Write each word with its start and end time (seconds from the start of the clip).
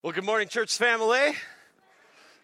Well, 0.00 0.12
good 0.12 0.22
morning, 0.22 0.46
church 0.46 0.78
family. 0.78 1.32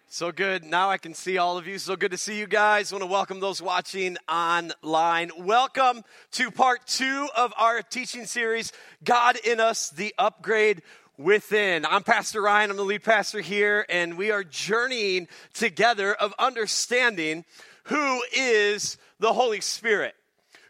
So 0.08 0.32
good. 0.32 0.64
Now 0.64 0.90
I 0.90 0.98
can 0.98 1.14
see 1.14 1.38
all 1.38 1.56
of 1.56 1.68
you. 1.68 1.78
So 1.78 1.94
good 1.94 2.10
to 2.10 2.18
see 2.18 2.36
you 2.36 2.48
guys. 2.48 2.92
I 2.92 2.96
want 2.96 3.04
to 3.04 3.06
welcome 3.06 3.38
those 3.38 3.62
watching 3.62 4.16
online. 4.28 5.30
Welcome 5.38 6.02
to 6.32 6.50
part 6.50 6.84
two 6.88 7.28
of 7.36 7.54
our 7.56 7.80
teaching 7.80 8.26
series, 8.26 8.72
God 9.04 9.36
in 9.36 9.60
Us, 9.60 9.90
the 9.90 10.12
Upgrade 10.18 10.82
Within. 11.16 11.86
I'm 11.86 12.02
Pastor 12.02 12.42
Ryan. 12.42 12.72
I'm 12.72 12.76
the 12.76 12.82
lead 12.82 13.04
pastor 13.04 13.40
here, 13.40 13.86
and 13.88 14.18
we 14.18 14.32
are 14.32 14.42
journeying 14.42 15.28
together 15.52 16.12
of 16.12 16.34
understanding 16.40 17.44
who 17.84 18.20
is 18.36 18.98
the 19.20 19.32
Holy 19.32 19.60
Spirit, 19.60 20.16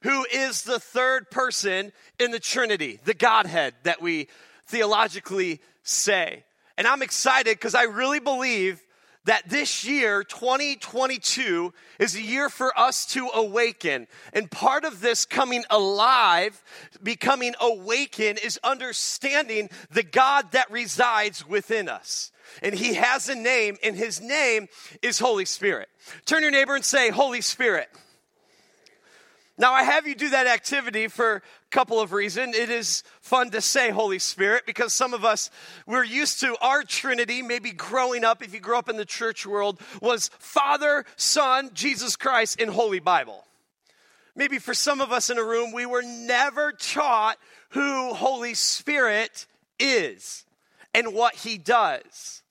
who 0.02 0.26
is 0.30 0.64
the 0.64 0.78
third 0.78 1.30
person 1.30 1.92
in 2.20 2.30
the 2.30 2.38
Trinity, 2.38 3.00
the 3.06 3.14
Godhead 3.14 3.72
that 3.84 4.02
we 4.02 4.28
theologically 4.66 5.62
say. 5.82 6.44
And 6.76 6.86
I'm 6.86 7.02
excited 7.02 7.56
because 7.56 7.74
I 7.74 7.84
really 7.84 8.20
believe 8.20 8.82
that 9.24 9.48
this 9.48 9.84
year, 9.84 10.22
2022, 10.22 11.72
is 11.98 12.14
a 12.14 12.20
year 12.20 12.50
for 12.50 12.78
us 12.78 13.06
to 13.06 13.28
awaken. 13.28 14.06
And 14.32 14.50
part 14.50 14.84
of 14.84 15.00
this 15.00 15.24
coming 15.24 15.64
alive, 15.70 16.62
becoming 17.02 17.54
awakened, 17.60 18.38
is 18.38 18.60
understanding 18.62 19.70
the 19.90 20.02
God 20.02 20.52
that 20.52 20.70
resides 20.70 21.46
within 21.46 21.88
us. 21.88 22.32
And 22.62 22.74
He 22.74 22.94
has 22.94 23.28
a 23.28 23.34
name, 23.34 23.78
and 23.82 23.96
His 23.96 24.20
name 24.20 24.68
is 25.00 25.18
Holy 25.18 25.46
Spirit. 25.46 25.88
Turn 26.26 26.42
your 26.42 26.52
neighbor 26.52 26.74
and 26.74 26.84
say, 26.84 27.10
Holy 27.10 27.40
Spirit. 27.40 27.88
Now, 29.56 29.72
I 29.72 29.84
have 29.84 30.06
you 30.06 30.16
do 30.16 30.30
that 30.30 30.48
activity 30.48 31.06
for 31.06 31.36
a 31.36 31.42
couple 31.70 32.00
of 32.00 32.12
reasons. 32.12 32.56
It 32.56 32.70
is 32.70 33.04
fun 33.20 33.50
to 33.50 33.60
say 33.60 33.90
Holy 33.90 34.18
Spirit 34.18 34.64
because 34.66 34.92
some 34.92 35.14
of 35.14 35.24
us, 35.24 35.48
we're 35.86 36.04
used 36.04 36.40
to 36.40 36.56
our 36.60 36.82
Trinity, 36.82 37.40
maybe 37.40 37.70
growing 37.70 38.24
up, 38.24 38.42
if 38.42 38.52
you 38.52 38.58
grew 38.58 38.76
up 38.76 38.88
in 38.88 38.96
the 38.96 39.04
church 39.04 39.46
world, 39.46 39.80
was 40.00 40.28
Father, 40.40 41.04
Son, 41.14 41.70
Jesus 41.72 42.16
Christ, 42.16 42.60
and 42.60 42.68
Holy 42.68 42.98
Bible. 42.98 43.44
Maybe 44.34 44.58
for 44.58 44.74
some 44.74 45.00
of 45.00 45.12
us 45.12 45.30
in 45.30 45.38
a 45.38 45.44
room, 45.44 45.72
we 45.72 45.86
were 45.86 46.02
never 46.02 46.72
taught 46.72 47.38
who 47.70 48.12
Holy 48.12 48.54
Spirit 48.54 49.46
is 49.78 50.44
and 50.92 51.14
what 51.14 51.36
He 51.36 51.58
does. 51.58 52.42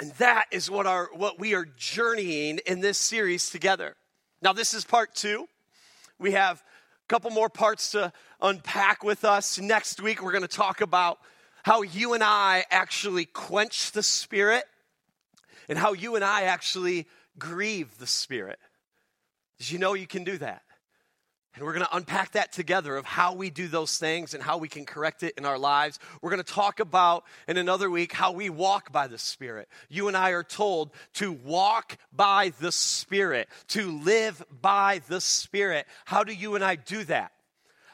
And 0.00 0.10
that 0.14 0.46
is 0.50 0.68
what, 0.68 0.86
our, 0.86 1.10
what 1.14 1.38
we 1.38 1.54
are 1.54 1.66
journeying 1.76 2.58
in 2.66 2.80
this 2.80 2.98
series 2.98 3.50
together. 3.50 3.94
Now, 4.42 4.52
this 4.52 4.74
is 4.74 4.84
part 4.84 5.14
two. 5.14 5.48
We 6.18 6.32
have 6.32 6.58
a 6.58 7.06
couple 7.08 7.30
more 7.30 7.48
parts 7.48 7.92
to 7.92 8.12
unpack 8.40 9.04
with 9.04 9.24
us. 9.24 9.60
Next 9.60 10.02
week, 10.02 10.20
we're 10.20 10.32
going 10.32 10.42
to 10.42 10.48
talk 10.48 10.80
about 10.80 11.20
how 11.62 11.82
you 11.82 12.14
and 12.14 12.24
I 12.24 12.64
actually 12.68 13.24
quench 13.24 13.92
the 13.92 14.02
Spirit 14.02 14.64
and 15.68 15.78
how 15.78 15.92
you 15.92 16.16
and 16.16 16.24
I 16.24 16.42
actually 16.42 17.06
grieve 17.38 17.98
the 17.98 18.06
Spirit. 18.06 18.58
Did 19.58 19.70
you 19.70 19.78
know 19.78 19.94
you 19.94 20.08
can 20.08 20.24
do 20.24 20.36
that? 20.38 20.62
And 21.54 21.64
we're 21.64 21.74
going 21.74 21.84
to 21.84 21.96
unpack 21.96 22.32
that 22.32 22.50
together 22.50 22.96
of 22.96 23.04
how 23.04 23.34
we 23.34 23.50
do 23.50 23.68
those 23.68 23.98
things 23.98 24.32
and 24.32 24.42
how 24.42 24.56
we 24.56 24.68
can 24.68 24.86
correct 24.86 25.22
it 25.22 25.34
in 25.36 25.44
our 25.44 25.58
lives. 25.58 25.98
We're 26.22 26.30
going 26.30 26.42
to 26.42 26.52
talk 26.52 26.80
about 26.80 27.24
in 27.46 27.58
another 27.58 27.90
week 27.90 28.12
how 28.12 28.32
we 28.32 28.48
walk 28.48 28.90
by 28.90 29.06
the 29.06 29.18
Spirit. 29.18 29.68
You 29.90 30.08
and 30.08 30.16
I 30.16 30.30
are 30.30 30.44
told 30.44 30.92
to 31.14 31.30
walk 31.30 31.98
by 32.10 32.52
the 32.60 32.72
Spirit, 32.72 33.48
to 33.68 33.90
live 33.90 34.42
by 34.62 35.02
the 35.08 35.20
Spirit. 35.20 35.86
How 36.06 36.24
do 36.24 36.32
you 36.32 36.54
and 36.54 36.64
I 36.64 36.76
do 36.76 37.04
that? 37.04 37.32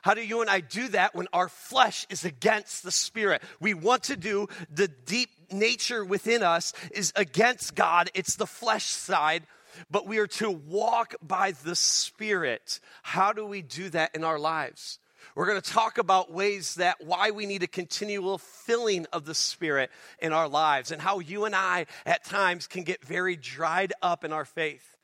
How 0.02 0.14
do 0.14 0.24
you 0.24 0.40
and 0.40 0.48
I 0.48 0.60
do 0.60 0.88
that 0.88 1.16
when 1.16 1.26
our 1.32 1.48
flesh 1.48 2.06
is 2.08 2.24
against 2.24 2.84
the 2.84 2.92
Spirit? 2.92 3.42
We 3.58 3.74
want 3.74 4.04
to 4.04 4.16
do 4.16 4.48
the 4.72 4.86
deep 4.86 5.30
nature 5.50 6.04
within 6.04 6.44
us 6.44 6.72
is 6.92 7.12
against 7.16 7.74
God, 7.74 8.10
it's 8.14 8.36
the 8.36 8.46
flesh 8.46 8.84
side 8.84 9.42
but 9.90 10.06
we 10.06 10.18
are 10.18 10.26
to 10.26 10.50
walk 10.50 11.14
by 11.22 11.52
the 11.64 11.76
Spirit. 11.76 12.80
How 13.02 13.32
do 13.32 13.44
we 13.46 13.62
do 13.62 13.90
that 13.90 14.14
in 14.14 14.24
our 14.24 14.38
lives? 14.38 14.98
We're 15.34 15.46
going 15.46 15.60
to 15.60 15.72
talk 15.72 15.98
about 15.98 16.32
ways 16.32 16.76
that 16.76 16.96
why 17.04 17.30
we 17.30 17.46
need 17.46 17.62
a 17.62 17.68
continual 17.68 18.38
filling 18.38 19.06
of 19.12 19.24
the 19.24 19.34
Spirit 19.34 19.90
in 20.18 20.32
our 20.32 20.48
lives 20.48 20.90
and 20.90 21.00
how 21.00 21.20
you 21.20 21.44
and 21.44 21.54
I 21.54 21.86
at 22.06 22.24
times 22.24 22.66
can 22.66 22.82
get 22.82 23.04
very 23.04 23.36
dried 23.36 23.92
up 24.02 24.24
in 24.24 24.32
our 24.32 24.44
faith. 24.44 24.96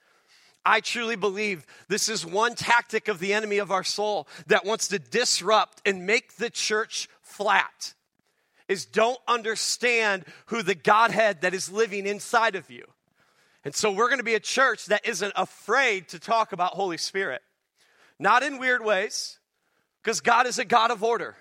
I 0.66 0.80
truly 0.80 1.16
believe 1.16 1.66
this 1.88 2.08
is 2.08 2.24
one 2.24 2.54
tactic 2.54 3.08
of 3.08 3.18
the 3.18 3.34
enemy 3.34 3.58
of 3.58 3.70
our 3.70 3.84
soul 3.84 4.26
that 4.46 4.64
wants 4.64 4.88
to 4.88 4.98
disrupt 4.98 5.82
and 5.86 6.06
make 6.06 6.36
the 6.36 6.50
church 6.50 7.08
flat 7.20 7.94
is 8.66 8.86
don't 8.86 9.18
understand 9.28 10.24
who 10.46 10.62
the 10.62 10.74
Godhead 10.74 11.42
that 11.42 11.52
is 11.54 11.70
living 11.70 12.06
inside 12.06 12.56
of 12.56 12.70
you. 12.70 12.84
And 13.64 13.74
so 13.74 13.90
we're 13.90 14.08
going 14.08 14.18
to 14.18 14.24
be 14.24 14.34
a 14.34 14.40
church 14.40 14.86
that 14.86 15.06
isn't 15.06 15.32
afraid 15.36 16.08
to 16.08 16.18
talk 16.18 16.52
about 16.52 16.74
Holy 16.74 16.98
Spirit. 16.98 17.42
Not 18.18 18.42
in 18.42 18.58
weird 18.58 18.84
ways, 18.84 19.38
because 20.02 20.20
God 20.20 20.46
is 20.46 20.58
a 20.58 20.64
God 20.64 20.90
of 20.90 21.02
order. 21.02 21.36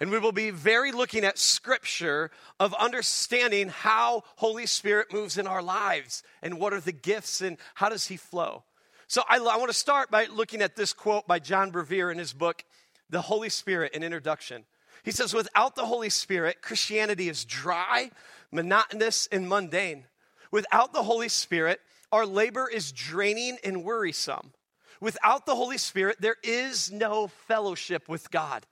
And 0.00 0.10
we 0.10 0.18
will 0.18 0.32
be 0.32 0.50
very 0.50 0.90
looking 0.90 1.24
at 1.24 1.38
scripture 1.38 2.30
of 2.58 2.74
understanding 2.74 3.68
how 3.68 4.24
Holy 4.36 4.66
Spirit 4.66 5.12
moves 5.12 5.38
in 5.38 5.46
our 5.46 5.62
lives 5.62 6.22
and 6.42 6.58
what 6.58 6.72
are 6.72 6.80
the 6.80 6.92
gifts 6.92 7.40
and 7.40 7.58
how 7.74 7.90
does 7.90 8.06
he 8.06 8.16
flow. 8.16 8.64
So 9.06 9.22
I, 9.28 9.36
I 9.36 9.56
want 9.56 9.68
to 9.68 9.76
start 9.76 10.10
by 10.10 10.26
looking 10.26 10.62
at 10.62 10.76
this 10.76 10.92
quote 10.92 11.26
by 11.26 11.38
John 11.38 11.70
Bevere 11.70 12.10
in 12.10 12.18
his 12.18 12.32
book, 12.32 12.64
The 13.10 13.20
Holy 13.20 13.50
Spirit, 13.50 13.94
an 13.94 14.02
introduction. 14.02 14.64
He 15.04 15.10
says, 15.10 15.34
Without 15.34 15.76
the 15.76 15.86
Holy 15.86 16.10
Spirit, 16.10 16.62
Christianity 16.62 17.28
is 17.28 17.44
dry, 17.44 18.10
monotonous, 18.50 19.28
and 19.30 19.48
mundane. 19.48 20.06
Without 20.54 20.92
the 20.92 21.02
Holy 21.02 21.28
Spirit, 21.28 21.80
our 22.12 22.24
labor 22.24 22.70
is 22.72 22.92
draining 22.92 23.58
and 23.64 23.82
worrisome. 23.82 24.52
Without 25.00 25.46
the 25.46 25.54
Holy 25.56 25.78
Spirit, 25.78 26.18
there 26.20 26.36
is 26.44 26.92
no 26.92 27.26
fellowship 27.48 28.08
with 28.08 28.30
God. 28.30 28.64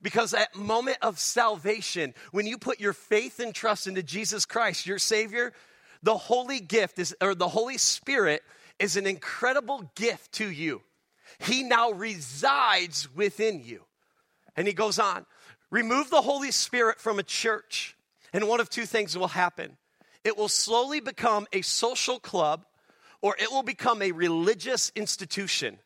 Because 0.00 0.34
at 0.34 0.54
moment 0.54 0.98
of 1.02 1.18
salvation, 1.18 2.14
when 2.30 2.46
you 2.46 2.58
put 2.58 2.78
your 2.78 2.92
faith 2.92 3.40
and 3.40 3.52
trust 3.52 3.88
into 3.88 4.04
Jesus 4.04 4.46
Christ, 4.46 4.86
your 4.86 5.00
Savior, 5.00 5.52
the 6.00 6.16
holy 6.16 6.60
gift 6.60 7.00
is, 7.00 7.12
or 7.20 7.34
the 7.34 7.48
Holy 7.48 7.76
Spirit 7.76 8.44
is 8.78 8.96
an 8.96 9.08
incredible 9.08 9.90
gift 9.96 10.30
to 10.34 10.48
you. 10.48 10.80
He 11.40 11.64
now 11.64 11.90
resides 11.90 13.12
within 13.16 13.64
you. 13.64 13.82
And 14.54 14.68
he 14.68 14.72
goes 14.72 15.00
on, 15.00 15.26
remove 15.72 16.08
the 16.08 16.22
Holy 16.22 16.52
Spirit 16.52 17.00
from 17.00 17.18
a 17.18 17.24
church, 17.24 17.96
and 18.32 18.46
one 18.46 18.60
of 18.60 18.70
two 18.70 18.86
things 18.86 19.18
will 19.18 19.26
happen 19.26 19.76
it 20.26 20.36
will 20.36 20.48
slowly 20.48 20.98
become 20.98 21.46
a 21.52 21.62
social 21.62 22.18
club 22.18 22.66
or 23.22 23.36
it 23.38 23.48
will 23.52 23.62
become 23.62 24.02
a 24.02 24.10
religious 24.10 24.90
institution. 24.96 25.78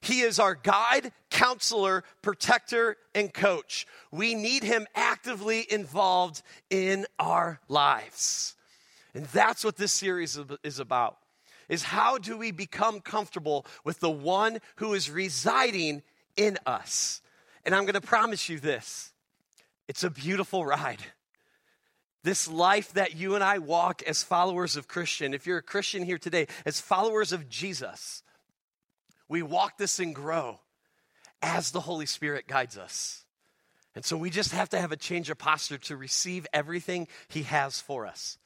He 0.00 0.20
is 0.20 0.38
our 0.38 0.54
guide, 0.54 1.12
counselor, 1.30 2.02
protector, 2.22 2.96
and 3.14 3.32
coach. 3.32 3.86
We 4.10 4.34
need 4.34 4.62
him 4.62 4.86
actively 4.94 5.66
involved 5.70 6.40
in 6.70 7.04
our 7.18 7.60
lives. 7.68 8.54
And 9.14 9.26
that's 9.26 9.62
what 9.62 9.76
this 9.76 9.92
series 9.92 10.38
is 10.64 10.78
about. 10.78 11.18
Is 11.68 11.82
how 11.82 12.16
do 12.16 12.38
we 12.38 12.52
become 12.52 13.00
comfortable 13.00 13.66
with 13.84 14.00
the 14.00 14.10
one 14.10 14.60
who 14.76 14.94
is 14.94 15.10
residing 15.10 16.02
in 16.34 16.56
us? 16.64 17.20
And 17.64 17.74
I'm 17.74 17.82
going 17.82 17.94
to 17.94 18.00
promise 18.00 18.48
you 18.48 18.58
this. 18.58 19.12
It's 19.86 20.04
a 20.04 20.10
beautiful 20.10 20.64
ride 20.64 21.02
this 22.26 22.48
life 22.48 22.92
that 22.94 23.14
you 23.14 23.36
and 23.36 23.44
I 23.44 23.58
walk 23.58 24.02
as 24.02 24.24
followers 24.24 24.76
of 24.76 24.88
Christian, 24.88 25.32
if 25.32 25.46
you're 25.46 25.58
a 25.58 25.62
Christian 25.62 26.02
here 26.02 26.18
today, 26.18 26.48
as 26.66 26.80
followers 26.80 27.30
of 27.30 27.48
Jesus, 27.48 28.24
we 29.28 29.42
walk 29.42 29.78
this 29.78 30.00
and 30.00 30.12
grow 30.12 30.58
as 31.40 31.70
the 31.70 31.80
Holy 31.80 32.04
Spirit 32.04 32.48
guides 32.48 32.76
us. 32.76 33.24
And 33.94 34.04
so 34.04 34.16
we 34.16 34.28
just 34.28 34.50
have 34.50 34.68
to 34.70 34.80
have 34.80 34.90
a 34.90 34.96
change 34.96 35.30
of 35.30 35.38
posture 35.38 35.78
to 35.78 35.96
receive 35.96 36.48
everything 36.52 37.06
He 37.28 37.44
has 37.44 37.80
for 37.80 38.06
us. 38.06 38.38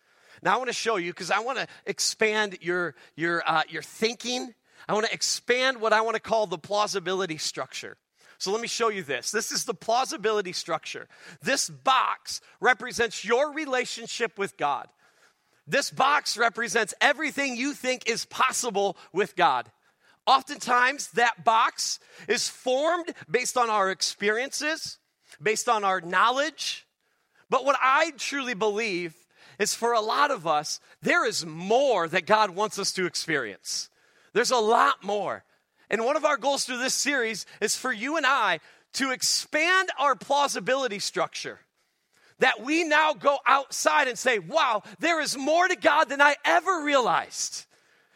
Now 0.43 0.55
I 0.55 0.59
want 0.59 0.69
to 0.69 0.75
show 0.75 0.97
you 0.97 1.11
because 1.11 1.31
I 1.31 1.41
want 1.41 1.56
to 1.56 1.67
expand 1.87 2.59
your 2.61 2.94
your 3.17 3.43
uh, 3.47 3.62
your 3.71 3.83
thinking. 3.83 4.55
I 4.88 4.93
want 4.93 5.06
to 5.06 5.12
expand 5.15 5.81
what 5.81 5.94
I 5.94 6.03
want 6.03 6.17
to 6.17 6.21
call 6.21 6.47
the 6.47 6.59
plausibility 6.59 7.38
structure. 7.38 7.97
So 8.41 8.53
let 8.53 8.63
me 8.63 8.69
show 8.69 8.89
you 8.89 9.03
this. 9.03 9.31
This 9.31 9.53
is 9.53 9.67
the 9.67 9.75
plausibility 9.75 10.55
structure. 10.55 11.07
This 11.43 11.69
box 11.69 12.41
represents 12.59 13.23
your 13.23 13.53
relationship 13.53 14.39
with 14.39 14.57
God. 14.57 14.89
This 15.67 15.91
box 15.91 16.39
represents 16.39 16.95
everything 17.03 17.55
you 17.55 17.75
think 17.75 18.09
is 18.09 18.25
possible 18.25 18.97
with 19.13 19.37
God. 19.37 19.71
Oftentimes, 20.27 21.09
that 21.13 21.45
box 21.45 22.01
is 22.29 22.49
formed 22.49 23.13
based 23.31 23.59
on 23.59 23.69
our 23.69 23.91
experiences, 23.91 24.99
based 25.43 25.69
on 25.69 25.85
our 25.85 26.01
knowledge. 26.01 26.87
But 27.51 27.67
what 27.67 27.79
I 27.79 28.13
truly 28.17 28.55
believe 28.55 29.15
is 29.59 29.75
for 29.75 29.93
a 29.93 30.01
lot 30.01 30.31
of 30.31 30.47
us, 30.47 30.81
there 31.03 31.27
is 31.27 31.45
more 31.45 32.09
that 32.09 32.25
God 32.25 32.51
wants 32.51 32.79
us 32.79 32.91
to 32.93 33.05
experience. 33.05 33.91
There's 34.33 34.51
a 34.51 34.57
lot 34.57 35.05
more. 35.05 35.45
And 35.91 36.05
one 36.05 36.17
of 36.17 36.25
our 36.25 36.37
goals 36.37 36.65
through 36.65 36.79
this 36.79 36.95
series 36.95 37.47
is 37.61 37.77
for 37.77 37.93
you 37.93 38.17
and 38.17 38.25
I 38.25 38.61
to 38.95 39.11
expand 39.11 39.91
our 39.99 40.15
plausibility 40.15 41.01
structure. 41.01 41.61
that 42.41 42.63
we 42.63 42.85
now 42.85 43.15
go 43.15 43.39
outside 43.47 44.09
and 44.09 44.19
say, 44.19 44.39
wow, 44.39 44.83
there 44.99 45.21
is 45.21 45.37
more 45.37 45.69
to 45.69 45.77
God 45.77 46.09
than 46.09 46.21
I 46.21 46.35
ever 46.45 46.83
realized. 46.83 47.67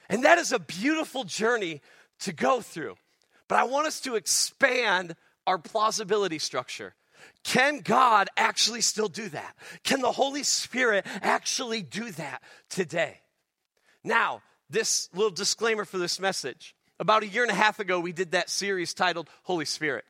And 0.08 0.24
that 0.24 0.38
is 0.38 0.52
a 0.52 0.58
beautiful 0.58 1.24
journey 1.24 1.80
to 2.20 2.32
go 2.32 2.60
through. 2.60 2.96
But 3.48 3.58
I 3.58 3.64
want 3.64 3.86
us 3.86 4.00
to 4.00 4.16
expand 4.16 5.14
our 5.46 5.58
plausibility 5.58 6.38
structure. 6.38 6.94
Can 7.42 7.80
God 7.80 8.28
actually 8.36 8.80
still 8.80 9.08
do 9.08 9.28
that? 9.28 9.54
Can 9.82 10.00
the 10.00 10.12
Holy 10.12 10.42
Spirit 10.42 11.06
actually 11.22 11.82
do 11.82 12.10
that 12.12 12.42
today? 12.70 13.20
Now, 14.02 14.42
this 14.70 15.10
little 15.14 15.30
disclaimer 15.30 15.84
for 15.84 15.98
this 15.98 16.18
message. 16.18 16.74
About 17.04 17.22
a 17.22 17.26
year 17.26 17.42
and 17.42 17.52
a 17.52 17.54
half 17.54 17.80
ago, 17.80 18.00
we 18.00 18.12
did 18.12 18.30
that 18.30 18.48
series 18.48 18.94
titled 18.94 19.28
Holy 19.42 19.66
Spirit. 19.66 20.06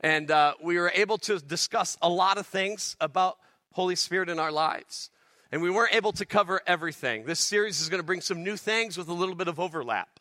And 0.00 0.30
uh, 0.30 0.52
we 0.62 0.78
were 0.78 0.92
able 0.94 1.16
to 1.16 1.38
discuss 1.38 1.96
a 2.02 2.10
lot 2.10 2.36
of 2.36 2.46
things 2.46 2.94
about 3.00 3.38
Holy 3.72 3.96
Spirit 3.96 4.28
in 4.28 4.38
our 4.38 4.52
lives. 4.52 5.08
And 5.50 5.62
we 5.62 5.70
weren't 5.70 5.94
able 5.94 6.12
to 6.12 6.26
cover 6.26 6.60
everything. 6.66 7.24
This 7.24 7.40
series 7.40 7.80
is 7.80 7.88
going 7.88 8.00
to 8.00 8.06
bring 8.06 8.20
some 8.20 8.42
new 8.42 8.58
things 8.58 8.98
with 8.98 9.08
a 9.08 9.14
little 9.14 9.34
bit 9.34 9.48
of 9.48 9.58
overlap. 9.58 10.20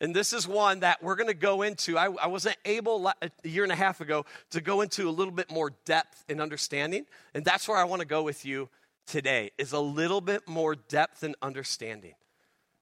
And 0.00 0.14
this 0.14 0.32
is 0.32 0.46
one 0.46 0.78
that 0.80 1.02
we're 1.02 1.16
going 1.16 1.26
to 1.26 1.34
go 1.34 1.62
into. 1.62 1.98
I, 1.98 2.04
I, 2.04 2.28
wasn't 2.28 2.56
able 2.64 3.08
a 3.08 3.30
year 3.42 3.64
and 3.64 3.72
a 3.72 3.74
half 3.74 4.00
ago 4.00 4.26
to 4.50 4.60
go 4.60 4.80
into 4.80 5.08
a 5.08 5.10
little 5.10 5.34
bit 5.34 5.50
more 5.50 5.72
depth 5.86 6.24
and 6.28 6.40
understanding. 6.40 7.04
And 7.34 7.44
that's 7.44 7.66
where 7.66 7.78
I 7.78 7.82
want 7.82 7.98
to 7.98 8.06
go 8.06 8.22
with 8.22 8.46
you 8.46 8.68
today 9.08 9.50
is 9.58 9.72
a 9.72 9.80
little 9.80 10.20
bit 10.20 10.46
more 10.46 10.76
depth 10.76 11.24
and 11.24 11.34
understanding. 11.42 12.14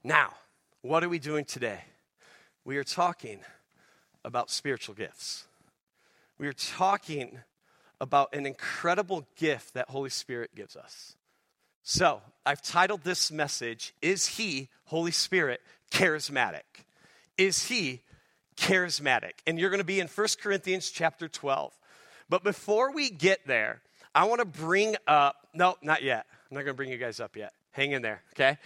Now, 0.02 0.34
what 0.82 1.02
are 1.02 1.08
we 1.08 1.18
doing 1.18 1.46
today? 1.46 1.80
We 2.64 2.78
are 2.78 2.84
talking 2.84 3.40
about 4.24 4.50
spiritual 4.50 4.94
gifts. 4.94 5.44
We 6.38 6.48
are 6.48 6.54
talking 6.54 7.38
about 8.00 8.34
an 8.34 8.46
incredible 8.46 9.26
gift 9.36 9.74
that 9.74 9.90
Holy 9.90 10.10
Spirit 10.10 10.54
gives 10.54 10.74
us. 10.74 11.14
So, 11.82 12.22
I've 12.46 12.62
titled 12.62 13.02
this 13.02 13.30
message, 13.30 13.94
Is 14.00 14.26
He, 14.26 14.70
Holy 14.84 15.10
Spirit, 15.10 15.60
Charismatic? 15.90 16.62
Is 17.36 17.66
He 17.66 18.00
charismatic? 18.56 19.32
And 19.46 19.58
you're 19.58 19.70
going 19.70 19.78
to 19.78 19.84
be 19.84 20.00
in 20.00 20.08
1 20.08 20.26
Corinthians 20.42 20.90
chapter 20.90 21.28
12. 21.28 21.72
But 22.30 22.42
before 22.42 22.92
we 22.92 23.10
get 23.10 23.46
there, 23.46 23.82
I 24.14 24.24
want 24.24 24.40
to 24.40 24.46
bring 24.46 24.96
up, 25.06 25.36
no, 25.52 25.76
not 25.82 26.02
yet. 26.02 26.26
I'm 26.50 26.54
not 26.54 26.62
going 26.62 26.74
to 26.74 26.76
bring 26.76 26.90
you 26.90 26.96
guys 26.96 27.20
up 27.20 27.36
yet. 27.36 27.52
Hang 27.72 27.92
in 27.92 28.00
there, 28.00 28.22
okay? 28.32 28.56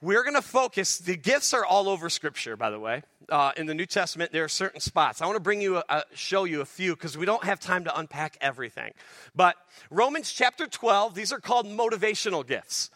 We're 0.00 0.22
going 0.22 0.34
to 0.34 0.42
focus, 0.42 0.98
the 0.98 1.16
gifts 1.16 1.52
are 1.52 1.64
all 1.64 1.88
over 1.88 2.08
Scripture, 2.08 2.56
by 2.56 2.70
the 2.70 2.78
way. 2.78 3.02
Uh, 3.28 3.50
in 3.56 3.66
the 3.66 3.74
New 3.74 3.84
Testament, 3.84 4.30
there 4.30 4.44
are 4.44 4.48
certain 4.48 4.80
spots. 4.80 5.20
I 5.20 5.26
want 5.26 5.34
to 5.34 5.42
bring 5.42 5.60
you, 5.60 5.82
a, 5.88 6.04
show 6.14 6.44
you 6.44 6.60
a 6.60 6.64
few 6.64 6.94
because 6.94 7.18
we 7.18 7.26
don't 7.26 7.42
have 7.42 7.58
time 7.58 7.82
to 7.82 7.98
unpack 7.98 8.38
everything. 8.40 8.92
But 9.34 9.56
Romans 9.90 10.30
chapter 10.30 10.68
12, 10.68 11.16
these 11.16 11.32
are 11.32 11.40
called 11.40 11.66
motivational 11.66 12.46
gifts. 12.46 12.90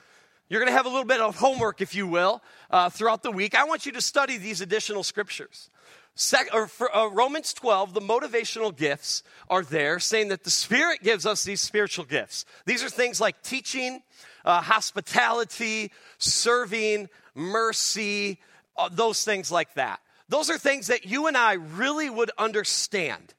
You're 0.48 0.60
going 0.60 0.70
to 0.70 0.76
have 0.76 0.86
a 0.86 0.90
little 0.90 1.04
bit 1.04 1.20
of 1.20 1.34
homework, 1.36 1.80
if 1.80 1.96
you 1.96 2.06
will, 2.06 2.40
uh, 2.70 2.88
throughout 2.88 3.24
the 3.24 3.32
week. 3.32 3.56
I 3.56 3.64
want 3.64 3.84
you 3.84 3.90
to 3.92 4.00
study 4.00 4.38
these 4.38 4.60
additional 4.60 5.02
scriptures. 5.02 5.70
Sec- 6.14 6.54
or 6.54 6.68
for, 6.68 6.94
uh, 6.94 7.08
Romans 7.08 7.52
12, 7.52 7.94
the 7.94 8.00
motivational 8.00 8.74
gifts 8.74 9.24
are 9.50 9.62
there, 9.62 9.98
saying 9.98 10.28
that 10.28 10.44
the 10.44 10.50
Spirit 10.50 11.02
gives 11.02 11.26
us 11.26 11.42
these 11.42 11.60
spiritual 11.60 12.04
gifts. 12.04 12.44
These 12.64 12.84
are 12.84 12.88
things 12.88 13.20
like 13.20 13.42
teaching, 13.42 14.02
uh, 14.44 14.60
hospitality, 14.60 15.92
serving, 16.18 17.08
mercy, 17.34 18.40
uh, 18.76 18.88
those 18.90 19.24
things 19.24 19.50
like 19.50 19.74
that. 19.74 20.00
Those 20.28 20.50
are 20.50 20.58
things 20.58 20.86
that 20.86 21.04
you 21.04 21.26
and 21.26 21.36
I 21.36 21.54
really 21.54 22.08
would 22.08 22.30
understand. 22.38 23.34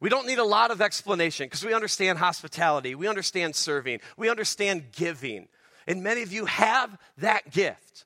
We 0.00 0.08
don't 0.08 0.26
need 0.26 0.38
a 0.38 0.44
lot 0.44 0.70
of 0.70 0.80
explanation 0.80 1.46
because 1.46 1.64
we 1.64 1.74
understand 1.74 2.18
hospitality, 2.18 2.94
we 2.94 3.08
understand 3.08 3.56
serving, 3.56 4.00
we 4.16 4.30
understand 4.30 4.92
giving. 4.92 5.48
And 5.86 6.02
many 6.02 6.22
of 6.22 6.32
you 6.32 6.44
have 6.44 6.96
that 7.18 7.50
gift. 7.50 8.04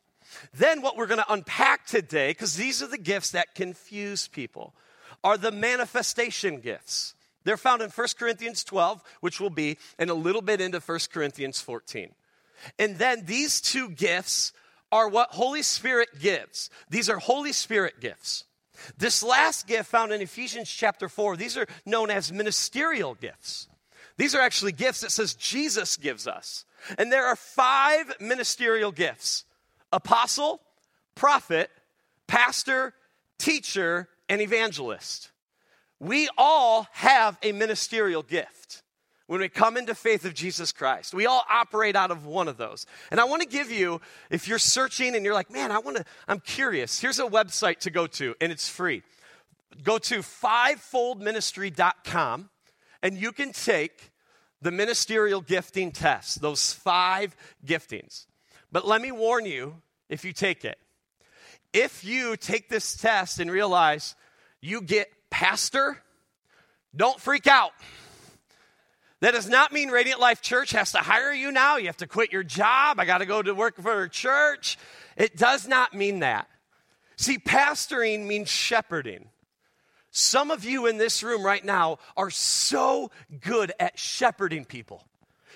Then, 0.54 0.80
what 0.80 0.96
we're 0.96 1.06
going 1.06 1.22
to 1.22 1.32
unpack 1.32 1.86
today, 1.86 2.30
because 2.30 2.56
these 2.56 2.82
are 2.82 2.86
the 2.86 2.98
gifts 2.98 3.32
that 3.32 3.54
confuse 3.54 4.28
people, 4.28 4.74
are 5.22 5.36
the 5.36 5.52
manifestation 5.52 6.60
gifts. 6.60 7.14
They're 7.44 7.56
found 7.56 7.82
in 7.82 7.90
1 7.90 8.08
Corinthians 8.18 8.64
12, 8.64 9.02
which 9.20 9.40
will 9.40 9.50
be 9.50 9.78
in 9.98 10.08
a 10.08 10.14
little 10.14 10.42
bit 10.42 10.60
into 10.60 10.80
1 10.80 10.98
Corinthians 11.12 11.60
14. 11.60 12.14
And 12.78 12.96
then 12.98 13.24
these 13.24 13.60
two 13.60 13.88
gifts 13.90 14.52
are 14.90 15.08
what 15.08 15.30
Holy 15.30 15.62
Spirit 15.62 16.08
gives. 16.20 16.70
These 16.90 17.08
are 17.08 17.18
Holy 17.18 17.52
Spirit 17.52 18.00
gifts. 18.00 18.44
This 18.98 19.22
last 19.22 19.66
gift 19.66 19.90
found 19.90 20.12
in 20.12 20.20
Ephesians 20.20 20.70
chapter 20.70 21.08
4, 21.08 21.36
these 21.36 21.56
are 21.56 21.66
known 21.86 22.10
as 22.10 22.32
ministerial 22.32 23.14
gifts. 23.14 23.68
These 24.16 24.34
are 24.34 24.40
actually 24.40 24.72
gifts 24.72 25.00
that 25.00 25.12
says 25.12 25.34
Jesus 25.34 25.96
gives 25.96 26.26
us. 26.26 26.64
And 26.98 27.10
there 27.10 27.26
are 27.26 27.36
five 27.36 28.12
ministerial 28.20 28.92
gifts 28.92 29.44
apostle, 29.92 30.60
prophet, 31.14 31.70
pastor, 32.26 32.94
teacher, 33.38 34.08
and 34.28 34.40
evangelist. 34.40 35.30
We 36.00 36.28
all 36.36 36.88
have 36.92 37.38
a 37.42 37.52
ministerial 37.52 38.22
gift 38.22 38.81
when 39.32 39.40
we 39.40 39.48
come 39.48 39.76
into 39.78 39.94
faith 39.94 40.26
of 40.26 40.34
Jesus 40.34 40.72
Christ. 40.72 41.14
We 41.14 41.24
all 41.24 41.42
operate 41.48 41.96
out 41.96 42.10
of 42.10 42.26
one 42.26 42.48
of 42.48 42.58
those. 42.58 42.84
And 43.10 43.18
I 43.18 43.24
want 43.24 43.40
to 43.40 43.48
give 43.48 43.70
you, 43.70 44.02
if 44.28 44.46
you're 44.46 44.58
searching 44.58 45.16
and 45.16 45.24
you're 45.24 45.32
like, 45.32 45.50
man, 45.50 45.72
I 45.72 45.78
want 45.78 45.96
to, 45.96 46.04
I'm 46.28 46.38
curious, 46.38 47.00
here's 47.00 47.18
a 47.18 47.24
website 47.24 47.78
to 47.78 47.90
go 47.90 48.06
to, 48.08 48.34
and 48.42 48.52
it's 48.52 48.68
free. 48.68 49.02
Go 49.82 49.96
to 49.96 50.18
fivefoldministry.com, 50.18 52.50
and 53.02 53.16
you 53.16 53.32
can 53.32 53.52
take 53.52 54.10
the 54.60 54.70
ministerial 54.70 55.40
gifting 55.40 55.92
test, 55.92 56.42
those 56.42 56.74
five 56.74 57.34
giftings. 57.64 58.26
But 58.70 58.86
let 58.86 59.00
me 59.00 59.12
warn 59.12 59.46
you 59.46 59.76
if 60.10 60.26
you 60.26 60.34
take 60.34 60.66
it. 60.66 60.76
If 61.72 62.04
you 62.04 62.36
take 62.36 62.68
this 62.68 62.98
test 62.98 63.40
and 63.40 63.50
realize 63.50 64.14
you 64.60 64.82
get 64.82 65.10
pastor, 65.30 66.02
don't 66.94 67.18
freak 67.18 67.46
out. 67.46 67.72
That 69.22 69.34
does 69.34 69.48
not 69.48 69.70
mean 69.70 69.90
Radiant 69.90 70.18
Life 70.18 70.42
Church 70.42 70.72
has 70.72 70.90
to 70.92 70.98
hire 70.98 71.32
you 71.32 71.52
now. 71.52 71.76
You 71.76 71.86
have 71.86 71.98
to 71.98 72.08
quit 72.08 72.32
your 72.32 72.42
job. 72.42 72.98
I 72.98 73.04
got 73.04 73.18
to 73.18 73.24
go 73.24 73.40
to 73.40 73.54
work 73.54 73.80
for 73.80 74.02
a 74.02 74.10
church. 74.10 74.76
It 75.16 75.36
does 75.36 75.68
not 75.68 75.94
mean 75.94 76.18
that. 76.18 76.48
See, 77.14 77.38
pastoring 77.38 78.26
means 78.26 78.48
shepherding. 78.48 79.28
Some 80.10 80.50
of 80.50 80.64
you 80.64 80.86
in 80.86 80.98
this 80.98 81.22
room 81.22 81.44
right 81.44 81.64
now 81.64 81.98
are 82.16 82.30
so 82.30 83.12
good 83.40 83.72
at 83.78 83.96
shepherding 83.96 84.64
people. 84.64 85.06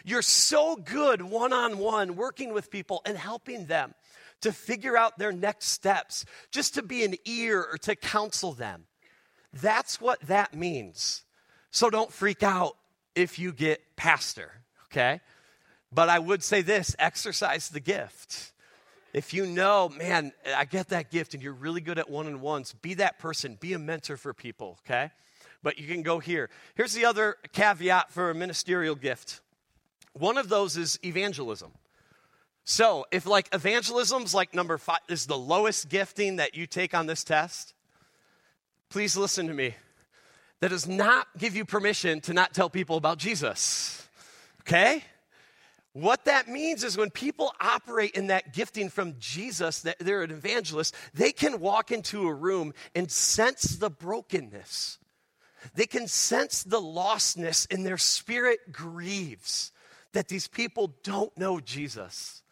You're 0.04 0.22
so 0.22 0.76
good 0.76 1.20
one 1.20 1.52
on 1.52 1.78
one 1.78 2.14
working 2.14 2.54
with 2.54 2.70
people 2.70 3.02
and 3.04 3.18
helping 3.18 3.66
them 3.66 3.94
to 4.42 4.52
figure 4.52 4.96
out 4.96 5.18
their 5.18 5.32
next 5.32 5.70
steps, 5.70 6.24
just 6.52 6.74
to 6.74 6.84
be 6.84 7.02
an 7.02 7.16
ear 7.24 7.66
or 7.68 7.78
to 7.78 7.96
counsel 7.96 8.52
them. 8.52 8.84
That's 9.52 10.00
what 10.00 10.20
that 10.28 10.54
means. 10.54 11.24
So 11.72 11.90
don't 11.90 12.12
freak 12.12 12.44
out 12.44 12.76
if 13.16 13.38
you 13.38 13.52
get 13.52 13.96
pastor, 13.96 14.52
okay? 14.92 15.20
But 15.90 16.08
I 16.08 16.20
would 16.20 16.44
say 16.44 16.62
this 16.62 16.94
exercise 16.98 17.70
the 17.70 17.80
gift. 17.80 18.52
If 19.12 19.32
you 19.32 19.46
know, 19.46 19.88
man, 19.88 20.32
I 20.54 20.66
get 20.66 20.90
that 20.90 21.10
gift 21.10 21.34
and 21.34 21.42
you're 21.42 21.54
really 21.54 21.80
good 21.80 21.98
at 21.98 22.10
one 22.10 22.26
on 22.26 22.40
ones, 22.40 22.74
be 22.82 22.94
that 22.94 23.18
person, 23.18 23.56
be 23.58 23.72
a 23.72 23.78
mentor 23.78 24.18
for 24.18 24.34
people, 24.34 24.78
okay? 24.84 25.10
But 25.62 25.78
you 25.78 25.88
can 25.88 26.02
go 26.02 26.18
here. 26.18 26.50
Here's 26.74 26.92
the 26.92 27.06
other 27.06 27.36
caveat 27.52 28.12
for 28.12 28.30
a 28.30 28.34
ministerial 28.34 28.94
gift 28.94 29.40
one 30.12 30.38
of 30.38 30.48
those 30.48 30.78
is 30.78 30.98
evangelism. 31.04 31.72
So, 32.64 33.06
if 33.12 33.26
like 33.26 33.54
evangelism's 33.54 34.34
like 34.34 34.54
number 34.54 34.78
five 34.78 35.00
is 35.08 35.26
the 35.26 35.36
lowest 35.36 35.88
gifting 35.88 36.36
that 36.36 36.56
you 36.56 36.66
take 36.66 36.94
on 36.94 37.06
this 37.06 37.22
test, 37.22 37.74
please 38.88 39.16
listen 39.16 39.46
to 39.46 39.54
me. 39.54 39.74
That 40.60 40.70
does 40.70 40.88
not 40.88 41.26
give 41.38 41.54
you 41.54 41.64
permission 41.64 42.20
to 42.22 42.32
not 42.32 42.54
tell 42.54 42.70
people 42.70 42.96
about 42.96 43.18
Jesus. 43.18 44.08
Okay? 44.62 45.04
What 45.92 46.26
that 46.26 46.48
means 46.48 46.84
is 46.84 46.98
when 46.98 47.10
people 47.10 47.52
operate 47.58 48.14
in 48.16 48.26
that 48.26 48.52
gifting 48.52 48.90
from 48.90 49.14
Jesus, 49.18 49.80
that 49.80 49.98
they're 49.98 50.22
an 50.22 50.30
evangelist, 50.30 50.94
they 51.14 51.32
can 51.32 51.58
walk 51.58 51.90
into 51.90 52.26
a 52.26 52.34
room 52.34 52.74
and 52.94 53.10
sense 53.10 53.76
the 53.76 53.88
brokenness. 53.88 54.98
They 55.74 55.86
can 55.86 56.06
sense 56.06 56.62
the 56.62 56.80
lostness, 56.80 57.66
and 57.72 57.84
their 57.84 57.98
spirit 57.98 58.72
grieves 58.72 59.72
that 60.12 60.28
these 60.28 60.48
people 60.48 60.94
don't 61.02 61.36
know 61.38 61.60
Jesus. 61.60 62.42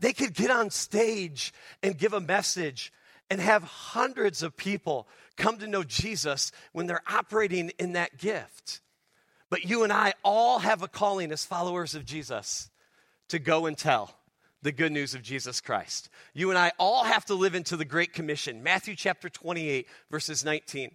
They 0.00 0.12
could 0.12 0.32
get 0.32 0.50
on 0.50 0.70
stage 0.70 1.52
and 1.82 1.98
give 1.98 2.12
a 2.12 2.20
message 2.20 2.92
and 3.30 3.40
have 3.40 3.62
hundreds 3.62 4.42
of 4.42 4.56
people 4.56 5.08
come 5.38 5.58
to 5.58 5.66
know 5.66 5.84
Jesus 5.84 6.52
when 6.72 6.86
they're 6.86 7.02
operating 7.10 7.70
in 7.78 7.94
that 7.94 8.18
gift. 8.18 8.80
But 9.48 9.64
you 9.64 9.82
and 9.84 9.92
I 9.92 10.12
all 10.22 10.58
have 10.58 10.82
a 10.82 10.88
calling 10.88 11.32
as 11.32 11.44
followers 11.46 11.94
of 11.94 12.04
Jesus 12.04 12.68
to 13.28 13.38
go 13.38 13.64
and 13.64 13.78
tell 13.78 14.14
the 14.60 14.72
good 14.72 14.92
news 14.92 15.14
of 15.14 15.22
Jesus 15.22 15.60
Christ. 15.60 16.10
You 16.34 16.50
and 16.50 16.58
I 16.58 16.72
all 16.78 17.04
have 17.04 17.24
to 17.26 17.34
live 17.34 17.54
into 17.54 17.76
the 17.76 17.84
Great 17.84 18.12
Commission, 18.12 18.62
Matthew 18.62 18.94
chapter 18.96 19.30
28, 19.30 19.86
verses 20.10 20.44
19. 20.44 20.90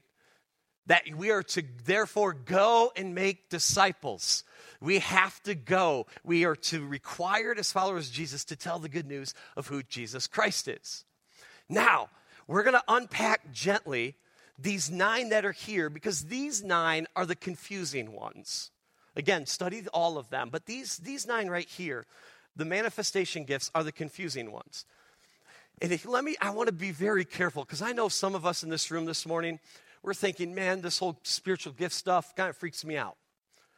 that 0.88 1.04
we 1.16 1.32
are 1.32 1.44
to 1.44 1.64
therefore 1.86 2.34
go 2.34 2.92
and 2.96 3.16
make 3.16 3.50
disciples. 3.50 4.44
We 4.82 5.00
have 5.00 5.42
to 5.44 5.56
go. 5.56 6.08
We 6.24 6.46
are 6.46 6.56
to 6.56 6.86
required 6.86 7.58
as 7.58 7.72
followers 7.72 8.10
of 8.10 8.14
Jesus 8.14 8.44
to 8.46 8.56
tell 8.56 8.80
the 8.80 8.90
good 8.90 9.08
news 9.08 9.34
of 9.56 9.68
who 9.68 9.84
Jesus 9.84 10.28
Christ 10.28 10.68
is. 10.68 11.06
Now, 11.70 12.10
we're 12.48 12.64
going 12.64 12.74
to 12.74 12.84
unpack 12.88 13.54
gently 13.54 14.16
these 14.58 14.92
nine 14.92 15.30
that 15.30 15.46
are 15.46 15.52
here 15.52 15.90
because 15.90 16.26
these 16.26 16.64
nine 16.64 17.08
are 17.16 17.26
the 17.26 17.36
confusing 17.36 18.12
ones. 18.12 18.72
Again, 19.16 19.46
study 19.46 19.86
all 19.94 20.18
of 20.18 20.30
them, 20.30 20.50
but 20.52 20.66
these, 20.66 20.98
these 20.98 21.28
nine 21.28 21.48
right 21.48 21.68
here, 21.68 22.06
the 22.56 22.66
manifestation 22.66 23.46
gifts, 23.46 23.70
are 23.76 23.84
the 23.84 23.92
confusing 23.92 24.52
ones. 24.52 24.86
And 25.82 25.92
if, 25.92 26.06
let 26.06 26.24
me, 26.24 26.36
I 26.42 26.52
want 26.52 26.68
to 26.68 26.74
be 26.74 26.92
very 26.92 27.26
careful 27.26 27.64
because 27.64 27.82
I 27.82 27.92
know 27.92 28.10
some 28.10 28.36
of 28.36 28.46
us 28.46 28.64
in 28.64 28.70
this 28.70 28.90
room 28.92 29.06
this 29.06 29.26
morning, 29.26 29.60
we're 30.02 30.14
thinking, 30.14 30.54
man, 30.54 30.82
this 30.82 31.00
whole 31.00 31.20
spiritual 31.24 31.74
gift 31.74 31.96
stuff 31.96 32.36
kind 32.36 32.50
of 32.50 32.58
freaks 32.58 32.86
me 32.86 32.98
out. 32.98 33.18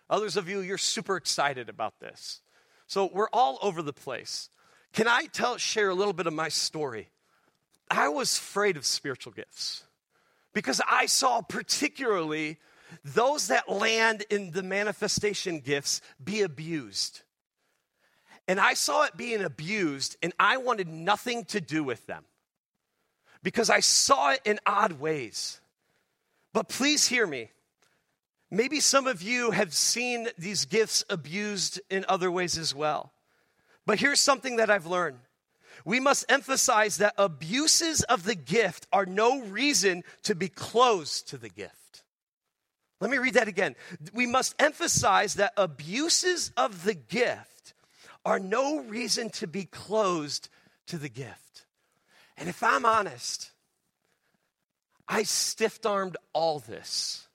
Others 0.09 0.37
of 0.37 0.47
you, 0.49 0.59
you're 0.59 0.77
super 0.77 1.15
excited 1.15 1.69
about 1.69 1.99
this. 1.99 2.41
So 2.87 3.09
we're 3.11 3.29
all 3.33 3.57
over 3.61 3.81
the 3.81 3.93
place. 3.93 4.49
Can 4.93 5.07
I 5.07 5.25
tell, 5.25 5.57
share 5.57 5.89
a 5.89 5.95
little 5.95 6.13
bit 6.13 6.27
of 6.27 6.33
my 6.33 6.49
story? 6.49 7.09
I 7.89 8.09
was 8.09 8.37
afraid 8.37 8.77
of 8.77 8.85
spiritual 8.85 9.33
gifts 9.33 9.84
because 10.55 10.81
I 10.89 11.05
saw 11.05 11.41
particularly 11.41 12.57
those 13.03 13.49
that 13.49 13.69
land 13.69 14.23
in 14.29 14.51
the 14.51 14.63
manifestation 14.63 15.59
gifts 15.59 16.01
be 16.23 16.41
abused. 16.41 17.21
And 18.47 18.59
I 18.59 18.73
saw 18.73 19.03
it 19.03 19.17
being 19.17 19.43
abused, 19.43 20.15
and 20.23 20.33
I 20.39 20.57
wanted 20.57 20.87
nothing 20.87 21.43
to 21.45 21.59
do 21.59 21.83
with 21.83 22.07
them 22.07 22.23
because 23.43 23.69
I 23.69 23.81
saw 23.81 24.31
it 24.31 24.41
in 24.45 24.59
odd 24.65 24.93
ways. 24.93 25.59
But 26.53 26.69
please 26.69 27.05
hear 27.05 27.27
me. 27.27 27.51
Maybe 28.49 28.79
some 28.79 29.07
of 29.07 29.21
you 29.21 29.51
have 29.51 29.73
seen 29.73 30.29
these 30.37 30.63
gifts 30.63 31.03
abused 31.09 31.81
in 31.89 32.05
other 32.07 32.31
ways 32.31 32.57
as 32.57 32.73
well. 32.73 33.11
But 33.85 33.99
here's 33.99 34.21
something 34.21 34.55
that 34.55 34.69
I've 34.69 34.85
learned 34.85 35.17
we 35.85 35.99
must 35.99 36.25
emphasize 36.27 36.97
that 36.97 37.13
abuses 37.17 38.01
of 38.03 38.23
the 38.23 38.35
gift 38.35 38.87
are 38.91 39.05
no 39.05 39.41
reason 39.41 40.03
to 40.23 40.33
be 40.33 40.49
closed 40.49 41.29
to 41.29 41.37
the 41.37 41.49
gift. 41.49 42.03
Let 42.99 43.11
me 43.11 43.19
read 43.19 43.35
that 43.35 43.47
again. 43.47 43.75
We 44.13 44.25
must 44.25 44.55
emphasize 44.57 45.35
that 45.35 45.53
abuses 45.57 46.51
of 46.57 46.83
the 46.83 46.95
gift 46.95 47.75
are 48.25 48.39
no 48.39 48.79
reason 48.79 49.29
to 49.29 49.47
be 49.47 49.65
closed 49.65 50.49
to 50.87 50.97
the 50.97 51.09
gift. 51.09 51.65
And 52.35 52.49
if 52.49 52.63
I'm 52.63 52.85
honest, 52.85 53.51
I 55.07 55.21
stiff 55.21 55.85
armed 55.85 56.17
all 56.33 56.59
this. 56.59 57.27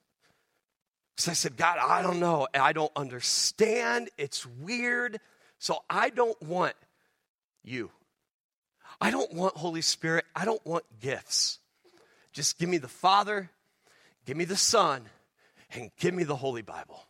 Because 1.15 1.29
I 1.29 1.35
said, 1.35 1.57
God, 1.57 1.79
I 1.79 2.03
don't 2.03 2.19
know. 2.19 2.49
I 2.53 2.73
don't 2.73 2.93
understand. 2.97 4.09
It's 4.19 4.45
weird. 4.45 5.21
So 5.59 5.85
I 5.89 6.11
don't 6.11 6.41
want 6.43 6.75
you. 7.63 7.91
I 9.01 9.11
don't 9.11 9.33
want 9.33 9.57
Holy 9.57 9.81
Spirit. 9.81 10.25
I 10.37 10.45
don't 10.45 10.65
want 10.67 10.85
gifts. 11.01 11.59
Just 12.33 12.59
give 12.59 12.69
me 12.69 12.79
the 12.79 12.89
Father, 12.89 13.51
give 14.27 14.37
me 14.37 14.45
the 14.45 14.57
Son, 14.57 15.03
and 15.73 15.91
give 15.99 16.15
me 16.15 16.25
the 16.25 16.37
Holy 16.37 16.63
Bible. 16.63 17.03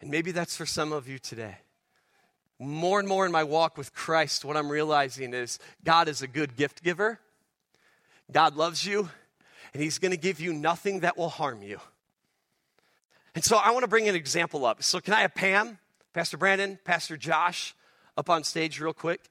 And 0.00 0.10
maybe 0.10 0.32
that's 0.32 0.56
for 0.56 0.66
some 0.66 0.92
of 0.92 1.08
you 1.08 1.18
today. 1.18 1.56
More 2.58 3.00
and 3.00 3.08
more 3.08 3.24
in 3.24 3.32
my 3.32 3.44
walk 3.44 3.76
with 3.76 3.94
Christ, 3.94 4.44
what 4.44 4.56
I'm 4.56 4.68
realizing 4.68 5.32
is 5.34 5.58
God 5.82 6.08
is 6.08 6.22
a 6.22 6.28
good 6.28 6.56
gift 6.56 6.82
giver. 6.82 7.18
God 8.30 8.56
loves 8.56 8.86
you, 8.86 9.08
and 9.72 9.82
He's 9.82 9.98
going 9.98 10.12
to 10.12 10.16
give 10.16 10.40
you 10.40 10.52
nothing 10.52 11.00
that 11.00 11.16
will 11.16 11.28
harm 11.28 11.62
you. 11.62 11.80
And 13.34 13.42
so 13.42 13.56
I 13.56 13.70
want 13.70 13.82
to 13.82 13.88
bring 13.88 14.08
an 14.08 14.14
example 14.14 14.64
up. 14.64 14.82
So, 14.82 15.00
can 15.00 15.14
I 15.14 15.22
have 15.22 15.34
Pam, 15.34 15.78
Pastor 16.12 16.36
Brandon, 16.36 16.78
Pastor 16.84 17.16
Josh 17.16 17.74
up 18.16 18.28
on 18.28 18.44
stage 18.44 18.80
real 18.80 18.92
quick? 18.92 19.28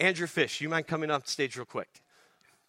Andrew 0.00 0.26
Fish, 0.26 0.60
you 0.60 0.68
mind 0.68 0.86
coming 0.86 1.10
up 1.10 1.26
stage 1.26 1.56
real 1.56 1.66
quick? 1.66 1.88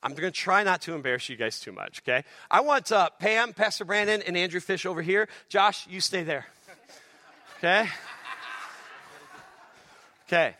I'm 0.02 0.12
going 0.12 0.24
to 0.24 0.32
try 0.32 0.64
not 0.64 0.82
to 0.84 0.94
embarrass 0.94 1.30
you 1.30 1.36
guys 1.36 1.60
too 1.60 1.72
much, 1.72 2.02
okay? 2.04 2.24
I 2.50 2.62
want 2.62 2.92
uh, 2.92 3.10
Pam, 3.20 3.54
Pastor 3.54 3.86
Brandon, 3.86 4.22
and 4.26 4.38
Andrew 4.38 4.62
Fish 4.62 4.86
over 4.86 5.02
here. 5.02 5.28
Josh, 5.50 5.86
you 5.90 6.00
stay 6.00 6.24
there. 6.24 6.46
Okay? 7.58 7.90
Okay. 10.28 10.56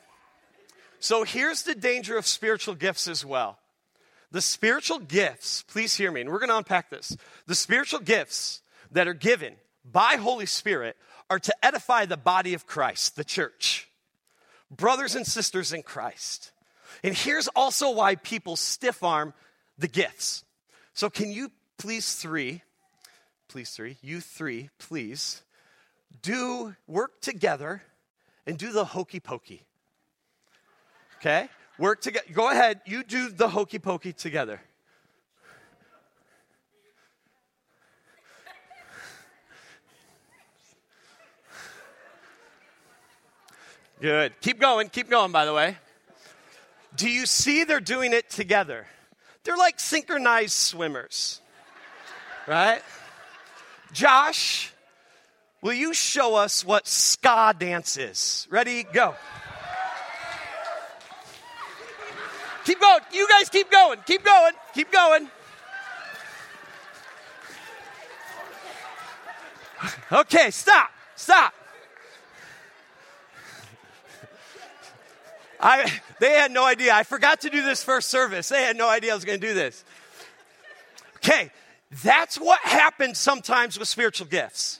So 1.00 1.24
here's 1.24 1.64
the 1.64 1.76
danger 1.76 2.18
of 2.18 2.28
spiritual 2.28 2.76
gifts 2.76 3.08
as 3.08 3.26
well. 3.26 3.58
The 4.32 4.42
spiritual 4.42 5.00
gifts, 5.00 5.64
please 5.64 5.96
hear 5.96 6.12
me, 6.12 6.22
and 6.22 6.30
we're 6.30 6.40
going 6.40 6.50
to 6.50 6.58
unpack 6.58 6.90
this. 6.90 7.16
The 7.48 7.56
spiritual 7.56 8.02
gifts 8.02 8.62
that 8.92 9.08
are 9.08 9.14
given 9.14 9.56
by 9.90 10.18
Holy 10.18 10.46
Spirit 10.46 10.98
are 11.30 11.40
to 11.40 11.56
edify 11.64 12.06
the 12.06 12.18
body 12.18 12.54
of 12.54 12.68
Christ, 12.68 13.16
the 13.16 13.24
church, 13.24 13.88
brothers 14.70 15.16
and 15.16 15.26
sisters 15.26 15.72
in 15.72 15.84
Christ. 15.84 16.52
And 17.04 17.16
here's 17.16 17.48
also 17.50 17.92
why 17.92 18.16
people 18.16 18.56
stiff 18.56 19.04
arm 19.04 19.34
the 19.78 19.88
gifts. 19.88 20.44
So, 20.94 21.10
can 21.10 21.32
you 21.32 21.52
please, 21.78 22.16
three, 22.16 22.62
please, 23.48 23.70
three, 23.72 23.98
you 24.02 24.22
three, 24.22 24.70
please, 24.80 25.44
do 26.22 26.76
work 26.88 27.22
together 27.22 27.84
and 28.46 28.58
do 28.58 28.72
the 28.72 28.86
hokey 28.86 29.20
pokey? 29.20 29.66
Okay? 31.20 31.50
Work 31.78 32.02
together. 32.02 32.26
Go 32.34 32.50
ahead. 32.50 32.82
You 32.86 33.04
do 33.04 33.30
the 33.30 33.48
hokey 33.48 33.80
pokey 33.80 34.14
together. 34.14 34.62
Good. 44.02 44.40
Keep 44.40 44.60
going. 44.60 44.88
Keep 44.88 45.10
going, 45.10 45.34
by 45.34 45.44
the 45.44 45.54
way. 45.54 45.78
Do 46.96 47.10
you 47.10 47.26
see 47.26 47.64
they're 47.64 47.80
doing 47.80 48.14
it 48.14 48.30
together? 48.30 48.88
They're 49.44 49.58
like 49.58 49.80
synchronized 49.80 50.54
swimmers, 50.54 51.42
right? 52.48 52.82
Josh, 53.94 54.74
will 55.62 55.74
you 55.74 55.94
show 55.94 56.36
us 56.36 56.66
what 56.66 56.88
ska 56.88 57.54
dance 57.58 57.98
is? 57.98 58.48
Ready? 58.50 58.84
Go. 58.84 59.16
Keep 62.66 62.82
going. 62.82 63.00
You 63.12 63.28
guys 63.28 63.50
keep 63.50 63.72
going. 63.72 64.00
Keep 64.06 64.24
going. 64.24 64.54
Keep 64.76 64.92
going. 64.92 65.30
Okay, 70.12 70.52
stop. 70.52 70.92
Stop. 71.16 71.54
I, 75.60 75.92
they 76.20 76.32
had 76.32 76.52
no 76.52 76.66
idea. 76.66 76.94
I 76.94 77.04
forgot 77.04 77.42
to 77.42 77.50
do 77.50 77.62
this 77.64 77.84
first 77.84 78.10
service. 78.10 78.50
They 78.50 78.62
had 78.62 78.78
no 78.78 78.88
idea 78.90 79.12
I 79.12 79.16
was 79.16 79.26
going 79.26 79.40
to 79.40 79.48
do 79.48 79.54
this. 79.54 79.84
Okay, 81.18 81.52
that's 82.04 82.38
what 82.38 82.60
happens 82.62 83.18
sometimes 83.18 83.78
with 83.78 83.88
spiritual 83.88 84.28
gifts. 84.28 84.80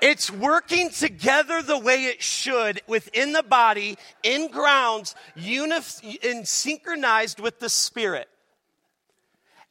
It's 0.00 0.32
working 0.32 0.90
together 0.90 1.62
the 1.62 1.78
way 1.78 2.06
it 2.06 2.20
should 2.20 2.80
within 2.88 3.32
the 3.32 3.44
body, 3.44 3.96
in 4.24 4.48
grounds, 4.50 5.14
unif- 5.36 6.28
and 6.28 6.46
synchronized 6.46 7.38
with 7.38 7.60
the 7.60 7.68
Spirit. 7.68 8.28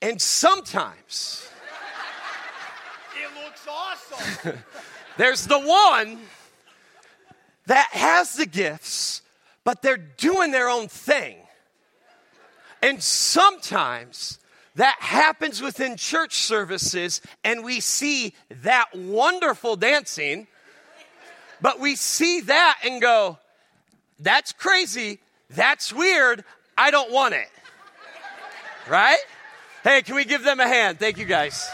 And 0.02 0.22
sometimes, 0.22 1.50
it 3.22 3.44
looks 3.44 3.68
awesome. 3.70 4.58
there's 5.18 5.46
the 5.48 5.60
one 5.60 6.18
that 7.66 7.90
has 7.92 8.34
the 8.36 8.46
gifts, 8.46 9.22
but 9.64 9.82
they're 9.82 9.98
doing 9.98 10.52
their 10.52 10.70
own 10.70 10.88
thing. 10.88 11.38
And 12.82 13.02
sometimes 13.02 14.40
that 14.76 14.98
happens 15.00 15.62
within 15.62 15.98
church 15.98 16.36
services, 16.36 17.22
and 17.44 17.64
we 17.64 17.80
see 17.80 18.34
that 18.62 18.86
wonderful 18.96 19.76
dancing, 19.76 20.48
but 21.62 21.80
we 21.80 21.96
see 21.96 22.42
that 22.42 22.80
and 22.84 23.02
go, 23.02 23.38
that's 24.20 24.54
crazy, 24.54 25.20
that's 25.50 25.94
weird, 25.94 26.44
I 26.78 26.90
don't 26.90 27.12
want 27.12 27.34
it. 27.34 27.50
Right? 28.90 29.20
Hey, 29.84 30.02
can 30.02 30.16
we 30.16 30.26
give 30.26 30.44
them 30.44 30.60
a 30.60 30.68
hand? 30.68 31.00
Thank 31.00 31.18
you 31.18 31.26
guys. 31.26 31.68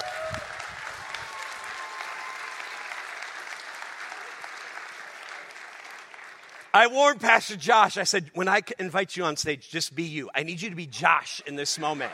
I 6.77 6.87
warned 6.87 7.19
Pastor 7.19 7.55
Josh, 7.55 7.97
I 7.97 8.03
said, 8.03 8.31
when 8.33 8.47
I 8.47 8.61
invite 8.79 9.15
you 9.15 9.23
on 9.25 9.35
stage, 9.35 9.69
just 9.69 9.95
be 9.95 10.03
you. 10.03 10.29
I 10.33 10.43
need 10.43 10.61
you 10.61 10.69
to 10.69 10.75
be 10.75 10.85
Josh 10.85 11.41
in 11.45 11.55
this 11.55 11.79
moment 11.79 12.11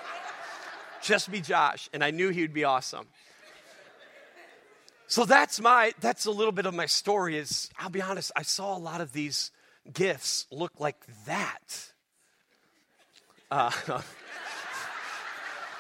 just 1.04 1.32
be 1.32 1.42
Josh. 1.42 1.90
And 1.94 2.04
I 2.04 2.12
knew 2.12 2.30
he 2.30 2.42
would 2.42 2.54
be 2.54 2.64
awesome. 2.64 3.06
So 5.08 5.26
that's 5.26 5.60
my, 5.62 5.92
that's 6.00 6.26
a 6.26 6.32
little 6.32 6.52
bit 6.52 6.66
of 6.66 6.74
my 6.74 6.88
story 6.88 7.38
is, 7.38 7.70
I'll 7.78 7.90
be 7.90 8.02
honest, 8.02 8.32
I 8.36 8.42
saw 8.42 8.76
a 8.76 8.80
lot 8.80 9.02
of 9.02 9.14
these 9.14 9.52
gifts 9.92 10.48
look 10.50 10.80
like 10.80 10.96
that. 11.26 11.92
Uh, 13.52 13.70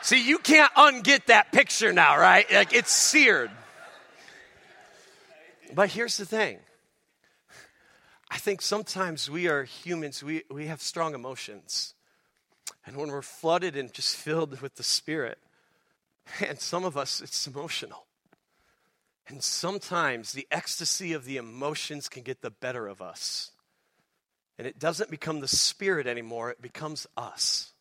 See, 0.02 0.28
you 0.28 0.38
can't 0.38 0.72
unget 0.74 1.28
that 1.28 1.54
picture 1.54 1.94
now, 1.94 2.18
right? 2.18 2.46
Like 2.52 2.74
it's 2.74 2.92
seared. 2.92 3.50
But 5.74 5.90
here's 5.90 6.18
the 6.18 6.25
thing 6.25 6.60
I 8.34 8.38
think 8.38 8.63
sometimes 8.63 9.30
we 9.30 9.48
are 9.48 9.63
humans, 9.63 10.24
we, 10.24 10.42
we 10.50 10.66
have 10.66 10.82
strong 10.82 11.13
emotions. 11.13 11.94
And 12.84 12.98
when 12.98 13.10
we're 13.10 13.22
flooded 13.22 13.78
and 13.78 13.94
just 13.94 14.16
filled 14.16 14.60
with 14.60 14.74
the 14.74 14.82
Spirit, 14.82 15.38
and 16.44 16.60
some 16.60 16.84
of 16.84 16.98
us, 16.98 17.22
it's 17.22 17.46
emotional. 17.46 18.08
And 19.28 19.44
sometimes 19.44 20.32
the 20.32 20.48
ecstasy 20.50 21.13
of 21.13 21.25
the 21.25 21.38
emotions 21.38 22.10
can 22.10 22.24
get 22.24 22.42
the 22.42 22.50
better 22.50 22.88
of 22.88 23.04
us. 23.04 23.52
And 24.58 24.66
it 24.66 24.80
doesn't 24.80 25.12
become 25.12 25.40
the 25.40 25.48
Spirit 25.48 26.08
anymore, 26.08 26.50
it 26.50 26.62
becomes 26.62 27.06
us. 27.16 27.74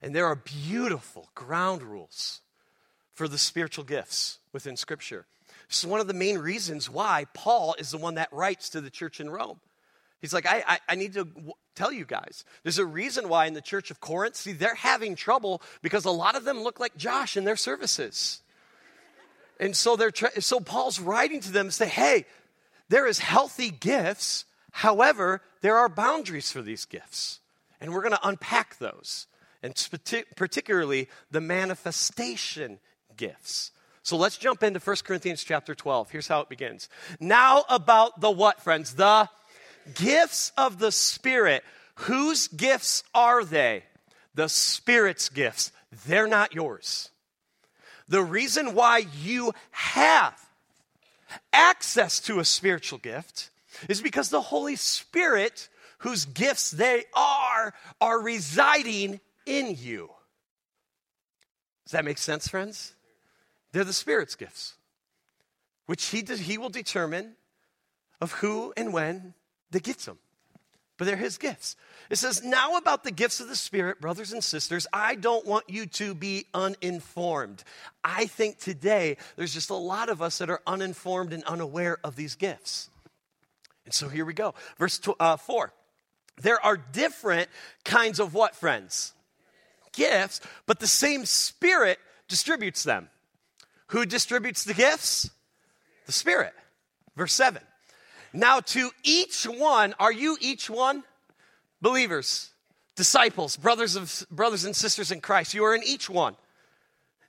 And 0.00 0.14
there 0.14 0.24
are 0.24 0.36
beautiful 0.36 1.28
ground 1.34 1.82
rules 1.82 2.40
for 3.12 3.28
the 3.28 3.36
spiritual 3.36 3.84
gifts 3.84 4.38
within 4.54 4.78
Scripture. 4.78 5.26
Is 5.70 5.86
one 5.86 6.00
of 6.00 6.08
the 6.08 6.14
main 6.14 6.38
reasons 6.38 6.90
why 6.90 7.26
Paul 7.32 7.76
is 7.78 7.90
the 7.90 7.98
one 7.98 8.16
that 8.16 8.32
writes 8.32 8.70
to 8.70 8.80
the 8.80 8.90
church 8.90 9.20
in 9.20 9.30
Rome. 9.30 9.60
He's 10.20 10.34
like, 10.34 10.44
I, 10.44 10.64
I, 10.66 10.78
I 10.90 10.94
need 10.96 11.14
to 11.14 11.28
tell 11.74 11.92
you 11.92 12.04
guys. 12.04 12.44
There's 12.62 12.78
a 12.78 12.84
reason 12.84 13.28
why 13.28 13.46
in 13.46 13.54
the 13.54 13.62
church 13.62 13.90
of 13.90 14.00
Corinth, 14.00 14.36
see, 14.36 14.52
they're 14.52 14.74
having 14.74 15.14
trouble 15.14 15.62
because 15.80 16.04
a 16.04 16.10
lot 16.10 16.36
of 16.36 16.44
them 16.44 16.62
look 16.62 16.80
like 16.80 16.96
Josh 16.96 17.36
in 17.36 17.44
their 17.44 17.56
services. 17.56 18.42
And 19.58 19.76
so 19.76 19.96
they're 19.96 20.10
tra- 20.10 20.40
so 20.42 20.58
Paul's 20.60 21.00
writing 21.00 21.40
to 21.40 21.52
them 21.52 21.66
and 21.66 21.74
say, 21.74 21.86
hey, 21.86 22.26
there 22.88 23.06
is 23.06 23.20
healthy 23.20 23.70
gifts. 23.70 24.44
However, 24.72 25.40
there 25.60 25.76
are 25.76 25.88
boundaries 25.88 26.50
for 26.50 26.62
these 26.62 26.84
gifts. 26.84 27.40
And 27.80 27.94
we're 27.94 28.02
going 28.02 28.12
to 28.12 28.28
unpack 28.28 28.78
those, 28.78 29.26
and 29.62 29.74
particularly 30.36 31.08
the 31.30 31.40
manifestation 31.40 32.78
gifts. 33.16 33.70
So 34.02 34.16
let's 34.16 34.38
jump 34.38 34.62
into 34.62 34.80
1 34.80 34.96
Corinthians 35.04 35.44
chapter 35.44 35.74
12. 35.74 36.10
Here's 36.10 36.28
how 36.28 36.40
it 36.40 36.48
begins. 36.48 36.88
Now 37.18 37.64
about 37.68 38.20
the 38.20 38.30
what, 38.30 38.60
friends? 38.60 38.94
The 38.94 39.28
gifts 39.94 40.52
of 40.56 40.78
the 40.78 40.92
Spirit. 40.92 41.62
Whose 41.94 42.48
gifts 42.48 43.04
are 43.14 43.44
they? 43.44 43.84
The 44.34 44.48
Spirit's 44.48 45.28
gifts. 45.28 45.72
They're 46.06 46.26
not 46.26 46.54
yours. 46.54 47.10
The 48.08 48.22
reason 48.22 48.74
why 48.74 49.04
you 49.22 49.52
have 49.70 50.34
access 51.52 52.20
to 52.20 52.40
a 52.40 52.44
spiritual 52.44 52.98
gift 52.98 53.50
is 53.88 54.00
because 54.00 54.30
the 54.30 54.40
Holy 54.40 54.76
Spirit, 54.76 55.68
whose 55.98 56.24
gifts 56.24 56.70
they 56.70 57.04
are, 57.14 57.74
are 58.00 58.20
residing 58.20 59.20
in 59.46 59.76
you. 59.78 60.10
Does 61.84 61.92
that 61.92 62.04
make 62.04 62.18
sense, 62.18 62.48
friends? 62.48 62.94
They're 63.72 63.84
the 63.84 63.92
Spirit's 63.92 64.34
gifts, 64.34 64.74
which 65.86 66.06
He, 66.06 66.22
he 66.22 66.58
will 66.58 66.68
determine 66.68 67.34
of 68.20 68.32
who 68.32 68.72
and 68.76 68.92
when 68.92 69.34
that 69.70 69.82
gets 69.82 70.04
them. 70.04 70.18
But 70.98 71.06
they're 71.06 71.16
His 71.16 71.38
gifts. 71.38 71.76
It 72.10 72.16
says, 72.16 72.42
Now 72.44 72.76
about 72.76 73.04
the 73.04 73.10
gifts 73.10 73.40
of 73.40 73.48
the 73.48 73.56
Spirit, 73.56 74.00
brothers 74.00 74.32
and 74.32 74.44
sisters, 74.44 74.86
I 74.92 75.14
don't 75.14 75.46
want 75.46 75.70
you 75.70 75.86
to 75.86 76.14
be 76.14 76.46
uninformed. 76.52 77.64
I 78.04 78.26
think 78.26 78.58
today 78.58 79.16
there's 79.36 79.54
just 79.54 79.70
a 79.70 79.74
lot 79.74 80.10
of 80.10 80.20
us 80.20 80.38
that 80.38 80.50
are 80.50 80.60
uninformed 80.66 81.32
and 81.32 81.42
unaware 81.44 81.98
of 82.04 82.16
these 82.16 82.34
gifts. 82.34 82.90
And 83.86 83.94
so 83.94 84.08
here 84.08 84.24
we 84.24 84.34
go. 84.34 84.54
Verse 84.78 84.98
tw- 84.98 85.16
uh, 85.18 85.36
4. 85.36 85.72
There 86.42 86.64
are 86.64 86.76
different 86.76 87.48
kinds 87.84 88.20
of 88.20 88.34
what, 88.34 88.54
friends? 88.54 89.14
Gifts, 89.92 90.40
but 90.66 90.80
the 90.80 90.86
same 90.86 91.24
Spirit 91.24 91.98
distributes 92.28 92.82
them. 92.82 93.08
Who 93.90 94.06
distributes 94.06 94.64
the 94.64 94.74
gifts? 94.74 95.30
The 96.06 96.12
Spirit. 96.12 96.54
Verse 97.16 97.32
7. 97.32 97.60
Now, 98.32 98.60
to 98.60 98.90
each 99.02 99.44
one, 99.44 99.94
are 99.98 100.12
you 100.12 100.36
each 100.40 100.70
one? 100.70 101.02
Believers, 101.82 102.50
disciples, 102.94 103.56
brothers, 103.56 103.96
of, 103.96 104.26
brothers 104.30 104.64
and 104.64 104.76
sisters 104.76 105.10
in 105.10 105.20
Christ. 105.20 105.54
You 105.54 105.64
are 105.64 105.74
in 105.74 105.82
each 105.84 106.08
one. 106.08 106.36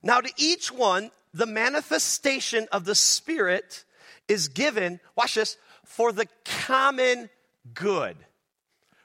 Now, 0.04 0.22
to 0.22 0.32
each 0.38 0.72
one, 0.72 1.10
the 1.34 1.48
manifestation 1.48 2.68
of 2.72 2.86
the 2.86 2.96
Spirit 2.96 3.84
is 4.28 4.48
given, 4.48 5.00
watch 5.16 5.36
this, 5.36 5.58
for 5.84 6.12
the 6.12 6.28
common 6.46 7.30
good. 7.74 8.18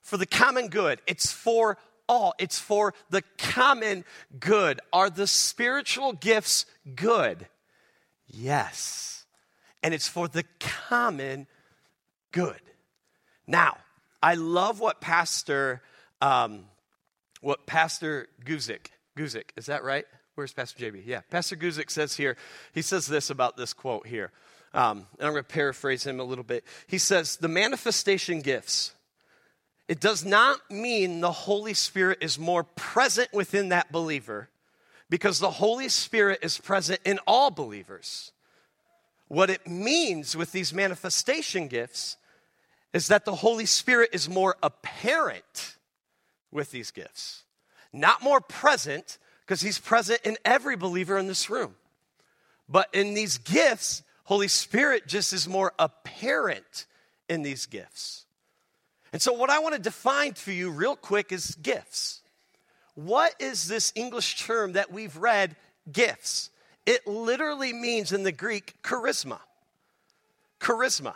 For 0.02 0.18
the 0.18 0.26
common 0.26 0.68
good. 0.68 1.00
It's 1.06 1.32
for 1.32 1.78
all, 2.08 2.34
it's 2.38 2.58
for 2.58 2.94
the 3.10 3.22
common 3.38 4.04
good. 4.38 4.80
Are 4.92 5.10
the 5.10 5.26
spiritual 5.26 6.12
gifts 6.12 6.66
good? 6.94 7.46
Yes. 8.26 9.24
And 9.82 9.94
it's 9.94 10.08
for 10.08 10.28
the 10.28 10.44
common 10.60 11.46
good. 12.32 12.60
Now, 13.46 13.78
I 14.22 14.34
love 14.34 14.80
what 14.80 15.00
Pastor, 15.00 15.82
um, 16.20 16.64
what 17.40 17.66
Pastor 17.66 18.28
Guzik, 18.44 18.88
Guzik, 19.16 19.50
is 19.56 19.66
that 19.66 19.84
right? 19.84 20.04
Where's 20.34 20.52
Pastor 20.52 20.84
JB? 20.84 21.02
Yeah, 21.06 21.20
Pastor 21.30 21.56
Guzik 21.56 21.90
says 21.90 22.16
here, 22.16 22.36
he 22.72 22.82
says 22.82 23.06
this 23.06 23.30
about 23.30 23.56
this 23.56 23.72
quote 23.72 24.06
here. 24.06 24.32
Um, 24.74 25.06
and 25.18 25.26
I'm 25.26 25.32
going 25.32 25.44
to 25.44 25.48
paraphrase 25.48 26.04
him 26.04 26.20
a 26.20 26.24
little 26.24 26.44
bit. 26.44 26.64
He 26.86 26.98
says, 26.98 27.36
The 27.36 27.48
manifestation 27.48 28.40
gifts 28.40 28.92
it 29.88 30.00
does 30.00 30.24
not 30.24 30.70
mean 30.70 31.20
the 31.20 31.32
Holy 31.32 31.74
Spirit 31.74 32.18
is 32.20 32.38
more 32.38 32.64
present 32.64 33.32
within 33.32 33.68
that 33.68 33.92
believer 33.92 34.48
because 35.08 35.38
the 35.38 35.50
Holy 35.50 35.88
Spirit 35.88 36.40
is 36.42 36.58
present 36.58 37.00
in 37.04 37.20
all 37.26 37.50
believers. 37.50 38.32
What 39.28 39.50
it 39.50 39.66
means 39.66 40.36
with 40.36 40.52
these 40.52 40.74
manifestation 40.74 41.68
gifts 41.68 42.16
is 42.92 43.08
that 43.08 43.24
the 43.24 43.34
Holy 43.34 43.66
Spirit 43.66 44.10
is 44.12 44.28
more 44.28 44.56
apparent 44.62 45.76
with 46.50 46.70
these 46.70 46.90
gifts, 46.90 47.42
not 47.92 48.22
more 48.22 48.40
present 48.40 49.18
because 49.40 49.60
he's 49.60 49.78
present 49.78 50.20
in 50.24 50.36
every 50.44 50.76
believer 50.76 51.16
in 51.18 51.28
this 51.28 51.48
room. 51.48 51.76
But 52.68 52.88
in 52.92 53.14
these 53.14 53.38
gifts, 53.38 54.02
Holy 54.24 54.48
Spirit 54.48 55.06
just 55.06 55.32
is 55.32 55.48
more 55.48 55.72
apparent 55.78 56.86
in 57.28 57.42
these 57.42 57.66
gifts. 57.66 58.25
And 59.12 59.22
so, 59.22 59.32
what 59.32 59.50
I 59.50 59.58
want 59.60 59.74
to 59.74 59.80
define 59.80 60.34
for 60.34 60.52
you 60.52 60.70
real 60.70 60.96
quick 60.96 61.32
is 61.32 61.54
gifts. 61.56 62.22
What 62.94 63.34
is 63.38 63.68
this 63.68 63.92
English 63.94 64.44
term 64.44 64.72
that 64.72 64.90
we've 64.92 65.16
read, 65.16 65.56
gifts? 65.90 66.50
It 66.86 67.06
literally 67.06 67.72
means 67.72 68.12
in 68.12 68.22
the 68.22 68.32
Greek 68.32 68.74
charisma. 68.82 69.40
Charisma, 70.60 71.14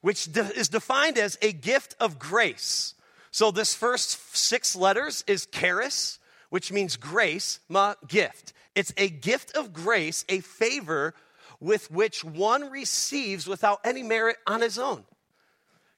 which 0.00 0.32
de- 0.32 0.58
is 0.58 0.68
defined 0.68 1.18
as 1.18 1.38
a 1.42 1.52
gift 1.52 1.94
of 2.00 2.18
grace. 2.18 2.94
So, 3.30 3.50
this 3.50 3.74
first 3.74 4.36
six 4.36 4.74
letters 4.74 5.24
is 5.26 5.46
charis, 5.46 6.18
which 6.50 6.72
means 6.72 6.96
grace, 6.96 7.60
ma, 7.68 7.94
gift. 8.06 8.52
It's 8.74 8.92
a 8.96 9.08
gift 9.08 9.56
of 9.56 9.72
grace, 9.72 10.24
a 10.28 10.40
favor 10.40 11.14
with 11.60 11.90
which 11.90 12.24
one 12.24 12.70
receives 12.70 13.46
without 13.46 13.80
any 13.84 14.02
merit 14.02 14.36
on 14.46 14.60
his 14.60 14.78
own. 14.78 15.04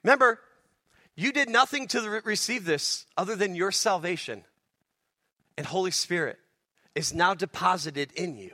Remember, 0.03 0.39
you 1.17 1.33
did 1.33 1.49
nothing 1.49 1.87
to 1.89 2.09
re- 2.09 2.21
receive 2.25 2.65
this 2.65 3.07
other 3.17 3.37
than 3.37 3.55
your 3.55 3.73
salvation. 3.73 4.45
And 5.57 5.67
Holy 5.67 5.91
Spirit 5.91 6.39
is 6.95 7.15
now 7.15 7.35
deposited 7.35 8.11
in 8.13 8.37
you. 8.37 8.51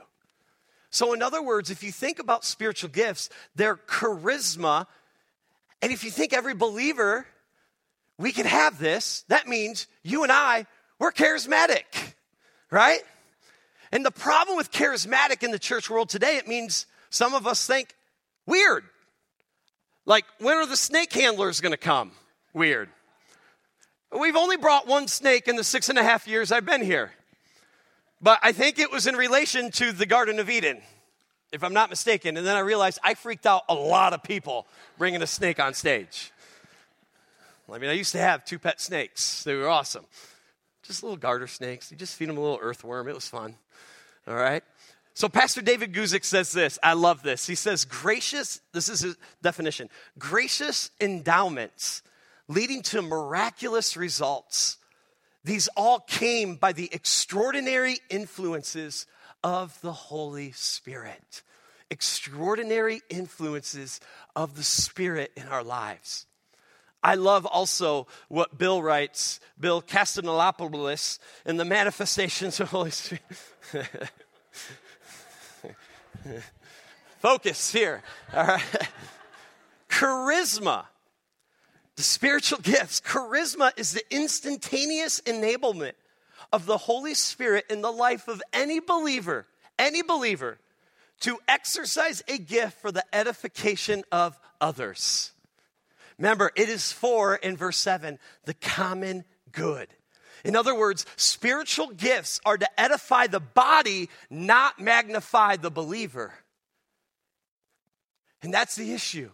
So, 0.89 1.13
in 1.13 1.21
other 1.21 1.41
words, 1.41 1.71
if 1.71 1.83
you 1.83 1.91
think 1.91 2.19
about 2.19 2.43
spiritual 2.43 2.89
gifts, 2.89 3.29
they're 3.55 3.77
charisma. 3.77 4.87
And 5.81 5.91
if 5.91 6.03
you 6.03 6.11
think 6.11 6.33
every 6.33 6.53
believer, 6.53 7.25
we 8.17 8.31
can 8.31 8.45
have 8.45 8.77
this, 8.77 9.23
that 9.29 9.47
means 9.47 9.87
you 10.03 10.23
and 10.23 10.31
I, 10.31 10.65
we're 10.99 11.11
charismatic, 11.11 12.13
right? 12.69 12.99
And 13.91 14.05
the 14.05 14.11
problem 14.11 14.57
with 14.57 14.71
charismatic 14.71 15.43
in 15.43 15.51
the 15.51 15.59
church 15.59 15.89
world 15.89 16.09
today, 16.09 16.37
it 16.37 16.47
means 16.47 16.85
some 17.09 17.33
of 17.33 17.47
us 17.47 17.65
think 17.65 17.95
weird. 18.45 18.83
Like, 20.05 20.25
when 20.39 20.57
are 20.57 20.65
the 20.65 20.77
snake 20.77 21.13
handlers 21.13 21.61
gonna 21.61 21.77
come? 21.77 22.11
Weird. 22.53 22.89
We've 24.17 24.35
only 24.35 24.57
brought 24.57 24.87
one 24.87 25.07
snake 25.07 25.47
in 25.47 25.55
the 25.55 25.63
six 25.63 25.89
and 25.89 25.97
a 25.97 26.03
half 26.03 26.27
years 26.27 26.51
I've 26.51 26.65
been 26.65 26.83
here. 26.83 27.11
But 28.21 28.39
I 28.43 28.51
think 28.51 28.77
it 28.77 28.91
was 28.91 29.07
in 29.07 29.15
relation 29.15 29.71
to 29.71 29.91
the 29.91 30.05
Garden 30.05 30.39
of 30.39 30.49
Eden, 30.49 30.81
if 31.51 31.63
I'm 31.63 31.73
not 31.73 31.89
mistaken. 31.89 32.37
And 32.37 32.45
then 32.45 32.55
I 32.55 32.59
realized 32.59 32.99
I 33.03 33.13
freaked 33.15 33.45
out 33.45 33.63
a 33.69 33.73
lot 33.73 34.13
of 34.13 34.21
people 34.21 34.67
bringing 34.97 35.21
a 35.21 35.27
snake 35.27 35.59
on 35.59 35.73
stage. 35.73 36.31
I 37.71 37.77
mean, 37.77 37.89
I 37.89 37.93
used 37.93 38.11
to 38.11 38.19
have 38.19 38.43
two 38.43 38.59
pet 38.59 38.81
snakes, 38.81 39.43
they 39.43 39.55
were 39.55 39.69
awesome. 39.69 40.05
Just 40.83 41.03
little 41.03 41.17
garter 41.17 41.47
snakes. 41.47 41.89
You 41.89 41.95
just 41.95 42.17
feed 42.17 42.27
them 42.27 42.37
a 42.37 42.41
little 42.41 42.59
earthworm. 42.61 43.07
It 43.07 43.15
was 43.15 43.27
fun. 43.27 43.55
All 44.27 44.35
right? 44.35 44.63
So, 45.13 45.29
Pastor 45.29 45.61
David 45.61 45.93
Guzik 45.93 46.25
says 46.25 46.51
this. 46.51 46.79
I 46.81 46.93
love 46.93 47.21
this. 47.21 47.45
He 47.45 47.55
says, 47.55 47.85
gracious, 47.85 48.61
this 48.73 48.89
is 48.89 49.01
his 49.01 49.17
definition 49.41 49.89
gracious 50.17 50.91
endowments 50.99 52.01
leading 52.53 52.81
to 52.81 53.01
miraculous 53.01 53.95
results 53.95 54.77
These 55.43 55.69
all 55.75 55.99
came 55.99 56.55
by 56.55 56.71
the 56.73 56.89
extraordinary 56.93 57.97
influences 58.09 59.07
of 59.43 59.79
the 59.81 59.91
Holy 59.91 60.51
Spirit. 60.51 61.41
Extraordinary 61.89 63.01
influences 63.09 63.99
of 64.35 64.55
the 64.55 64.63
Spirit 64.63 65.31
in 65.35 65.47
our 65.47 65.63
lives. 65.63 66.27
I 67.03 67.15
love 67.15 67.47
also 67.47 68.05
what 68.27 68.59
Bill 68.59 68.83
writes, 68.83 69.39
Bill 69.59 69.81
Castanolopoulos, 69.81 71.17
in 71.45 71.57
the 71.57 71.65
manifestations 71.65 72.59
of 72.59 72.69
the 72.69 72.77
Holy 72.77 72.91
Spirit. 72.91 73.23
Focus 77.19 77.71
here. 77.71 78.03
All 78.33 78.45
right. 78.45 78.89
Charisma, 79.89 80.85
the 81.95 82.03
spiritual 82.03 82.59
gifts. 82.61 83.01
Charisma 83.01 83.71
is 83.77 83.93
the 83.93 84.03
instantaneous 84.13 85.21
enablement 85.21 85.93
of 86.51 86.65
the 86.65 86.77
Holy 86.77 87.13
Spirit 87.13 87.65
in 87.69 87.81
the 87.81 87.91
life 87.91 88.27
of 88.27 88.41
any 88.53 88.79
believer, 88.79 89.47
any 89.79 90.01
believer, 90.01 90.59
to 91.21 91.37
exercise 91.47 92.23
a 92.27 92.37
gift 92.37 92.81
for 92.81 92.91
the 92.91 93.03
edification 93.13 94.03
of 94.11 94.37
others. 94.59 95.31
Remember, 96.17 96.51
it 96.55 96.69
is 96.69 96.91
for, 96.91 97.35
in 97.35 97.57
verse 97.57 97.77
7, 97.77 98.19
the 98.45 98.53
common 98.53 99.23
good. 99.51 99.87
In 100.43 100.55
other 100.55 100.75
words, 100.75 101.05
spiritual 101.15 101.87
gifts 101.89 102.39
are 102.45 102.57
to 102.57 102.79
edify 102.79 103.27
the 103.27 103.39
body, 103.39 104.09
not 104.29 104.79
magnify 104.79 105.57
the 105.57 105.71
believer. 105.71 106.33
And 108.41 108.53
that's 108.53 108.75
the 108.75 108.93
issue. 108.93 109.29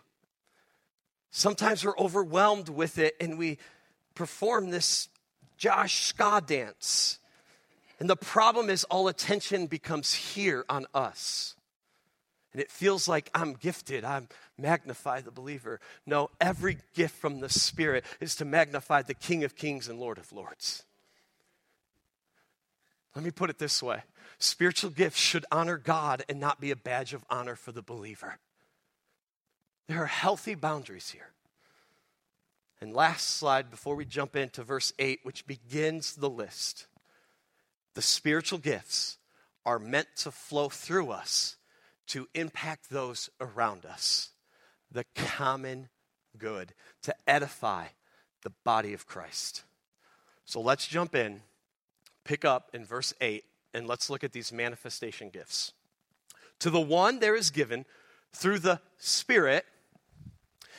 Sometimes 1.32 1.86
we're 1.86 1.98
overwhelmed 1.98 2.70
with 2.70 2.98
it 2.98 3.16
and 3.20 3.38
we 3.38 3.58
perform 4.16 4.70
this 4.70 5.10
Josh 5.58 6.06
Ska 6.06 6.42
dance. 6.46 7.20
And 8.00 8.10
the 8.10 8.16
problem 8.16 8.70
is, 8.70 8.84
all 8.86 9.08
attention 9.08 9.68
becomes 9.68 10.14
here 10.14 10.66
on 10.70 10.86
us. 10.94 11.56
And 12.54 12.62
it 12.62 12.72
feels 12.72 13.08
like 13.08 13.30
I'm 13.34 13.54
gifted, 13.54 14.04
I'm 14.04 14.30
magnify 14.58 15.22
the 15.22 15.32
believer. 15.32 15.80
No, 16.06 16.30
every 16.42 16.78
gift 16.96 17.16
from 17.16 17.40
the 17.40 17.50
Spirit 17.50 18.04
is 18.20 18.36
to 18.38 18.46
magnify 18.46 19.04
the 19.04 19.14
King 19.14 19.44
of 19.44 19.56
Kings 19.56 19.88
and 19.88 20.00
Lord 20.00 20.18
of 20.18 20.32
Lords. 20.32 20.84
Let 23.16 23.24
me 23.24 23.32
put 23.32 23.50
it 23.50 23.58
this 23.58 23.82
way 23.82 24.04
spiritual 24.40 24.92
gifts 24.92 25.20
should 25.20 25.46
honor 25.52 25.78
God 25.78 26.24
and 26.30 26.40
not 26.40 26.62
be 26.62 26.72
a 26.72 26.76
badge 26.76 27.14
of 27.14 27.26
honor 27.30 27.56
for 27.56 27.72
the 27.72 27.82
believer. 27.82 28.38
There 29.88 30.02
are 30.02 30.08
healthy 30.08 30.56
boundaries 30.56 31.10
here. 31.12 31.32
And 32.80 32.94
last 32.94 33.38
slide 33.38 33.72
before 33.72 33.96
we 33.96 34.06
jump 34.06 34.36
into 34.36 34.64
verse 34.64 34.94
8, 35.00 35.22
which 35.24 35.48
begins 35.48 36.16
the 36.16 36.30
list. 36.30 36.88
The 37.96 38.02
spiritual 38.02 38.60
gifts 38.60 39.18
are 39.66 39.80
meant 39.80 40.08
to 40.18 40.32
flow 40.32 40.70
through 40.70 41.10
us 41.10 41.58
to 42.08 42.28
impact 42.34 42.90
those 42.90 43.30
around 43.42 43.86
us 43.86 44.30
the 44.92 45.06
common 45.16 45.90
good, 46.38 46.74
to 47.02 47.14
edify 47.28 47.88
the 48.44 48.52
body 48.64 48.94
of 48.94 49.06
Christ. 49.06 49.64
So 50.46 50.62
let's 50.62 50.88
jump 50.88 51.14
in, 51.14 51.42
pick 52.24 52.46
up 52.46 52.70
in 52.74 52.86
verse 52.86 53.14
8, 53.20 53.44
and 53.74 53.88
let's 53.88 54.10
look 54.10 54.24
at 54.24 54.32
these 54.32 54.54
manifestation 54.54 55.30
gifts. 55.30 55.74
To 56.60 56.70
the 56.70 56.80
one 56.80 57.20
there 57.20 57.36
is 57.36 57.50
given 57.50 57.86
through 58.32 58.60
the 58.60 58.80
Spirit 58.98 59.66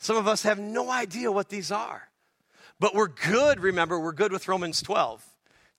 Some 0.00 0.16
of 0.16 0.26
us 0.26 0.42
have 0.44 0.58
no 0.58 0.90
idea 0.90 1.30
what 1.30 1.50
these 1.50 1.70
are. 1.70 2.08
But 2.80 2.94
we're 2.94 3.08
good, 3.08 3.60
remember, 3.60 4.00
we're 4.00 4.12
good 4.12 4.32
with 4.32 4.48
Romans 4.48 4.80
12, 4.80 5.22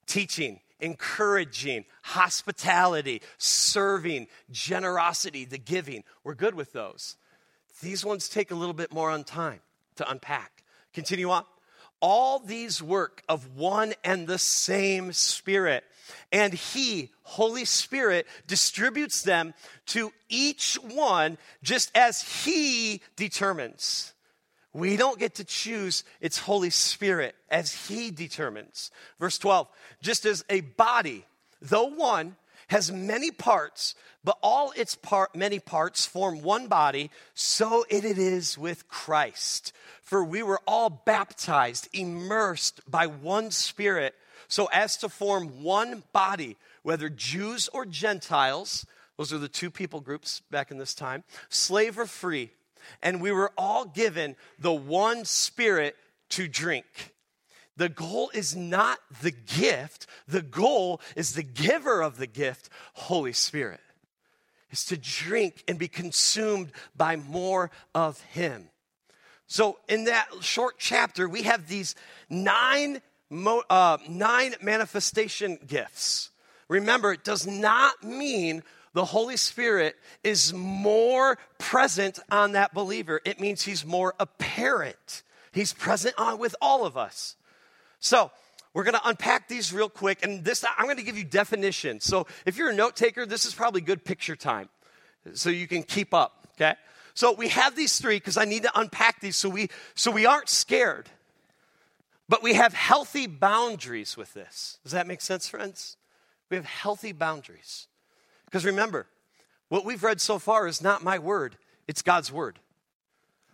teaching, 0.05 0.60
encouraging, 0.79 1.86
hospitality, 2.03 3.23
serving, 3.39 4.27
generosity, 4.51 5.45
the 5.45 5.57
giving. 5.57 6.03
We're 6.23 6.36
good 6.36 6.53
with 6.53 6.71
those. 6.71 7.17
These 7.81 8.05
ones 8.05 8.29
take 8.29 8.51
a 8.51 8.55
little 8.55 8.75
bit 8.75 8.93
more 8.93 9.10
on 9.10 9.23
time 9.23 9.62
to 9.95 10.07
unpack. 10.07 10.63
Continue 10.93 11.31
on. 11.31 11.43
All 11.99 12.38
these 12.38 12.81
work 12.81 13.23
of 13.27 13.55
one 13.55 13.95
and 14.03 14.27
the 14.27 14.38
same 14.38 15.13
Spirit, 15.13 15.84
and 16.32 16.54
He, 16.54 17.12
Holy 17.24 17.65
Spirit, 17.65 18.28
distributes 18.47 19.24
them 19.24 19.54
to 19.88 20.12
each 20.30 20.76
one 20.76 21.38
just 21.63 21.91
as 21.95 22.21
He 22.43 23.02
determines. 23.15 24.13
We 24.74 24.95
don't 24.95 25.19
get 25.19 25.36
to 25.36 25.43
choose 25.43 26.04
its 26.21 26.39
Holy 26.39 26.69
Spirit 26.69 27.36
as 27.50 27.88
He 27.88 28.12
determines. 28.12 28.91
Verse 29.19 29.38
12, 29.38 29.67
just 30.02 30.26
as 30.26 30.45
a 30.50 30.62
body, 30.62 31.26
though 31.62 31.88
one, 31.88 32.36
has 32.71 32.89
many 32.89 33.32
parts, 33.32 33.95
but 34.24 34.38
all 34.41 34.71
its 34.78 34.95
part, 34.95 35.36
many 35.36 35.60
parts 35.60 36.06
form 36.06 36.41
one 36.41 36.67
body, 36.67 37.12
so 37.34 37.84
it 37.89 38.06
is 38.06 38.58
with 38.58 38.88
Christ. 38.88 39.74
For 40.02 40.24
we 40.24 40.41
were 40.41 40.62
all 40.65 40.89
baptized, 40.89 41.89
immersed 41.91 42.80
by 42.89 43.08
one 43.08 43.52
Spirit, 43.52 44.15
so 44.51 44.67
as 44.67 44.97
to 44.97 45.09
form 45.09 45.63
one 45.63 46.03
body, 46.13 46.57
whether 46.83 47.09
Jews 47.09 47.69
or 47.73 47.85
Gentiles. 47.85 48.85
Those 49.17 49.33
are 49.33 49.37
the 49.37 49.47
two 49.47 49.69
people 49.69 50.01
groups 50.01 50.41
back 50.51 50.71
in 50.71 50.77
this 50.77 50.95
time, 50.95 51.23
slave 51.49 51.97
or 51.97 52.05
free 52.05 52.51
and 53.01 53.21
we 53.21 53.31
were 53.31 53.51
all 53.57 53.85
given 53.85 54.35
the 54.59 54.73
one 54.73 55.25
spirit 55.25 55.95
to 56.29 56.47
drink. 56.47 57.13
The 57.77 57.89
goal 57.89 58.31
is 58.33 58.55
not 58.55 58.99
the 59.21 59.31
gift, 59.31 60.07
the 60.27 60.41
goal 60.41 61.01
is 61.15 61.33
the 61.33 61.43
giver 61.43 62.01
of 62.01 62.17
the 62.17 62.27
gift, 62.27 62.69
Holy 62.93 63.33
Spirit, 63.33 63.79
is 64.69 64.85
to 64.85 64.97
drink 64.97 65.63
and 65.67 65.79
be 65.79 65.87
consumed 65.87 66.71
by 66.95 67.15
more 67.15 67.71
of 67.95 68.19
Him. 68.21 68.69
So, 69.47 69.79
in 69.89 70.05
that 70.05 70.27
short 70.41 70.75
chapter, 70.77 71.27
we 71.27 71.43
have 71.43 71.67
these 71.67 71.95
nine, 72.29 73.01
uh, 73.70 73.98
nine 74.08 74.56
manifestation 74.62 75.58
gifts. 75.65 76.30
Remember, 76.67 77.13
it 77.13 77.24
does 77.24 77.48
not 77.48 78.04
mean 78.04 78.63
the 78.94 79.06
Holy 79.06 79.38
Spirit 79.38 79.96
is 80.24 80.54
more 80.54 81.38
present 81.58 82.20
on 82.30 82.54
that 82.54 82.74
believer. 82.74 83.22
It 83.26 83.39
means 83.39 83.62
he's 83.63 83.86
more 83.86 84.13
apparent. 84.20 85.24
He's 85.52 85.74
present 85.74 86.15
on 86.17 86.39
with 86.39 86.56
all 86.62 86.86
of 86.86 86.98
us. 86.98 87.36
So, 88.00 88.32
we're 88.74 88.84
going 88.84 88.96
to 88.96 89.08
unpack 89.08 89.50
these 89.50 89.74
real 89.74 89.89
quick 89.89 90.24
and 90.24 90.46
this 90.46 90.63
I'm 90.78 90.86
going 90.86 90.98
to 90.98 91.04
give 91.04 91.17
you 91.17 91.26
definitions. 91.26 92.06
So, 92.06 92.28
if 92.46 92.58
you're 92.58 92.70
a 92.70 92.76
note 92.76 92.96
taker, 92.96 93.26
this 93.26 93.46
is 93.46 93.54
probably 93.54 93.82
good 93.82 94.04
picture 94.04 94.36
time. 94.36 94.70
So 95.34 95.50
you 95.50 95.67
can 95.67 95.84
keep 95.84 96.13
up, 96.13 96.48
okay? 96.56 96.76
So, 97.13 97.34
we 97.34 97.50
have 97.50 97.76
these 97.76 97.98
three 97.98 98.17
because 98.17 98.38
I 98.38 98.46
need 98.46 98.63
to 98.63 98.80
unpack 98.80 99.20
these 99.22 99.36
so 99.36 99.50
we 99.50 99.70
so 99.94 100.12
we 100.12 100.26
aren't 100.26 100.50
scared. 100.50 101.10
But 102.32 102.41
we 102.41 102.54
have 102.54 102.74
healthy 102.74 103.28
boundaries 103.28 104.15
with 104.15 104.34
this. 104.34 104.80
Does 104.84 104.94
that 104.94 105.06
make 105.06 105.20
sense, 105.20 105.50
friends? 105.50 105.98
We 106.50 106.56
have 106.56 106.65
healthy 106.65 107.12
boundaries. 107.12 107.88
Because 108.46 108.63
remember, 108.63 109.08
what 109.67 109.84
we've 109.84 110.02
read 110.02 110.22
so 110.22 110.39
far 110.39 110.65
is 110.65 110.82
not 110.82 111.04
my 111.04 111.20
word, 111.20 111.58
it's 111.89 112.02
God's 112.02 112.32
word, 112.32 112.60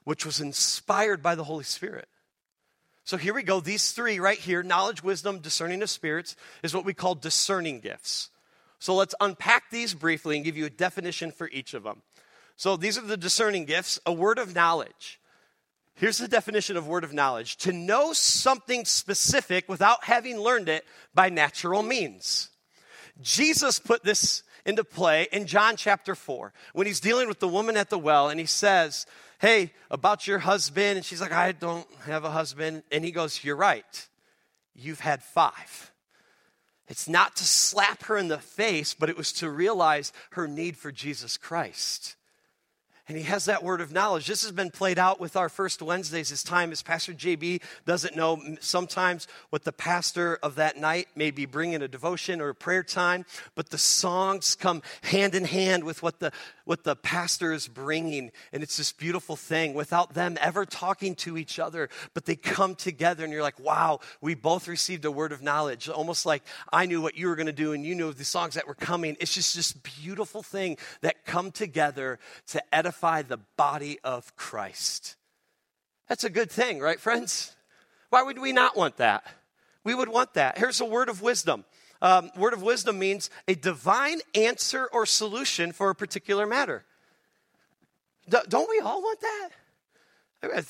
which 0.04 0.28
was 0.28 0.40
inspired 0.40 1.24
by 1.24 1.34
the 1.34 1.46
Holy 1.46 1.64
Spirit. 1.64 2.08
So 3.04 3.18
here 3.18 3.34
we 3.34 3.42
go. 3.42 3.60
These 3.60 3.94
three 3.94 4.20
right 4.20 4.38
here 4.38 4.62
knowledge, 4.62 5.02
wisdom, 5.02 5.40
discerning 5.40 5.82
of 5.82 5.90
spirits 5.90 6.36
is 6.62 6.76
what 6.76 6.86
we 6.86 6.94
call 6.94 7.16
discerning 7.16 7.80
gifts. 7.80 8.30
So 8.78 8.94
let's 8.94 9.16
unpack 9.20 9.72
these 9.72 9.96
briefly 9.96 10.36
and 10.36 10.46
give 10.46 10.56
you 10.56 10.68
a 10.68 10.70
definition 10.70 11.32
for 11.32 11.50
each 11.50 11.74
of 11.74 11.82
them. 11.82 12.04
So 12.58 12.78
these 12.78 13.00
are 13.00 13.02
the 13.02 13.18
discerning 13.18 13.66
gifts 13.66 14.00
a 14.06 14.14
word 14.14 14.38
of 14.38 14.54
knowledge. 14.54 15.20
Here's 15.98 16.20
the 16.20 16.28
definition 16.28 16.78
of 16.78 16.88
word 16.88 17.04
of 17.04 17.12
knowledge 17.12 17.58
to 17.58 17.74
know 17.74 18.14
something 18.14 18.86
specific 18.86 19.68
without 19.68 20.04
having 20.04 20.38
learned 20.38 20.70
it 20.70 20.86
by 21.16 21.30
natural 21.30 21.82
means. 21.82 22.50
Jesus 23.20 23.80
put 23.80 24.04
this 24.04 24.44
into 24.64 24.84
play 24.84 25.28
in 25.32 25.48
John 25.48 25.76
chapter 25.76 26.14
4 26.14 26.54
when 26.74 26.86
he's 26.86 27.00
dealing 27.00 27.28
with 27.28 27.40
the 27.40 27.48
woman 27.48 27.76
at 27.78 27.90
the 27.90 27.98
well 27.98 28.30
and 28.30 28.40
he 28.40 28.46
says, 28.46 29.08
Hey, 29.40 29.72
about 29.90 30.28
your 30.28 30.38
husband. 30.38 30.98
And 30.98 31.06
she's 31.06 31.22
like, 31.22 31.32
I 31.32 31.52
don't 31.52 31.88
have 32.06 32.26
a 32.26 32.32
husband. 32.32 32.84
And 32.92 33.04
he 33.04 33.12
goes, 33.12 33.44
You're 33.44 33.56
right. 33.56 34.08
You've 34.76 35.00
had 35.00 35.24
five. 35.24 35.92
It's 36.88 37.10
not 37.10 37.36
to 37.38 37.44
slap 37.44 38.04
her 38.04 38.18
in 38.18 38.28
the 38.28 38.38
face, 38.38 38.94
but 38.94 39.10
it 39.10 39.18
was 39.18 39.34
to 39.34 39.50
realize 39.50 40.14
her 40.32 40.48
need 40.48 40.78
for 40.78 40.92
Jesus 40.92 41.38
Christ. 41.38 42.17
And 43.08 43.18
he 43.18 43.24
has 43.24 43.46
that 43.46 43.64
word 43.64 43.80
of 43.80 43.94
knowledge. 43.94 44.28
This 44.28 44.44
has 44.44 44.52
been 44.52 44.70
played 44.70 45.00
out 45.00 45.18
with 45.18 45.38
our 45.38 45.48
first 45.48 45.82
Wednesdays 45.82 46.30
as 46.30 46.44
time 46.44 46.74
as 46.74 46.82
Pastor 46.82 47.14
JB 47.14 47.62
doesn't 47.86 48.18
know 48.18 48.42
sometimes 48.60 49.30
what 49.50 49.64
the 49.64 49.72
pastor 49.72 50.38
of 50.44 50.56
that 50.56 50.76
night 50.76 51.08
may 51.16 51.32
be 51.32 51.46
bringing 51.46 51.82
a 51.82 51.88
devotion 51.88 52.42
or 52.42 52.50
a 52.50 52.56
prayer 52.56 52.84
time, 52.84 53.26
but 53.56 53.70
the 53.70 53.78
songs 53.78 54.56
come 54.56 54.82
hand 55.04 55.36
in 55.36 55.46
hand 55.46 55.86
with 55.86 56.04
what 56.04 56.20
the, 56.20 56.34
what 56.66 56.84
the 56.84 56.98
pastor 56.98 57.54
is 57.54 57.70
bringing. 57.70 58.30
And 58.52 58.62
it's 58.62 58.76
this 58.76 58.92
beautiful 58.92 59.38
thing 59.38 59.74
without 59.74 60.14
them 60.14 60.38
ever 60.42 60.66
talking 60.66 61.16
to 61.16 61.38
each 61.38 61.60
other, 61.60 61.88
but 62.14 62.26
they 62.26 62.36
come 62.36 62.76
together 62.76 63.24
and 63.24 63.32
you're 63.32 63.42
like, 63.42 63.60
wow, 63.60 64.02
we 64.20 64.36
both 64.36 64.68
received 64.68 65.06
a 65.06 65.12
word 65.12 65.32
of 65.32 65.42
knowledge. 65.42 65.88
Almost 65.88 66.26
like 66.26 66.44
I 66.74 66.86
knew 66.86 67.02
what 67.02 67.16
you 67.16 67.30
were 67.30 67.38
going 67.38 67.46
to 67.46 67.54
do 67.54 67.72
and 67.72 67.86
you 67.86 67.96
knew 67.96 68.12
the 68.12 68.26
songs 68.26 68.56
that 68.56 68.68
were 68.68 68.76
coming. 68.76 69.16
It's 69.22 69.34
just 69.34 69.56
this 69.56 69.72
beautiful 69.72 70.44
thing 70.44 70.76
that 71.00 71.24
come 71.24 71.52
together 71.52 72.20
to 72.48 72.76
edify 72.76 72.97
edify 72.98 73.22
the 73.22 73.40
body 73.58 74.00
of 74.04 74.36
Christ. 74.36 75.16
That's 76.10 76.24
a 76.24 76.30
good 76.32 76.50
thing, 76.50 76.80
right, 76.80 77.00
friends? 77.00 77.56
Why 78.10 78.24
would 78.24 78.40
we 78.40 78.52
not 78.52 78.76
want 78.76 78.98
that? 78.98 79.24
We 79.84 79.94
would 79.94 80.10
want 80.10 80.34
that. 80.34 80.58
Here's 80.58 80.82
a 80.82 80.86
word 80.86 81.08
of 81.08 81.22
wisdom. 81.22 81.66
Um, 82.02 82.32
word 82.36 82.54
of 82.54 82.64
wisdom 82.64 82.98
means 82.98 83.30
a 83.48 83.54
divine 83.54 84.22
answer 84.34 84.90
or 84.92 85.06
solution 85.06 85.74
for 85.74 85.92
a 85.92 85.96
particular 85.96 86.48
matter. 86.48 86.86
D- 88.30 88.38
don't 88.50 88.70
we 88.70 88.80
all 88.80 89.02
want 89.02 89.20
that? 89.22 89.50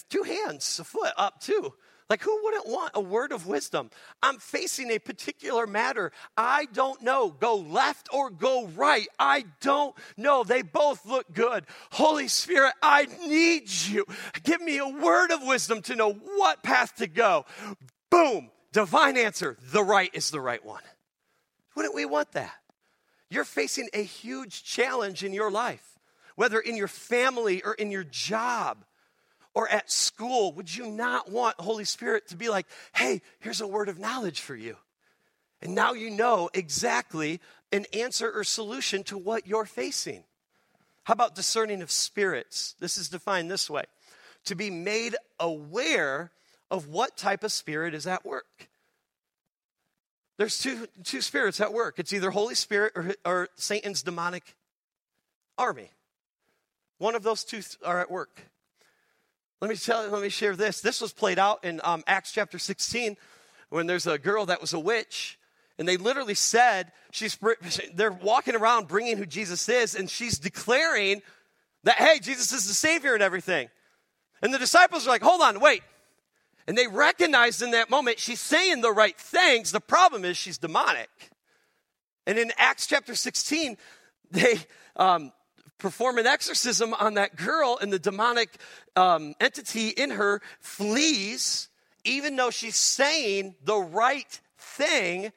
Two 0.10 0.24
hands, 0.24 0.80
a 0.80 0.84
foot 0.84 1.14
up, 1.18 1.40
too. 1.40 1.74
Like, 2.10 2.22
who 2.22 2.40
wouldn't 2.44 2.68
want 2.68 2.92
a 2.94 3.02
word 3.02 3.34
of 3.34 3.48
wisdom? 3.48 3.90
I'm 4.24 4.38
facing 4.38 4.92
a 4.92 5.00
particular 5.00 5.68
matter. 5.68 6.14
I 6.38 6.68
don't 6.72 7.02
know. 7.02 7.30
Go 7.32 7.58
left 7.58 8.08
or 8.14 8.30
go 8.30 8.68
right. 8.68 9.08
I 9.20 9.44
don't 9.60 9.94
know. 10.16 10.46
They 10.46 10.62
both 10.62 11.06
look 11.06 11.34
good. 11.34 11.66
Holy 11.92 12.30
Spirit, 12.30 12.74
I 12.82 13.08
need 13.28 13.70
you. 13.70 14.06
Give 14.44 14.62
me 14.62 14.78
a 14.78 14.88
word 14.88 15.32
of 15.32 15.44
wisdom 15.44 15.82
to 15.84 15.96
know 15.96 16.14
what 16.14 16.64
path 16.64 16.96
to 16.98 17.08
go. 17.08 17.46
Boom. 18.10 18.52
Divine 18.72 19.18
answer. 19.18 19.58
The 19.72 19.84
right 19.84 20.10
is 20.14 20.32
the 20.32 20.42
right 20.42 20.64
one. 20.64 20.84
Wouldn't 21.76 21.96
we 21.96 22.06
want 22.06 22.32
that? 22.34 22.54
You're 23.30 23.44
facing 23.44 23.90
a 23.94 24.02
huge 24.02 24.64
challenge 24.64 25.26
in 25.26 25.34
your 25.34 25.52
life, 25.52 26.00
whether 26.36 26.60
in 26.60 26.78
your 26.78 26.88
family 26.88 27.62
or 27.64 27.74
in 27.74 27.92
your 27.92 28.06
job 28.06 28.86
or 29.58 29.68
at 29.70 29.92
school, 29.92 30.54
would 30.54 30.74
you 30.74 30.86
not 30.86 31.32
want 31.32 31.60
Holy 31.60 31.84
Spirit 31.84 32.28
to 32.28 32.36
be 32.38 32.48
like, 32.48 32.68
hey, 32.94 33.24
here's 33.40 33.60
a 33.60 33.66
word 33.66 33.90
of 33.90 33.98
knowledge 33.98 34.42
for 34.42 34.56
you? 34.56 34.78
And 35.64 35.74
now 35.74 35.94
you 35.94 36.12
know 36.12 36.48
exactly 36.54 37.42
an 37.72 37.88
answer 37.92 38.32
or 38.32 38.44
solution 38.44 39.04
to 39.06 39.18
what 39.18 39.48
you're 39.48 39.66
facing. 39.66 40.24
How 41.06 41.14
about 41.14 41.34
discerning 41.34 41.82
of 41.82 41.90
spirits? 41.90 42.76
This 42.80 43.00
is 43.00 43.10
defined 43.10 43.50
this 43.50 43.68
way 43.68 43.86
to 44.46 44.54
be 44.54 44.70
made 44.70 45.16
aware 45.40 46.30
of 46.70 46.90
what 46.90 47.18
type 47.18 47.44
of 47.44 47.52
spirit 47.52 47.96
is 47.96 48.06
at 48.06 48.24
work. 48.24 48.70
There's 50.38 50.60
two, 50.60 50.88
two 51.04 51.22
spirits 51.22 51.60
at 51.60 51.74
work 51.74 51.98
it's 51.98 52.14
either 52.14 52.30
Holy 52.30 52.54
Spirit 52.54 52.94
or, 52.96 53.16
or 53.26 53.50
Satan's 53.56 54.04
demonic 54.04 54.56
army. 55.58 55.90
One 57.00 57.16
of 57.16 57.24
those 57.24 57.44
two 57.44 57.62
are 57.84 58.00
at 58.00 58.12
work. 58.12 58.44
Let 59.60 59.70
me 59.70 59.76
tell 59.76 60.06
you, 60.06 60.12
let 60.12 60.22
me 60.22 60.30
share 60.30 60.56
this. 60.56 60.82
This 60.82 61.02
was 61.02 61.14
played 61.14 61.40
out 61.40 61.64
in 61.64 61.82
um, 61.84 62.04
Acts 62.06 62.32
chapter 62.32 62.60
16 62.60 63.18
when 63.70 63.88
there's 63.88 64.06
a 64.06 64.20
girl 64.20 64.46
that 64.46 64.62
was 64.62 64.74
a 64.74 64.80
witch. 64.80 65.40
And 65.80 65.88
they 65.88 65.98
literally 65.98 66.36
said, 66.36 66.92
she's, 67.12 67.38
they're 67.94 68.12
walking 68.12 68.56
around 68.56 68.88
bringing 68.88 69.18
who 69.18 69.26
Jesus 69.26 69.68
is, 69.70 69.96
and 69.96 70.10
she's 70.10 70.40
declaring 70.40 71.22
that, 71.84 71.96
hey, 71.96 72.20
Jesus 72.20 72.52
is 72.52 72.68
the 72.68 72.74
Savior 72.74 73.14
and 73.14 73.24
everything. 73.24 73.70
And 74.42 74.54
the 74.54 74.60
disciples 74.60 75.08
are 75.08 75.10
like, 75.10 75.22
hold 75.22 75.42
on, 75.42 75.60
wait. 75.60 75.82
And 76.68 76.78
they 76.78 76.88
recognized 76.88 77.62
in 77.62 77.72
that 77.72 77.90
moment 77.90 78.20
she's 78.20 78.40
saying 78.40 78.82
the 78.82 78.92
right 78.92 79.18
things. 79.18 79.72
The 79.72 79.80
problem 79.80 80.26
is 80.26 80.36
she's 80.38 80.58
demonic. 80.58 81.10
And 82.26 82.38
in 82.38 82.52
Acts 82.58 82.88
chapter 82.88 83.16
16, 83.16 83.78
they, 84.32 84.58
um, 84.96 85.32
perform 85.78 86.18
an 86.18 86.26
exorcism 86.26 86.94
on 86.94 87.16
that 87.16 87.36
girl, 87.36 87.78
and 87.82 87.92
the 87.92 88.00
demonic 88.00 88.58
um, 88.96 89.36
entity 89.40 89.90
in 89.90 90.12
her 90.12 90.42
flees, 90.60 91.70
even 92.04 92.36
though 92.36 92.50
she's 92.52 92.76
saying 92.76 93.56
the 93.64 93.78
right 93.78 94.40
thing. 94.58 95.32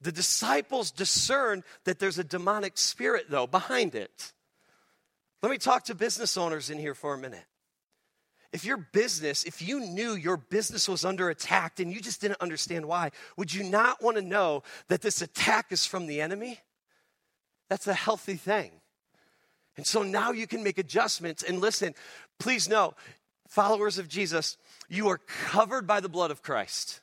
The 0.00 0.12
disciples 0.12 0.92
discern 0.92 1.64
that 1.84 1.98
there's 1.98 2.18
a 2.18 2.24
demonic 2.24 2.78
spirit, 2.78 3.26
though, 3.28 3.48
behind 3.48 3.96
it. 3.96 4.32
Let 5.42 5.50
me 5.50 5.58
talk 5.58 5.84
to 5.84 5.94
business 5.94 6.36
owners 6.36 6.70
in 6.70 6.78
here 6.78 6.94
for 6.94 7.14
a 7.14 7.18
minute. 7.18 7.44
If 8.52 8.64
your 8.64 8.78
business, 8.78 9.44
if 9.44 9.60
you 9.60 9.80
knew 9.80 10.14
your 10.14 10.36
business 10.36 10.88
was 10.88 11.04
under 11.04 11.28
attack 11.28 11.80
and 11.80 11.92
you 11.92 12.00
just 12.00 12.20
didn't 12.20 12.40
understand 12.40 12.86
why, 12.86 13.10
would 13.36 13.52
you 13.52 13.62
not 13.62 14.02
want 14.02 14.16
to 14.16 14.22
know 14.22 14.62
that 14.88 15.02
this 15.02 15.20
attack 15.20 15.66
is 15.70 15.84
from 15.84 16.06
the 16.06 16.20
enemy? 16.20 16.58
That's 17.68 17.86
a 17.86 17.94
healthy 17.94 18.36
thing. 18.36 18.77
And 19.78 19.86
so 19.86 20.02
now 20.02 20.32
you 20.32 20.48
can 20.48 20.64
make 20.64 20.76
adjustments. 20.76 21.44
And 21.44 21.60
listen, 21.60 21.94
please 22.40 22.68
know, 22.68 22.94
followers 23.46 23.96
of 23.96 24.08
Jesus, 24.08 24.56
you 24.88 25.08
are 25.08 25.18
covered 25.18 25.86
by 25.86 26.00
the 26.00 26.08
blood 26.08 26.32
of 26.32 26.42
Christ. 26.42 27.00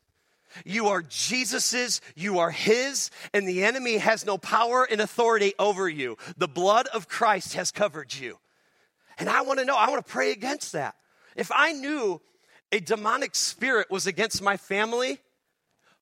You 0.65 0.87
are 0.87 1.01
Jesus's, 1.01 2.01
you 2.15 2.39
are 2.39 2.51
His, 2.51 3.11
and 3.33 3.47
the 3.47 3.63
enemy 3.63 3.97
has 3.97 4.25
no 4.25 4.37
power 4.37 4.85
and 4.89 4.99
authority 4.99 5.53
over 5.57 5.87
you. 5.87 6.17
The 6.37 6.49
blood 6.49 6.87
of 6.87 7.07
Christ 7.07 7.53
has 7.53 7.71
covered 7.71 8.13
you. 8.13 8.39
And 9.17 9.29
I 9.29 9.41
want 9.41 9.59
to 9.59 9.65
know, 9.65 9.77
I 9.77 9.89
want 9.89 10.05
to 10.05 10.11
pray 10.11 10.33
against 10.33 10.73
that. 10.73 10.95
If 11.37 11.51
I 11.55 11.71
knew 11.71 12.21
a 12.73 12.81
demonic 12.81 13.35
spirit 13.35 13.89
was 13.89 14.05
against 14.05 14.41
my 14.41 14.57
family, 14.57 15.19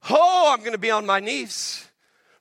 oh, 0.09 0.49
I'm 0.51 0.61
going 0.61 0.71
to 0.71 0.79
be 0.79 0.91
on 0.91 1.05
my 1.05 1.19
knees 1.19 1.87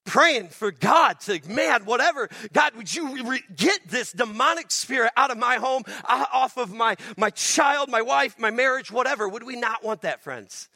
praying 0.04 0.48
for 0.48 0.70
God 0.70 1.20
to, 1.20 1.40
man, 1.48 1.84
whatever. 1.84 2.28
God, 2.52 2.74
would 2.76 2.94
you 2.94 3.24
re- 3.24 3.42
get 3.54 3.88
this 3.88 4.12
demonic 4.12 4.70
spirit 4.70 5.12
out 5.16 5.30
of 5.30 5.38
my 5.38 5.56
home, 5.56 5.82
uh, 6.04 6.24
off 6.32 6.56
of 6.56 6.72
my, 6.72 6.96
my 7.16 7.30
child, 7.30 7.88
my 7.88 8.02
wife, 8.02 8.38
my 8.38 8.50
marriage, 8.50 8.90
whatever? 8.90 9.28
Would 9.28 9.44
we 9.44 9.56
not 9.56 9.84
want 9.84 10.02
that, 10.02 10.22
friends? 10.22 10.68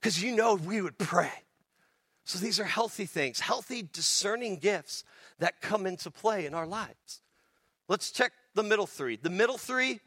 Because 0.00 0.22
you 0.22 0.34
know 0.34 0.54
we 0.54 0.80
would 0.80 0.98
pray. 0.98 1.32
So 2.24 2.38
these 2.38 2.58
are 2.58 2.64
healthy 2.64 3.06
things, 3.06 3.40
healthy 3.40 3.82
discerning 3.82 4.56
gifts 4.56 5.04
that 5.38 5.60
come 5.60 5.86
into 5.86 6.10
play 6.10 6.46
in 6.46 6.54
our 6.54 6.66
lives. 6.66 7.20
Let's 7.88 8.10
check 8.10 8.32
the 8.54 8.62
middle 8.62 8.86
three. 8.86 9.16
The 9.16 9.30
middle 9.30 9.58
three, 9.58 10.00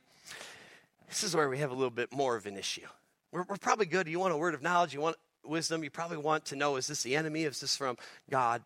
this 1.07 1.23
is 1.23 1.35
where 1.35 1.47
we 1.47 1.59
have 1.59 1.69
a 1.69 1.75
little 1.75 1.91
bit 1.91 2.11
more 2.11 2.35
of 2.35 2.47
an 2.47 2.57
issue. 2.57 2.87
We're, 3.31 3.43
we're 3.43 3.57
probably 3.57 3.85
good. 3.85 4.07
You 4.07 4.19
want 4.19 4.33
a 4.33 4.37
word 4.37 4.55
of 4.55 4.63
knowledge, 4.63 4.93
you 4.93 5.01
want 5.01 5.15
wisdom, 5.47 5.83
you 5.83 5.89
probably 5.89 6.17
want 6.17 6.45
to 6.45 6.55
know 6.55 6.75
is 6.75 6.87
this 6.87 7.03
the 7.03 7.15
enemy? 7.15 7.43
Is 7.43 7.59
this 7.59 7.75
from 7.75 7.97
God? 8.29 8.63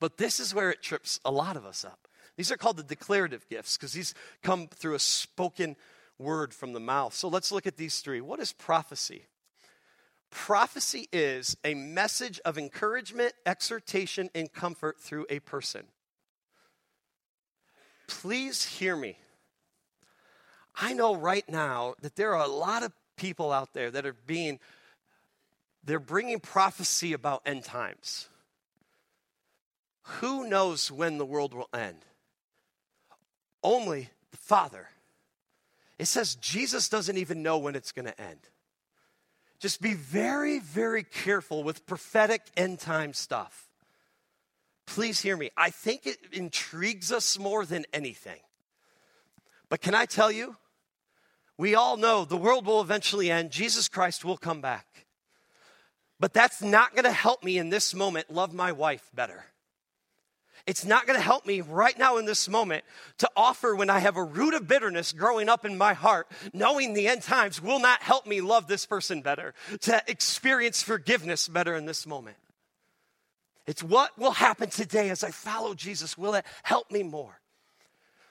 But 0.00 0.16
this 0.16 0.40
is 0.40 0.54
where 0.54 0.70
it 0.70 0.82
trips 0.82 1.20
a 1.24 1.30
lot 1.30 1.56
of 1.56 1.64
us 1.64 1.84
up. 1.84 2.08
These 2.36 2.50
are 2.50 2.56
called 2.56 2.76
the 2.76 2.82
declarative 2.82 3.48
gifts 3.48 3.76
because 3.76 3.92
these 3.92 4.14
come 4.42 4.68
through 4.68 4.94
a 4.94 4.98
spoken 4.98 5.76
word 6.18 6.52
from 6.52 6.72
the 6.72 6.80
mouth. 6.80 7.14
So 7.14 7.28
let's 7.28 7.52
look 7.52 7.66
at 7.66 7.76
these 7.76 8.00
three. 8.00 8.20
What 8.20 8.40
is 8.40 8.52
prophecy? 8.52 9.26
Prophecy 10.30 11.08
is 11.12 11.56
a 11.64 11.74
message 11.74 12.40
of 12.44 12.58
encouragement, 12.58 13.34
exhortation, 13.46 14.30
and 14.34 14.52
comfort 14.52 15.00
through 15.00 15.26
a 15.30 15.38
person. 15.40 15.84
Please 18.08 18.64
hear 18.64 18.96
me. 18.96 19.16
I 20.74 20.92
know 20.92 21.14
right 21.14 21.48
now 21.48 21.94
that 22.02 22.16
there 22.16 22.34
are 22.34 22.44
a 22.44 22.48
lot 22.48 22.82
of 22.82 22.92
people 23.16 23.52
out 23.52 23.74
there 23.74 23.92
that 23.92 24.04
are 24.04 24.16
being 24.26 24.58
they're 25.84 25.98
bringing 25.98 26.40
prophecy 26.40 27.12
about 27.12 27.42
end 27.44 27.64
times. 27.64 28.28
Who 30.20 30.48
knows 30.48 30.90
when 30.90 31.18
the 31.18 31.26
world 31.26 31.54
will 31.54 31.68
end? 31.74 32.04
Only 33.62 34.10
the 34.30 34.36
Father. 34.36 34.88
It 35.98 36.06
says 36.06 36.34
Jesus 36.36 36.88
doesn't 36.88 37.16
even 37.16 37.42
know 37.42 37.58
when 37.58 37.74
it's 37.74 37.92
going 37.92 38.06
to 38.06 38.20
end. 38.20 38.40
Just 39.60 39.80
be 39.80 39.94
very, 39.94 40.58
very 40.58 41.04
careful 41.04 41.62
with 41.62 41.86
prophetic 41.86 42.42
end 42.56 42.80
time 42.80 43.14
stuff. 43.14 43.68
Please 44.86 45.20
hear 45.20 45.36
me. 45.36 45.50
I 45.56 45.70
think 45.70 46.06
it 46.06 46.18
intrigues 46.32 47.10
us 47.10 47.38
more 47.38 47.64
than 47.64 47.86
anything. 47.92 48.40
But 49.70 49.80
can 49.80 49.94
I 49.94 50.04
tell 50.04 50.30
you? 50.30 50.56
We 51.56 51.74
all 51.74 51.96
know 51.96 52.24
the 52.24 52.36
world 52.36 52.66
will 52.66 52.80
eventually 52.80 53.30
end. 53.30 53.50
Jesus 53.50 53.88
Christ 53.88 54.24
will 54.24 54.36
come 54.36 54.60
back. 54.60 55.03
But 56.24 56.32
that's 56.32 56.62
not 56.62 56.92
going 56.94 57.04
to 57.04 57.12
help 57.12 57.44
me 57.44 57.58
in 57.58 57.68
this 57.68 57.94
moment 57.94 58.32
love 58.32 58.54
my 58.54 58.72
wife 58.72 59.10
better. 59.12 59.44
It's 60.66 60.82
not 60.82 61.06
going 61.06 61.18
to 61.18 61.22
help 61.22 61.44
me 61.44 61.60
right 61.60 61.98
now 61.98 62.16
in 62.16 62.24
this 62.24 62.48
moment 62.48 62.84
to 63.18 63.28
offer 63.36 63.76
when 63.76 63.90
I 63.90 63.98
have 63.98 64.16
a 64.16 64.24
root 64.24 64.54
of 64.54 64.66
bitterness 64.66 65.12
growing 65.12 65.50
up 65.50 65.66
in 65.66 65.76
my 65.76 65.92
heart, 65.92 66.26
knowing 66.54 66.94
the 66.94 67.08
end 67.08 67.24
times 67.24 67.60
will 67.60 67.78
not 67.78 68.00
help 68.00 68.26
me 68.26 68.40
love 68.40 68.68
this 68.68 68.86
person 68.86 69.20
better, 69.20 69.52
to 69.80 70.02
experience 70.08 70.82
forgiveness 70.82 71.46
better 71.46 71.74
in 71.76 71.84
this 71.84 72.06
moment. 72.06 72.38
It's 73.66 73.82
what 73.82 74.18
will 74.18 74.30
happen 74.30 74.70
today 74.70 75.10
as 75.10 75.24
I 75.24 75.30
follow 75.30 75.74
Jesus. 75.74 76.16
Will 76.16 76.32
it 76.32 76.46
help 76.62 76.90
me 76.90 77.02
more? 77.02 77.38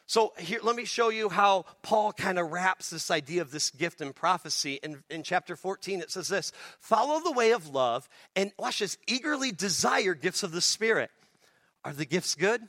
So, 0.06 0.34
here, 0.38 0.60
let 0.62 0.76
me 0.76 0.84
show 0.84 1.10
you 1.10 1.30
how 1.30 1.66
Paul 1.82 2.12
kind 2.12 2.38
of 2.38 2.52
wraps 2.52 2.90
this 2.90 3.10
idea 3.10 3.42
of 3.42 3.52
this 3.52 3.70
gift 3.70 4.02
and 4.02 4.14
prophecy. 4.14 4.80
In, 4.84 5.02
in 5.10 5.24
chapter 5.24 5.56
14, 5.56 6.02
it 6.02 6.12
says 6.12 6.28
this 6.28 6.52
Follow 6.80 7.22
the 7.22 7.32
way 7.32 7.52
of 7.52 7.70
love 7.70 8.10
and, 8.36 8.52
watch 8.60 8.80
this, 8.80 8.98
eagerly 9.08 9.52
desire 9.52 10.14
gifts 10.14 10.44
of 10.44 10.52
the 10.52 10.62
Spirit. 10.62 11.10
Are 11.86 11.94
the 11.94 12.06
gifts 12.06 12.36
good? 12.36 12.62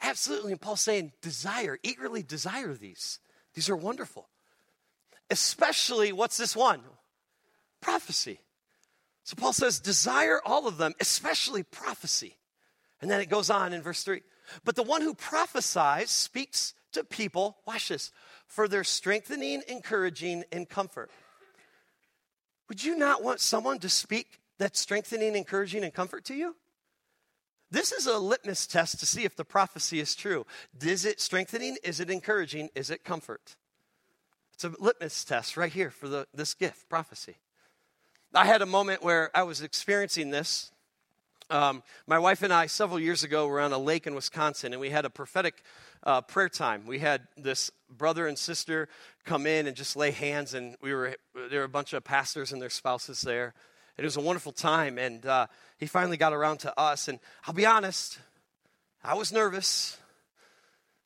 Absolutely. 0.00 0.52
And 0.52 0.60
Paul's 0.60 0.80
saying, 0.80 1.12
Desire, 1.20 1.78
eagerly 1.82 2.22
desire 2.22 2.74
these. 2.74 3.18
These 3.54 3.68
are 3.68 3.76
wonderful. 3.76 4.28
Especially, 5.30 6.12
what's 6.12 6.36
this 6.36 6.54
one? 6.54 6.80
Prophecy. 7.80 8.38
So 9.24 9.34
Paul 9.36 9.52
says, 9.52 9.80
Desire 9.80 10.40
all 10.44 10.68
of 10.68 10.78
them, 10.78 10.94
especially 11.00 11.64
prophecy. 11.64 12.36
And 13.00 13.10
then 13.10 13.20
it 13.20 13.28
goes 13.28 13.50
on 13.50 13.72
in 13.72 13.82
verse 13.82 14.04
3 14.04 14.22
but 14.64 14.76
the 14.76 14.82
one 14.82 15.02
who 15.02 15.14
prophesies 15.14 16.10
speaks 16.10 16.74
to 16.92 17.04
people, 17.04 17.58
watch 17.66 17.88
this, 17.88 18.12
for 18.46 18.68
their 18.68 18.84
strengthening, 18.84 19.62
encouraging, 19.68 20.44
and 20.52 20.68
comfort. 20.68 21.10
Would 22.68 22.84
you 22.84 22.96
not 22.96 23.22
want 23.22 23.40
someone 23.40 23.78
to 23.80 23.88
speak 23.88 24.40
that 24.58 24.76
strengthening, 24.76 25.34
encouraging, 25.34 25.84
and 25.84 25.92
comfort 25.92 26.24
to 26.26 26.34
you? 26.34 26.56
This 27.70 27.92
is 27.92 28.06
a 28.06 28.18
litmus 28.18 28.66
test 28.66 29.00
to 29.00 29.06
see 29.06 29.24
if 29.24 29.34
the 29.34 29.44
prophecy 29.44 29.98
is 30.00 30.14
true. 30.14 30.46
Is 30.82 31.06
it 31.06 31.20
strengthening? 31.20 31.78
Is 31.82 32.00
it 32.00 32.10
encouraging? 32.10 32.68
Is 32.74 32.90
it 32.90 33.04
comfort? 33.04 33.56
It's 34.52 34.64
a 34.64 34.72
litmus 34.78 35.24
test 35.24 35.56
right 35.56 35.72
here 35.72 35.90
for 35.90 36.08
the, 36.08 36.26
this 36.34 36.52
gift, 36.52 36.88
prophecy. 36.90 37.36
I 38.34 38.46
had 38.46 38.62
a 38.62 38.66
moment 38.66 39.02
where 39.02 39.30
I 39.34 39.42
was 39.42 39.62
experiencing 39.62 40.30
this 40.30 40.71
um, 41.52 41.82
my 42.06 42.18
wife 42.18 42.42
and 42.42 42.52
I, 42.52 42.66
several 42.66 42.98
years 42.98 43.24
ago, 43.24 43.46
were 43.46 43.60
on 43.60 43.72
a 43.72 43.78
lake 43.78 44.06
in 44.06 44.14
Wisconsin, 44.14 44.72
and 44.72 44.80
we 44.80 44.88
had 44.88 45.04
a 45.04 45.10
prophetic 45.10 45.62
uh, 46.02 46.22
prayer 46.22 46.48
time. 46.48 46.86
We 46.86 46.98
had 46.98 47.28
this 47.36 47.70
brother 47.90 48.26
and 48.26 48.38
sister 48.38 48.88
come 49.24 49.46
in 49.46 49.66
and 49.66 49.76
just 49.76 49.94
lay 49.94 50.12
hands, 50.12 50.54
and 50.54 50.76
we 50.80 50.94
were 50.94 51.14
there 51.50 51.60
were 51.60 51.66
a 51.66 51.68
bunch 51.68 51.92
of 51.92 52.02
pastors 52.04 52.52
and 52.52 52.62
their 52.62 52.70
spouses 52.70 53.20
there. 53.20 53.52
It 53.98 54.04
was 54.04 54.16
a 54.16 54.20
wonderful 54.20 54.52
time, 54.52 54.96
and 54.96 55.24
uh, 55.26 55.46
he 55.76 55.86
finally 55.86 56.16
got 56.16 56.32
around 56.32 56.58
to 56.60 56.80
us. 56.80 57.08
And 57.08 57.20
I'll 57.46 57.54
be 57.54 57.66
honest, 57.66 58.18
I 59.04 59.14
was 59.14 59.30
nervous 59.30 59.98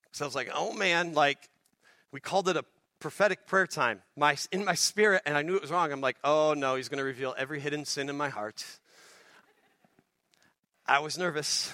because 0.05 0.23
I 0.23 0.25
was 0.27 0.37
like, 0.37 0.51
"Oh 0.55 0.73
man!" 0.73 1.13
Like 1.13 1.51
we 2.13 2.21
called 2.21 2.49
it 2.49 2.57
a 2.57 2.65
prophetic 3.01 3.47
prayer 3.49 3.67
time. 3.67 4.01
My 4.17 4.37
in 4.53 4.65
my 4.65 4.75
spirit, 4.75 5.23
and 5.27 5.37
I 5.37 5.43
knew 5.43 5.57
it 5.57 5.63
was 5.63 5.73
wrong. 5.73 5.91
I'm 5.91 6.01
like, 6.01 6.19
"Oh 6.23 6.55
no, 6.55 6.77
he's 6.77 6.89
going 6.89 6.99
to 6.99 7.05
reveal 7.05 7.35
every 7.37 7.59
hidden 7.59 7.85
sin 7.85 8.09
in 8.09 8.17
my 8.17 8.29
heart." 8.29 8.65
I 10.89 11.01
was 11.01 11.19
nervous. 11.19 11.73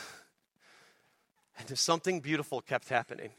And 1.59 1.79
something 1.79 2.21
beautiful 2.21 2.61
kept 2.61 2.89
happening. 2.89 3.31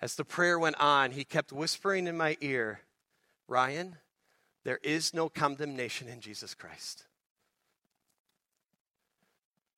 As 0.00 0.14
the 0.14 0.24
prayer 0.24 0.58
went 0.58 0.76
on, 0.78 1.10
he 1.10 1.24
kept 1.24 1.52
whispering 1.52 2.06
in 2.06 2.16
my 2.16 2.36
ear, 2.40 2.80
Ryan, 3.48 3.96
there 4.64 4.78
is 4.82 5.14
no 5.14 5.28
condemnation 5.28 6.08
in 6.08 6.20
Jesus 6.20 6.54
Christ. 6.54 7.04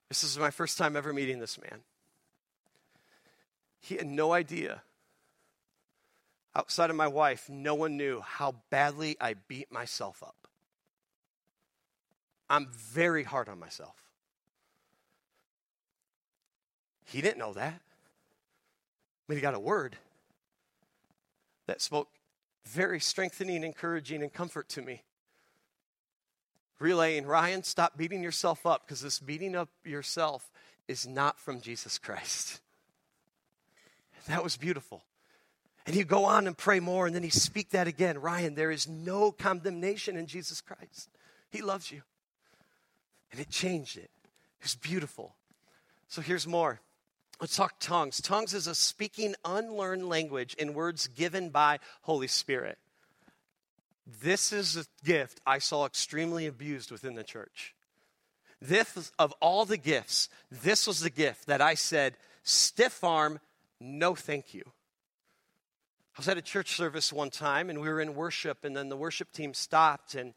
This 0.08 0.24
is 0.24 0.38
my 0.38 0.50
first 0.50 0.76
time 0.76 0.96
ever 0.96 1.12
meeting 1.12 1.38
this 1.38 1.58
man. 1.60 1.80
He 3.78 3.94
had 3.94 4.08
no 4.08 4.32
idea. 4.32 4.82
Outside 6.54 6.90
of 6.90 6.96
my 6.96 7.06
wife, 7.06 7.48
no 7.48 7.76
one 7.76 7.96
knew 7.96 8.20
how 8.20 8.56
badly 8.70 9.16
I 9.20 9.34
beat 9.46 9.70
myself 9.70 10.22
up. 10.22 10.48
I'm 12.50 12.66
very 12.72 13.22
hard 13.22 13.48
on 13.48 13.60
myself. 13.60 14.09
He 17.10 17.20
didn't 17.20 17.38
know 17.38 17.52
that. 17.54 17.80
But 19.26 19.36
he 19.36 19.40
got 19.40 19.54
a 19.54 19.60
word 19.60 19.96
that 21.66 21.80
spoke 21.80 22.08
very 22.66 23.00
strengthening, 23.00 23.64
encouraging, 23.64 24.22
and 24.22 24.32
comfort 24.32 24.68
to 24.70 24.82
me. 24.82 25.02
Relaying, 26.78 27.26
Ryan, 27.26 27.62
stop 27.62 27.96
beating 27.96 28.22
yourself 28.22 28.64
up 28.64 28.86
because 28.86 29.00
this 29.00 29.18
beating 29.18 29.54
up 29.54 29.68
yourself 29.84 30.50
is 30.88 31.06
not 31.06 31.38
from 31.38 31.60
Jesus 31.60 31.98
Christ. 31.98 32.60
That 34.28 34.44
was 34.44 34.56
beautiful. 34.56 35.02
And 35.86 35.96
he'd 35.96 36.08
go 36.08 36.24
on 36.24 36.46
and 36.46 36.56
pray 36.56 36.78
more, 36.78 37.06
and 37.06 37.14
then 37.14 37.22
he'd 37.22 37.32
speak 37.32 37.70
that 37.70 37.88
again. 37.88 38.18
Ryan, 38.20 38.54
there 38.54 38.70
is 38.70 38.86
no 38.86 39.32
condemnation 39.32 40.16
in 40.16 40.26
Jesus 40.26 40.60
Christ. 40.60 41.08
He 41.50 41.62
loves 41.62 41.90
you. 41.90 42.02
And 43.32 43.40
it 43.40 43.50
changed 43.50 43.96
it. 43.96 44.10
It 44.60 44.64
was 44.64 44.76
beautiful. 44.76 45.34
So 46.08 46.20
here's 46.20 46.46
more. 46.46 46.80
Let's 47.40 47.56
talk 47.56 47.76
tongues. 47.80 48.20
Tongues 48.20 48.52
is 48.52 48.66
a 48.66 48.74
speaking 48.74 49.34
unlearned 49.46 50.06
language 50.06 50.52
in 50.54 50.74
words 50.74 51.06
given 51.08 51.48
by 51.48 51.78
Holy 52.02 52.26
Spirit. 52.26 52.76
This 54.20 54.52
is 54.52 54.76
a 54.76 54.84
gift 55.04 55.40
I 55.46 55.58
saw 55.58 55.86
extremely 55.86 56.46
abused 56.46 56.90
within 56.90 57.14
the 57.14 57.24
church. 57.24 57.74
This, 58.60 59.10
of 59.18 59.32
all 59.40 59.64
the 59.64 59.78
gifts, 59.78 60.28
this 60.50 60.86
was 60.86 61.00
the 61.00 61.08
gift 61.08 61.46
that 61.46 61.62
I 61.62 61.74
said, 61.74 62.14
stiff 62.42 63.02
arm, 63.02 63.40
no 63.80 64.14
thank 64.14 64.52
you. 64.52 64.64
I 64.66 66.18
was 66.18 66.28
at 66.28 66.36
a 66.36 66.42
church 66.42 66.76
service 66.76 67.10
one 67.10 67.30
time 67.30 67.70
and 67.70 67.80
we 67.80 67.88
were 67.88 68.02
in 68.02 68.14
worship, 68.14 68.64
and 68.66 68.76
then 68.76 68.90
the 68.90 68.96
worship 68.96 69.32
team 69.32 69.54
stopped, 69.54 70.14
and 70.14 70.34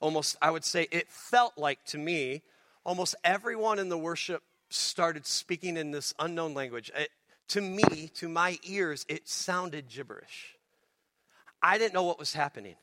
almost, 0.00 0.36
I 0.42 0.50
would 0.50 0.64
say, 0.64 0.86
it 0.90 1.08
felt 1.08 1.56
like 1.56 1.82
to 1.86 1.98
me, 1.98 2.42
almost 2.84 3.14
everyone 3.24 3.78
in 3.78 3.88
the 3.88 3.96
worship 3.96 4.42
started 4.70 5.26
speaking 5.26 5.76
in 5.76 5.90
this 5.90 6.14
unknown 6.18 6.54
language. 6.54 6.90
It, 6.94 7.10
to 7.48 7.60
me, 7.60 8.10
to 8.14 8.28
my 8.28 8.58
ears, 8.64 9.06
it 9.08 9.28
sounded 9.28 9.88
gibberish. 9.88 10.56
I 11.62 11.78
didn't 11.78 11.94
know 11.94 12.04
what 12.04 12.18
was 12.18 12.34
happening. 12.34 12.76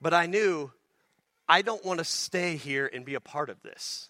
But 0.00 0.14
I 0.14 0.26
knew 0.26 0.72
I 1.48 1.62
don't 1.62 1.84
want 1.84 1.98
to 1.98 2.04
stay 2.04 2.56
here 2.56 2.90
and 2.92 3.04
be 3.04 3.14
a 3.14 3.20
part 3.20 3.50
of 3.50 3.62
this. 3.62 4.08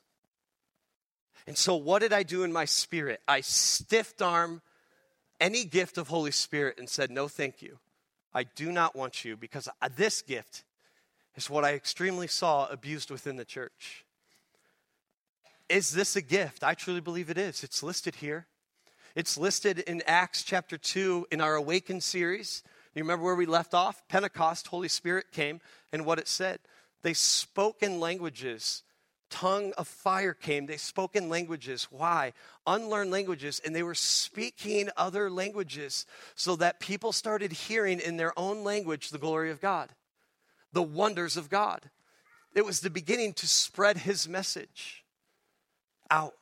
And 1.46 1.56
so, 1.56 1.74
what 1.74 2.00
did 2.00 2.12
I 2.12 2.22
do 2.22 2.44
in 2.44 2.52
my 2.52 2.64
spirit? 2.64 3.20
I 3.26 3.40
stiffed 3.40 4.22
arm 4.22 4.62
any 5.40 5.64
gift 5.64 5.98
of 5.98 6.08
Holy 6.08 6.30
Spirit 6.30 6.78
and 6.78 6.88
said, 6.88 7.10
No, 7.10 7.28
thank 7.28 7.62
you. 7.62 7.78
I 8.32 8.44
do 8.44 8.72
not 8.72 8.96
want 8.96 9.24
you 9.24 9.36
because 9.36 9.68
this 9.96 10.22
gift 10.22 10.64
is 11.34 11.50
what 11.50 11.64
I 11.64 11.74
extremely 11.74 12.26
saw 12.26 12.66
abused 12.68 13.10
within 13.10 13.36
the 13.36 13.44
church. 13.44 14.04
Is 15.68 15.92
this 15.92 16.16
a 16.16 16.22
gift? 16.22 16.64
I 16.64 16.74
truly 16.74 17.00
believe 17.00 17.30
it 17.30 17.38
is. 17.38 17.64
It's 17.64 17.82
listed 17.82 18.16
here. 18.16 18.46
It's 19.14 19.36
listed 19.36 19.78
in 19.80 20.02
Acts 20.06 20.42
chapter 20.42 20.78
2 20.78 21.28
in 21.30 21.40
our 21.40 21.54
Awaken 21.54 22.00
series. 22.00 22.62
You 22.94 23.02
remember 23.02 23.24
where 23.24 23.34
we 23.34 23.46
left 23.46 23.74
off? 23.74 24.06
Pentecost, 24.08 24.68
Holy 24.68 24.88
Spirit 24.88 25.32
came, 25.32 25.60
and 25.92 26.04
what 26.04 26.18
it 26.18 26.28
said. 26.28 26.60
They 27.02 27.14
spoke 27.14 27.82
in 27.82 28.00
languages. 28.00 28.82
Tongue 29.30 29.72
of 29.78 29.88
fire 29.88 30.34
came. 30.34 30.66
They 30.66 30.76
spoke 30.76 31.16
in 31.16 31.28
languages. 31.28 31.88
Why? 31.90 32.32
Unlearned 32.66 33.10
languages. 33.10 33.60
And 33.64 33.74
they 33.74 33.82
were 33.82 33.94
speaking 33.94 34.90
other 34.96 35.30
languages 35.30 36.06
so 36.34 36.56
that 36.56 36.80
people 36.80 37.12
started 37.12 37.52
hearing 37.52 37.98
in 37.98 38.18
their 38.18 38.38
own 38.38 38.62
language 38.62 39.10
the 39.10 39.18
glory 39.18 39.50
of 39.50 39.60
God, 39.60 39.90
the 40.72 40.82
wonders 40.82 41.36
of 41.36 41.48
God. 41.48 41.90
It 42.54 42.66
was 42.66 42.80
the 42.80 42.90
beginning 42.90 43.32
to 43.34 43.48
spread 43.48 43.98
his 43.98 44.28
message 44.28 45.01
out. 46.12 46.34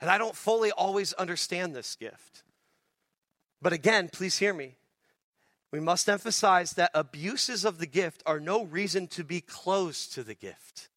And 0.00 0.10
I 0.10 0.18
don't 0.18 0.36
fully 0.36 0.72
always 0.72 1.12
understand 1.14 1.74
this 1.74 1.94
gift. 1.94 2.42
But 3.62 3.72
again, 3.72 4.10
please 4.12 4.38
hear 4.38 4.52
me. 4.52 4.74
We 5.70 5.80
must 5.80 6.08
emphasize 6.08 6.72
that 6.72 6.90
abuses 6.92 7.64
of 7.64 7.78
the 7.78 7.86
gift 7.86 8.22
are 8.26 8.40
no 8.40 8.64
reason 8.64 9.06
to 9.08 9.24
be 9.24 9.40
closed 9.40 10.12
to 10.14 10.24
the 10.24 10.34
gift. 10.34 10.88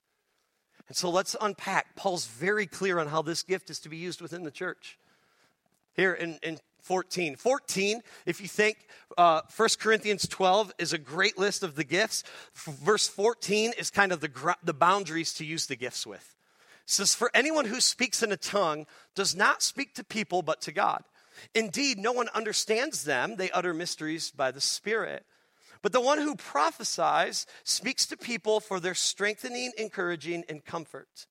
And 0.87 0.97
so 0.97 1.09
let's 1.09 1.35
unpack. 1.39 1.95
Paul's 1.95 2.25
very 2.25 2.65
clear 2.65 2.99
on 2.99 3.07
how 3.07 3.21
this 3.21 3.43
gift 3.43 3.69
is 3.69 3.79
to 3.81 3.89
be 3.89 3.97
used 3.97 4.21
within 4.21 4.43
the 4.43 4.51
church. 4.51 4.97
Here 5.93 6.13
in, 6.13 6.39
in 6.43 6.59
14. 6.81 7.35
14, 7.35 8.01
if 8.25 8.41
you 8.41 8.47
think 8.47 8.87
uh, 9.17 9.41
1 9.55 9.69
Corinthians 9.79 10.27
12 10.27 10.73
is 10.77 10.91
a 10.91 10.97
great 10.97 11.37
list 11.37 11.63
of 11.63 11.75
the 11.75 11.83
gifts, 11.83 12.23
verse 12.55 13.07
14 13.07 13.73
is 13.77 13.89
kind 13.89 14.11
of 14.11 14.19
the, 14.19 14.55
the 14.63 14.73
boundaries 14.73 15.33
to 15.35 15.45
use 15.45 15.67
the 15.67 15.75
gifts 15.75 16.05
with 16.05 16.34
says, 16.85 17.15
For 17.15 17.31
anyone 17.33 17.65
who 17.65 17.79
speaks 17.79 18.23
in 18.23 18.31
a 18.31 18.37
tongue 18.37 18.85
does 19.15 19.35
not 19.35 19.61
speak 19.61 19.95
to 19.95 20.03
people 20.03 20.41
but 20.41 20.61
to 20.61 20.71
God. 20.71 21.03
Indeed, 21.53 21.97
no 21.97 22.11
one 22.11 22.29
understands 22.33 23.03
them. 23.03 23.35
They 23.35 23.51
utter 23.51 23.73
mysteries 23.73 24.31
by 24.31 24.51
the 24.51 24.61
Spirit. 24.61 25.25
But 25.81 25.91
the 25.91 26.01
one 26.01 26.19
who 26.19 26.35
prophesies 26.35 27.45
speaks 27.63 28.07
to 28.07 28.17
people 28.17 28.59
for 28.59 28.79
their 28.79 28.95
strengthening, 28.95 29.71
encouraging, 29.77 30.43
and 30.49 30.63
comfort. 30.63 31.27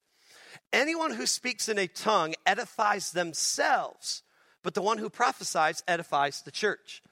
Anyone 0.73 1.13
who 1.13 1.27
speaks 1.27 1.69
in 1.69 1.79
a 1.79 1.89
tongue 1.89 2.35
edifies 2.47 3.13
themselves, 3.13 4.23
but 4.63 4.75
the 4.75 4.83
one 4.83 4.99
who 4.99 5.11
prophesies 5.11 5.83
edifies 5.89 6.43
the 6.43 6.51
church. 6.51 7.03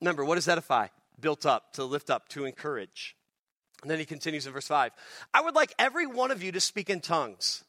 Remember, 0.00 0.24
what 0.24 0.36
does 0.36 0.48
edify? 0.48 0.88
Built 1.20 1.46
up, 1.46 1.74
to 1.74 1.84
lift 1.84 2.10
up, 2.10 2.28
to 2.30 2.44
encourage. 2.44 3.16
And 3.82 3.90
then 3.90 3.98
he 3.98 4.04
continues 4.04 4.46
in 4.46 4.52
verse 4.52 4.68
5 4.68 4.92
I 5.34 5.40
would 5.40 5.54
like 5.54 5.74
every 5.78 6.06
one 6.06 6.30
of 6.30 6.42
you 6.42 6.52
to 6.52 6.60
speak 6.60 6.88
in 6.88 7.00
tongues. 7.00 7.64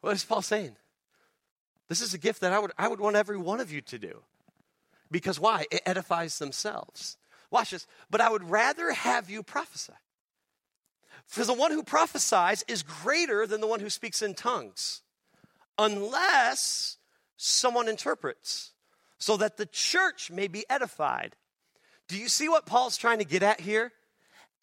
What 0.00 0.14
is 0.14 0.24
Paul 0.24 0.42
saying? 0.42 0.76
This 1.88 2.00
is 2.00 2.14
a 2.14 2.18
gift 2.18 2.40
that 2.40 2.52
I 2.52 2.58
would, 2.58 2.72
I 2.78 2.88
would 2.88 3.00
want 3.00 3.16
every 3.16 3.36
one 3.36 3.60
of 3.60 3.72
you 3.72 3.80
to 3.82 3.98
do. 3.98 4.22
Because 5.10 5.38
why? 5.38 5.66
It 5.70 5.82
edifies 5.86 6.38
themselves. 6.38 7.16
Watch 7.50 7.70
this. 7.70 7.86
But 8.10 8.20
I 8.20 8.30
would 8.30 8.48
rather 8.50 8.92
have 8.92 9.30
you 9.30 9.42
prophesy. 9.42 9.92
For 11.26 11.44
the 11.44 11.54
one 11.54 11.70
who 11.70 11.82
prophesies 11.82 12.64
is 12.68 12.82
greater 12.82 13.46
than 13.46 13.60
the 13.60 13.66
one 13.66 13.80
who 13.80 13.90
speaks 13.90 14.22
in 14.22 14.34
tongues, 14.34 15.02
unless 15.78 16.98
someone 17.36 17.88
interprets, 17.88 18.72
so 19.18 19.36
that 19.38 19.56
the 19.56 19.66
church 19.66 20.30
may 20.30 20.48
be 20.48 20.64
edified. 20.68 21.36
Do 22.08 22.18
you 22.18 22.28
see 22.28 22.48
what 22.48 22.66
Paul's 22.66 22.96
trying 22.96 23.18
to 23.18 23.24
get 23.24 23.42
at 23.42 23.60
here? 23.60 23.92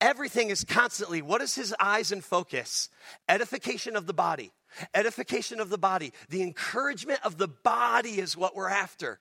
Everything 0.01 0.49
is 0.49 0.63
constantly, 0.63 1.21
what 1.21 1.41
is 1.41 1.55
his 1.55 1.73
eyes 1.79 2.11
and 2.11 2.23
focus? 2.23 2.89
Edification 3.29 3.95
of 3.95 4.07
the 4.07 4.13
body. 4.13 4.51
Edification 4.93 5.59
of 5.59 5.69
the 5.69 5.77
body. 5.77 6.11
The 6.29 6.41
encouragement 6.41 7.19
of 7.23 7.37
the 7.37 7.47
body 7.47 8.19
is 8.19 8.35
what 8.35 8.55
we're 8.55 8.69
after. 8.69 9.19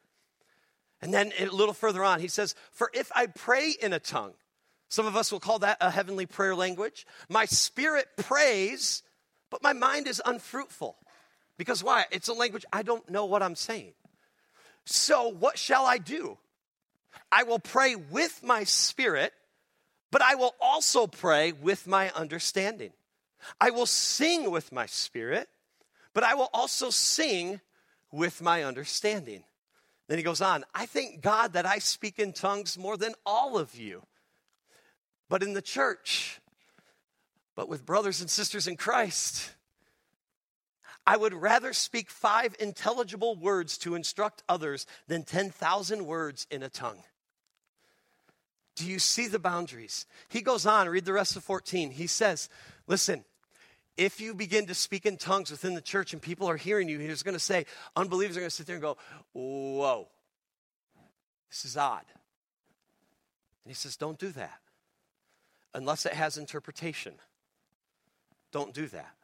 And 1.03 1.12
then 1.12 1.33
a 1.39 1.47
little 1.47 1.74
further 1.74 2.03
on, 2.03 2.20
he 2.20 2.28
says, 2.28 2.55
For 2.72 2.91
if 2.95 3.11
I 3.14 3.26
pray 3.26 3.74
in 3.81 3.93
a 3.93 3.99
tongue, 3.99 4.33
some 4.89 5.07
of 5.07 5.16
us 5.16 5.31
will 5.31 5.41
call 5.41 5.61
that 5.61 5.78
a 5.81 5.91
heavenly 5.91 6.26
prayer 6.26 6.55
language. 6.55 7.07
My 7.28 7.45
spirit 7.45 8.07
prays, 8.16 9.03
but 9.51 9.62
my 9.62 9.72
mind 9.72 10.09
is 10.09 10.20
unfruitful. 10.24 10.97
Because 11.57 11.85
why? 11.85 12.07
It's 12.11 12.28
a 12.28 12.33
language 12.33 12.64
I 12.72 12.83
don't 12.83 13.09
know 13.09 13.26
what 13.26 13.43
I'm 13.43 13.55
saying. 13.55 13.93
So, 14.85 15.28
what 15.28 15.59
shall 15.59 15.85
I 15.85 15.99
do? 15.99 16.39
I 17.31 17.45
will 17.45 17.59
pray 17.59 17.95
with 17.95 18.43
my 18.43 18.64
spirit, 18.64 19.33
but 20.11 20.23
I 20.23 20.35
will 20.35 20.55
also 20.61 21.07
pray 21.07 21.53
with 21.53 21.87
my 21.87 22.11
understanding. 22.11 22.93
I 23.61 23.71
will 23.71 23.87
sing 23.87 24.51
with 24.51 24.73
my 24.73 24.87
spirit, 24.87 25.49
but 26.13 26.25
I 26.25 26.35
will 26.35 26.51
also 26.53 26.91
sing 26.91 27.61
with 28.13 28.43
my 28.43 28.65
understanding. 28.65 29.45
Then 30.09 30.19
he 30.19 30.25
goes 30.25 30.41
on, 30.41 30.65
I 30.75 30.87
thank 30.87 31.21
God 31.21 31.53
that 31.53 31.67
I 31.67 31.79
speak 31.79 32.19
in 32.19 32.33
tongues 32.33 32.77
more 32.77 32.97
than 32.97 33.15
all 33.25 33.57
of 33.57 33.77
you. 33.77 34.03
But 35.29 35.43
in 35.43 35.53
the 35.53 35.63
church, 35.63 36.41
but 37.55 37.69
with 37.69 37.87
brothers 37.87 38.21
and 38.21 38.29
sisters 38.29 38.67
in 38.67 38.77
Christ, 38.77 39.53
I 41.07 41.17
would 41.17 41.33
rather 41.33 41.73
speak 41.73 42.11
five 42.11 42.57
intelligible 42.59 43.37
words 43.37 43.79
to 43.79 43.95
instruct 43.95 44.43
others 44.49 44.87
than 45.07 45.23
10,000 45.23 46.05
words 46.05 46.47
in 46.51 46.63
a 46.63 46.69
tongue. 46.69 47.03
Do 48.81 48.87
you 48.87 48.99
see 48.99 49.26
the 49.26 49.39
boundaries? 49.39 50.07
He 50.31 50.41
goes 50.41 50.64
on, 50.64 50.89
read 50.89 51.05
the 51.05 51.12
rest 51.12 51.37
of 51.37 51.45
14. 51.45 51.91
He 51.91 52.07
says, 52.07 52.49
Listen, 52.87 53.26
if 53.99 54.22
you 54.22 54.33
begin 54.33 54.68
to 54.68 54.74
speak 54.74 55.05
in 55.05 55.18
tongues 55.18 55.51
within 55.51 55.74
the 55.74 55.83
church 55.83 56.14
and 56.14 56.22
people 56.22 56.49
are 56.49 56.57
hearing 56.57 56.89
you, 56.89 56.99
he's 56.99 57.22
going 57.22 57.35
to 57.35 57.39
say, 57.39 57.66
unbelievers 57.95 58.39
are 58.39 58.41
going 58.41 58.49
to 58.49 58.57
sit 58.57 58.66
there 58.66 58.76
and 58.76 58.83
go, 58.83 58.97
Whoa, 59.35 60.09
this 61.51 61.66
is 61.66 61.76
odd. 61.76 62.07
And 63.64 63.70
he 63.70 63.74
says, 63.74 63.99
Don't 63.99 64.18
do 64.18 64.31
that 64.31 64.61
unless 65.74 66.07
it 66.07 66.14
has 66.14 66.39
interpretation. 66.39 67.12
Don't 68.51 68.72
do 68.72 68.87
that. 68.87 69.14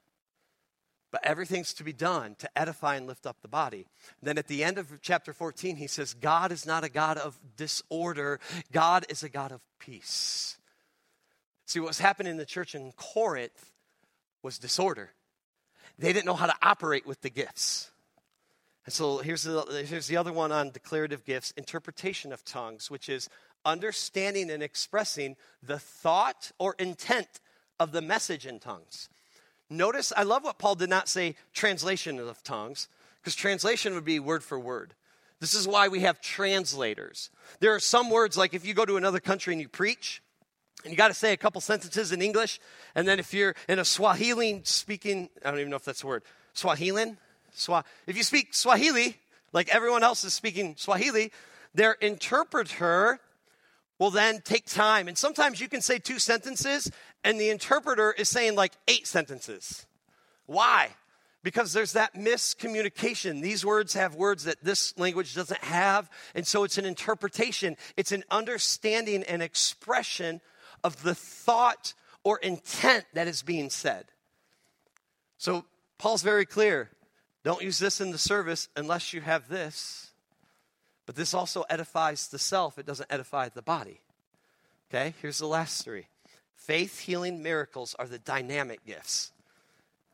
But 1.17 1.25
everything's 1.25 1.73
to 1.73 1.83
be 1.83 1.95
done 1.95 2.37
to 2.41 2.59
edify 2.59 2.97
and 2.97 3.07
lift 3.07 3.27
up 3.27 3.41
the 3.41 3.49
body. 3.49 3.87
Then 4.23 4.37
at 4.37 4.49
the 4.49 4.63
end 4.63 4.77
of 4.77 5.01
chapter 5.01 5.33
14, 5.33 5.77
he 5.77 5.87
says, 5.87 6.13
God 6.13 6.53
is 6.53 6.67
not 6.67 6.85
a 6.85 6.91
God 6.91 7.17
of 7.17 7.39
disorder, 7.57 8.39
God 8.71 9.07
is 9.09 9.23
a 9.23 9.31
God 9.31 9.51
of 9.51 9.63
peace. 9.79 10.59
See, 11.65 11.81
what's 11.81 12.01
happening 12.01 12.33
in 12.33 12.37
the 12.37 12.45
church 12.45 12.75
in 12.75 12.93
Corinth 12.93 13.73
was 14.43 14.59
disorder. 14.59 15.13
They 15.99 16.13
didn't 16.13 16.27
know 16.27 16.35
how 16.35 16.49
to 16.49 16.57
operate 16.61 17.07
with 17.07 17.23
the 17.23 17.31
gifts. 17.31 17.91
And 18.85 18.93
so 18.93 19.17
here's 19.17 19.45
the, 19.45 19.87
here's 19.89 20.09
the 20.09 20.19
other 20.19 20.35
one 20.35 20.53
on 20.53 20.69
declarative 20.69 21.25
gifts 21.25 21.51
interpretation 21.57 22.31
of 22.31 22.45
tongues, 22.45 22.91
which 22.91 23.09
is 23.09 23.31
understanding 23.65 24.51
and 24.51 24.63
expressing 24.63 25.37
the 25.63 25.79
thought 25.79 26.53
or 26.59 26.75
intent 26.79 27.41
of 27.81 27.93
the 27.93 28.03
message 28.03 28.45
in 28.45 28.61
tongues. 28.61 29.09
Notice, 29.69 30.13
I 30.17 30.23
love 30.23 30.45
what 30.45 30.59
Paul 30.59 30.77
did 30.77 30.91
not 30.91 31.09
say 31.09 31.35
translation 31.53 32.21
of 32.21 32.43
tongues, 32.43 32.89
because 33.21 33.35
translation 33.35 33.95
would 33.95 34.05
be 34.05 34.21
word 34.21 34.45
for 34.45 34.59
word. 34.59 34.95
This 35.41 35.55
is 35.55 35.67
why 35.69 35.89
we 35.89 36.01
have 36.01 36.21
translators. 36.21 37.31
There 37.61 37.75
are 37.75 37.81
some 37.81 38.11
words, 38.11 38.37
like 38.37 38.55
if 38.55 38.65
you 38.65 38.75
go 38.75 38.85
to 38.85 38.97
another 38.97 39.21
country 39.21 39.53
and 39.53 39.61
you 39.61 39.69
preach, 39.69 40.23
and 40.85 40.93
you 40.93 40.97
got 40.97 41.09
to 41.09 41.15
say 41.15 41.33
a 41.33 41.37
couple 41.37 41.61
sentences 41.61 42.13
in 42.13 42.23
English, 42.23 42.61
and 42.95 43.07
then 43.09 43.19
if 43.19 43.35
you're 43.35 43.55
in 43.69 43.79
a 43.79 43.85
Swahili 43.85 44.61
speaking, 44.65 45.29
I 45.45 45.51
don't 45.51 45.59
even 45.59 45.71
know 45.71 45.77
if 45.77 45.85
that's 45.85 46.05
a 46.05 46.07
word, 46.07 46.23
Swahilian? 46.55 47.17
Swa- 47.55 47.85
if 48.07 48.17
you 48.17 48.23
speak 48.23 48.55
Swahili, 48.55 49.17
like 49.53 49.75
everyone 49.75 50.03
else 50.03 50.23
is 50.25 50.33
speaking 50.33 50.75
Swahili, 50.79 51.33
their 51.75 51.93
interpreter 51.93 53.19
will 53.99 54.11
then 54.11 54.41
take 54.43 54.67
time. 54.67 55.09
And 55.09 55.17
sometimes 55.17 55.61
you 55.61 55.69
can 55.69 55.81
say 55.81 55.99
two 55.99 56.19
sentences, 56.19 56.91
and 57.27 57.41
the 57.41 57.51
interpreter 57.51 58.13
is 58.13 58.29
saying 58.29 58.55
like 58.55 58.73
eight 58.87 59.05
sentences. 59.05 59.85
Why? 60.47 60.91
Because 61.43 61.73
there's 61.73 61.95
that 61.95 62.15
miscommunication. 62.15 63.43
These 63.43 63.67
words 63.67 63.95
have 63.95 64.15
words 64.15 64.45
that 64.45 64.63
this 64.63 64.97
language 64.97 65.35
doesn't 65.35 65.63
have, 65.65 66.09
and 66.37 66.47
so 66.47 66.63
it's 66.63 66.79
an 66.79 66.85
interpretation, 66.85 67.77
it's 67.97 68.13
an 68.13 68.23
understanding 68.31 69.25
and 69.25 69.43
expression 69.43 70.41
of 70.85 71.03
the 71.03 71.17
thought 71.17 71.95
or 72.23 72.39
intent 72.39 73.05
that 73.15 73.27
is 73.27 73.43
being 73.43 73.71
said. 73.71 74.05
So 75.37 75.65
Paul's 75.99 76.23
very 76.23 76.47
clear 76.47 76.91
don't 77.43 77.63
use 77.63 77.81
this 77.81 78.01
in 78.01 78.13
the 78.13 78.19
service 78.19 78.69
unless 78.77 79.13
you 79.13 79.21
have 79.21 79.49
this. 79.49 80.13
But 81.07 81.17
this 81.17 81.35
also 81.35 81.65
edifies 81.69 82.29
the 82.29 82.39
self, 82.39 82.79
it 82.79 82.87
doesn't 82.87 83.13
edify 83.13 83.49
the 83.49 83.63
body. 83.63 84.01
Okay, 84.91 85.15
here's 85.21 85.39
the 85.39 85.47
last 85.47 85.85
three 85.85 86.07
faith, 86.57 87.01
healing, 87.01 87.43
miracles 87.43 87.95
are 87.99 88.07
the 88.07 88.19
dynamic 88.19 88.85
gifts. 88.85 89.33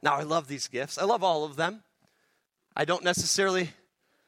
Now, 0.03 0.17
I 0.17 0.23
love 0.23 0.49
these 0.49 0.69
gifts, 0.69 0.99
I 0.99 1.05
love 1.05 1.23
all 1.23 1.45
of 1.45 1.57
them. 1.57 1.83
I 2.75 2.85
don't 2.85 3.05
necessarily 3.05 3.71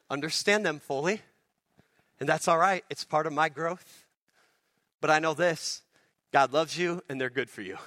understand 0.09 0.65
them 0.65 0.79
fully, 0.79 1.21
and 2.19 2.29
that's 2.29 2.47
all 2.47 2.57
right. 2.57 2.83
It's 2.89 3.03
part 3.03 3.27
of 3.27 3.33
my 3.33 3.49
growth. 3.49 4.05
But 5.01 5.09
I 5.09 5.19
know 5.19 5.33
this 5.33 5.81
God 6.31 6.53
loves 6.53 6.77
you, 6.77 7.01
and 7.09 7.19
they're 7.19 7.29
good 7.29 7.49
for 7.49 7.61
you. 7.61 7.77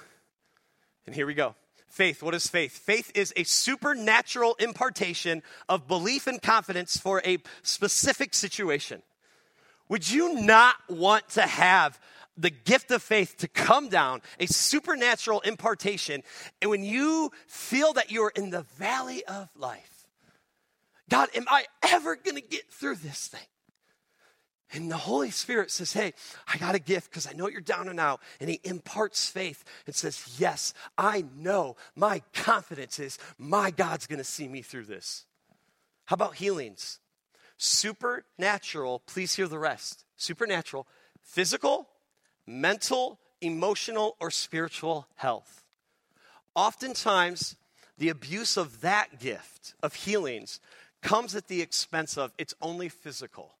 And 1.05 1.15
here 1.15 1.25
we 1.25 1.33
go. 1.33 1.55
Faith, 1.87 2.21
what 2.21 2.35
is 2.35 2.47
faith? 2.47 2.71
Faith 2.71 3.11
is 3.15 3.33
a 3.35 3.43
supernatural 3.43 4.55
impartation 4.59 5.41
of 5.67 5.87
belief 5.87 6.27
and 6.27 6.41
confidence 6.41 6.97
for 6.97 7.21
a 7.25 7.39
specific 7.63 8.33
situation. 8.33 9.01
Would 9.87 10.09
you 10.09 10.41
not 10.41 10.75
want 10.87 11.27
to 11.29 11.41
have 11.41 11.99
the 12.39 12.49
gift 12.49 12.91
of 12.91 13.03
faith 13.03 13.37
to 13.37 13.47
come 13.47 13.89
down, 13.89 14.21
a 14.39 14.47
supernatural 14.47 15.41
impartation, 15.41 16.23
and 16.61 16.71
when 16.71 16.83
you 16.83 17.31
feel 17.47 17.93
that 17.93 18.11
you're 18.11 18.31
in 18.35 18.49
the 18.49 18.63
valley 18.77 19.23
of 19.25 19.49
life, 19.55 20.07
God, 21.09 21.29
am 21.35 21.45
I 21.49 21.65
ever 21.83 22.15
going 22.15 22.35
to 22.35 22.41
get 22.41 22.71
through 22.71 22.95
this 22.95 23.27
thing? 23.27 23.41
And 24.71 24.91
the 24.91 24.97
Holy 24.97 25.31
Spirit 25.31 25.71
says, 25.71 25.93
Hey, 25.93 26.13
I 26.47 26.57
got 26.57 26.75
a 26.75 26.79
gift 26.79 27.09
because 27.09 27.27
I 27.27 27.33
know 27.33 27.47
you're 27.47 27.59
down 27.59 27.87
and 27.87 27.99
out. 27.99 28.21
And 28.39 28.49
He 28.49 28.59
imparts 28.63 29.27
faith 29.27 29.63
and 29.87 29.95
says, 29.95 30.35
Yes, 30.37 30.75
I 30.95 31.25
know. 31.35 31.75
My 31.95 32.21
confidence 32.33 32.99
is 32.99 33.17
my 33.39 33.71
God's 33.71 34.05
going 34.05 34.19
to 34.19 34.23
see 34.23 34.47
me 34.47 34.61
through 34.61 34.85
this. 34.85 35.25
How 36.05 36.13
about 36.13 36.35
healings? 36.35 36.99
Supernatural, 37.57 38.99
please 39.07 39.33
hear 39.33 39.47
the 39.47 39.59
rest. 39.59 40.05
Supernatural, 40.17 40.87
physical, 41.23 41.87
mental, 42.49 43.19
emotional, 43.41 44.17
or 44.19 44.31
spiritual 44.31 45.07
health. 45.15 45.63
Oftentimes, 46.55 47.55
the 47.97 48.09
abuse 48.09 48.57
of 48.57 48.81
that 48.81 49.19
gift 49.19 49.75
of 49.83 49.93
healings 49.93 50.59
comes 51.01 51.35
at 51.35 51.47
the 51.47 51.61
expense 51.61 52.17
of 52.17 52.33
it's 52.37 52.55
only 52.61 52.89
physical. 52.89 53.53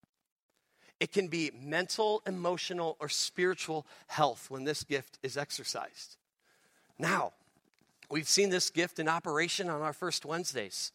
It 0.99 1.13
can 1.13 1.27
be 1.27 1.51
mental, 1.61 2.21
emotional, 2.25 2.97
or 2.99 3.07
spiritual 3.07 3.85
health 4.07 4.47
when 4.49 4.65
this 4.65 4.83
gift 4.83 5.19
is 5.23 5.37
exercised. 5.37 6.17
Now, 6.97 7.31
we've 8.09 8.27
seen 8.27 8.49
this 8.49 8.69
gift 8.69 8.99
in 8.99 9.07
operation 9.07 9.69
on 9.69 9.81
our 9.81 9.93
first 9.93 10.25
Wednesdays. 10.25 10.91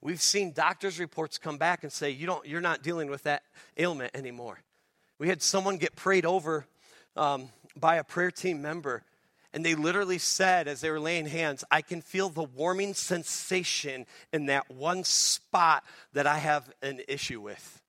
We've 0.00 0.22
seen 0.22 0.52
doctors' 0.52 1.00
reports 1.00 1.36
come 1.36 1.58
back 1.58 1.82
and 1.82 1.92
say, 1.92 2.10
you 2.10 2.26
don't, 2.26 2.46
you're 2.46 2.60
not 2.60 2.82
dealing 2.82 3.10
with 3.10 3.24
that 3.24 3.42
ailment 3.76 4.12
anymore. 4.14 4.60
We 5.18 5.28
had 5.28 5.42
someone 5.42 5.76
get 5.76 5.96
prayed 5.96 6.24
over 6.24 6.66
um, 7.18 7.50
by 7.76 7.96
a 7.96 8.04
prayer 8.04 8.30
team 8.30 8.62
member, 8.62 9.02
and 9.52 9.64
they 9.64 9.74
literally 9.74 10.18
said, 10.18 10.68
as 10.68 10.80
they 10.80 10.90
were 10.90 11.00
laying 11.00 11.26
hands, 11.26 11.64
I 11.70 11.82
can 11.82 12.00
feel 12.00 12.28
the 12.28 12.42
warming 12.42 12.94
sensation 12.94 14.06
in 14.32 14.46
that 14.46 14.70
one 14.70 15.04
spot 15.04 15.84
that 16.12 16.26
I 16.26 16.38
have 16.38 16.70
an 16.82 17.00
issue 17.08 17.40
with. 17.40 17.82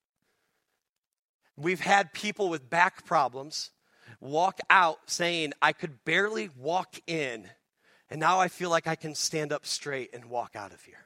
We've 1.58 1.82
had 1.82 2.14
people 2.14 2.50
with 2.50 2.70
back 2.70 3.06
problems. 3.06 3.72
walk 4.20 4.60
out 4.70 5.00
saying, 5.08 5.54
I 5.62 5.74
could 5.74 6.04
barely 6.06 6.50
walk 6.58 7.00
in, 7.08 7.48
and 8.10 8.20
now 8.20 8.40
I 8.40 8.48
feel 8.48 8.70
like 8.70 8.88
I 8.88 8.96
can 8.96 9.16
stand 9.16 9.52
up 9.52 9.66
straight 9.66 10.14
and 10.14 10.26
walk 10.26 10.56
out 10.56 10.74
of 10.74 10.84
here. 10.84 11.06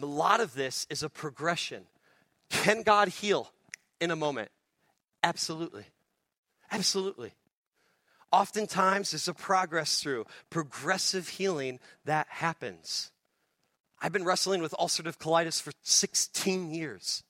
A 0.00 0.06
lot 0.06 0.40
of 0.40 0.54
this 0.54 0.86
is 0.88 1.02
a 1.02 1.08
progression. 1.08 1.84
Can 2.48 2.82
God 2.82 3.08
heal 3.08 3.50
in 4.00 4.10
a 4.10 4.16
moment? 4.16 4.50
Absolutely. 5.22 5.84
Absolutely. 6.70 7.32
Oftentimes, 8.32 9.12
it's 9.12 9.26
a 9.26 9.34
progress 9.34 10.00
through 10.00 10.24
progressive 10.50 11.28
healing 11.28 11.80
that 12.04 12.28
happens. 12.28 13.10
I've 14.00 14.12
been 14.12 14.24
wrestling 14.24 14.62
with 14.62 14.72
ulcerative 14.72 15.18
colitis 15.18 15.60
for 15.60 15.72
16 15.82 16.72
years. 16.72 17.24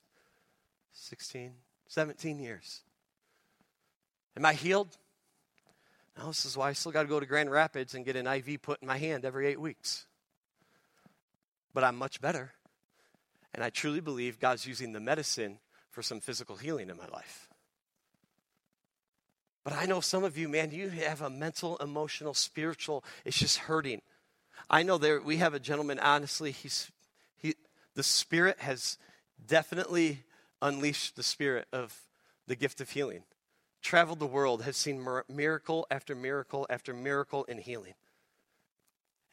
16, 0.93 1.53
17 1.87 2.39
years. 2.39 2.81
Am 4.37 4.45
I 4.45 4.53
healed? 4.53 4.97
No, 6.17 6.27
this 6.27 6.45
is 6.45 6.55
why 6.55 6.69
I 6.69 6.73
still 6.73 6.91
got 6.91 7.03
to 7.03 7.07
go 7.07 7.19
to 7.19 7.25
Grand 7.25 7.51
Rapids 7.51 7.95
and 7.95 8.05
get 8.05 8.15
an 8.15 8.27
IV 8.27 8.61
put 8.61 8.81
in 8.81 8.87
my 8.87 8.97
hand 8.97 9.25
every 9.25 9.47
eight 9.47 9.59
weeks. 9.59 10.05
But 11.73 11.83
I'm 11.83 11.95
much 11.95 12.21
better. 12.21 12.51
And 13.53 13.63
I 13.63 13.69
truly 13.69 13.99
believe 13.99 14.39
God's 14.39 14.65
using 14.65 14.93
the 14.93 14.99
medicine 14.99 15.59
for 15.89 16.01
some 16.01 16.21
physical 16.21 16.55
healing 16.55 16.89
in 16.89 16.97
my 16.97 17.07
life. 17.07 17.49
But 19.63 19.73
I 19.73 19.85
know 19.85 20.01
some 20.01 20.23
of 20.23 20.37
you, 20.37 20.49
man, 20.49 20.71
you 20.71 20.89
have 20.89 21.21
a 21.21 21.29
mental, 21.29 21.77
emotional, 21.77 22.33
spiritual, 22.33 23.03
it's 23.25 23.37
just 23.37 23.59
hurting. 23.59 24.01
I 24.69 24.83
know 24.83 24.97
there 24.97 25.21
we 25.21 25.37
have 25.37 25.53
a 25.53 25.59
gentleman, 25.59 25.99
honestly, 25.99 26.51
he's 26.51 26.91
he 27.37 27.55
the 27.95 28.03
spirit 28.03 28.59
has 28.59 28.97
definitely 29.45 30.23
unleashed 30.61 31.15
the 31.15 31.23
spirit 31.23 31.67
of 31.71 31.95
the 32.47 32.55
gift 32.55 32.81
of 32.81 32.89
healing. 32.89 33.23
Traveled 33.81 34.19
the 34.19 34.27
world, 34.27 34.61
has 34.63 34.77
seen 34.77 35.05
miracle 35.27 35.87
after 35.89 36.15
miracle 36.15 36.67
after 36.69 36.93
miracle 36.93 37.43
in 37.45 37.57
healing. 37.57 37.93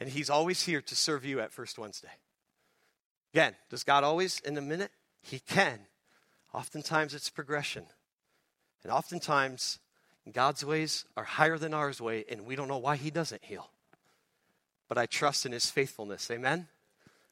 And 0.01 0.09
he's 0.09 0.31
always 0.31 0.62
here 0.62 0.81
to 0.81 0.97
serve 0.97 1.24
you 1.24 1.41
at 1.41 1.53
First 1.53 1.79
Wednesday. 1.79 2.09
Again, 3.35 3.55
does 3.68 3.85
God 3.85 4.05
always 4.05 4.41
in 4.41 4.57
a 4.57 4.62
minute? 4.62 4.91
He 5.22 5.41
can. 5.41 5.81
Oftentimes 6.55 7.14
it's 7.14 7.29
progression. 7.29 7.85
And 8.83 8.93
oftentimes 8.93 9.81
God's 10.33 10.64
ways 10.64 11.05
are 11.16 11.24
higher 11.24 11.59
than 11.59 11.74
ours 11.74 12.01
way, 12.01 12.24
and 12.29 12.45
we 12.45 12.57
don't 12.57 12.68
know 12.68 12.79
why 12.79 12.97
he 12.97 13.11
doesn't 13.11 13.45
heal. 13.45 13.70
But 14.89 14.99
I 14.99 15.07
trust 15.07 15.47
in 15.47 15.53
his 15.53 15.70
faithfulness. 15.70 16.31
Amen? 16.31 16.68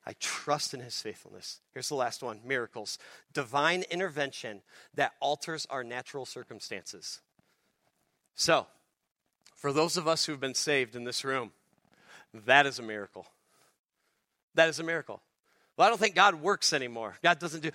I 0.07 0.15
trust 0.21 0.73
in 0.73 0.81
his 0.81 1.01
faithfulness. 1.01 1.61
Here's 1.75 1.89
the 1.89 1.97
last 1.97 2.23
one 2.23 2.41
miracles. 2.45 2.99
Divine 3.33 3.85
intervention 3.91 4.63
that 4.95 5.13
alters 5.21 5.67
our 5.69 5.83
natural 5.83 6.25
circumstances. 6.25 7.21
So, 8.37 8.67
for 9.57 9.73
those 9.73 9.97
of 9.97 10.07
us 10.07 10.25
who've 10.25 10.39
been 10.39 10.55
saved 10.55 10.95
in 10.95 11.05
this 11.05 11.25
room, 11.25 11.51
that 12.45 12.67
is 12.67 12.79
a 12.79 12.83
miracle. 12.83 13.27
That 14.55 14.69
is 14.69 14.79
a 14.79 14.85
miracle. 14.85 15.21
Well, 15.77 15.87
I 15.87 15.91
don't 15.91 15.99
think 15.99 16.15
God 16.15 16.37
works 16.37 16.73
anymore. 16.73 17.17
God 17.23 17.39
doesn't 17.39 17.63
do. 17.63 17.71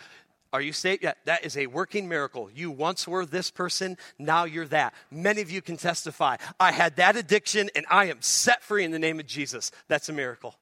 Are 0.53 0.61
you 0.61 0.73
saved? 0.73 1.03
Yeah, 1.03 1.13
that 1.25 1.45
is 1.45 1.55
a 1.55 1.67
working 1.67 2.09
miracle. 2.09 2.49
You 2.53 2.71
once 2.71 3.07
were 3.07 3.25
this 3.25 3.49
person, 3.49 3.97
now 4.19 4.43
you're 4.43 4.67
that. 4.67 4.93
Many 5.09 5.41
of 5.41 5.49
you 5.49 5.61
can 5.61 5.77
testify. 5.77 6.37
I 6.59 6.71
had 6.73 6.97
that 6.97 7.15
addiction 7.15 7.69
and 7.75 7.85
I 7.89 8.05
am 8.05 8.21
set 8.21 8.61
free 8.61 8.83
in 8.83 8.91
the 8.91 8.99
name 8.99 9.19
of 9.19 9.25
Jesus. 9.25 9.71
That's 9.87 10.09
a 10.09 10.13
miracle. 10.13 10.55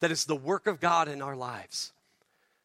That 0.00 0.10
is 0.10 0.26
the 0.26 0.36
work 0.36 0.66
of 0.66 0.80
God 0.80 1.08
in 1.08 1.22
our 1.22 1.34
lives. 1.34 1.92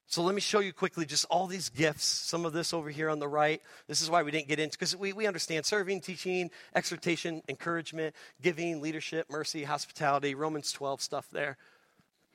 So 0.07 0.21
let 0.23 0.35
me 0.35 0.41
show 0.41 0.59
you 0.59 0.73
quickly 0.73 1.05
just 1.05 1.23
all 1.29 1.47
these 1.47 1.69
gifts. 1.69 2.03
Some 2.03 2.45
of 2.45 2.51
this 2.51 2.73
over 2.73 2.89
here 2.89 3.09
on 3.09 3.19
the 3.19 3.29
right. 3.29 3.61
This 3.87 4.01
is 4.01 4.09
why 4.09 4.23
we 4.23 4.31
didn't 4.31 4.49
get 4.49 4.59
into 4.59 4.77
because 4.77 4.93
we, 4.93 5.13
we 5.13 5.25
understand 5.25 5.65
serving, 5.65 6.01
teaching, 6.01 6.51
exhortation, 6.75 7.41
encouragement, 7.47 8.13
giving, 8.41 8.81
leadership, 8.81 9.27
mercy, 9.29 9.63
hospitality, 9.63 10.35
Romans 10.35 10.73
12 10.73 11.01
stuff 11.01 11.29
there. 11.31 11.55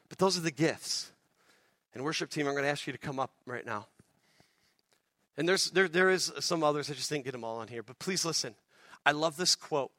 But 0.08 0.16
those 0.16 0.38
are 0.38 0.40
the 0.40 0.50
gifts. 0.50 1.12
And 1.92 2.02
worship 2.02 2.30
team, 2.30 2.46
I'm 2.46 2.54
going 2.54 2.64
to 2.64 2.70
ask 2.70 2.86
you 2.86 2.94
to 2.94 2.98
come 2.98 3.20
up 3.20 3.32
right 3.44 3.66
now. 3.66 3.88
And 5.36 5.48
there's 5.48 5.70
there 5.70 5.88
there 5.88 6.10
is 6.10 6.32
some 6.40 6.62
others. 6.62 6.90
I 6.90 6.94
just 6.94 7.10
didn't 7.10 7.24
get 7.24 7.32
them 7.32 7.44
all 7.44 7.58
on 7.58 7.68
here. 7.68 7.82
But 7.82 7.98
please 7.98 8.24
listen. 8.24 8.54
I 9.04 9.12
love 9.12 9.36
this 9.36 9.54
quote. 9.54 9.92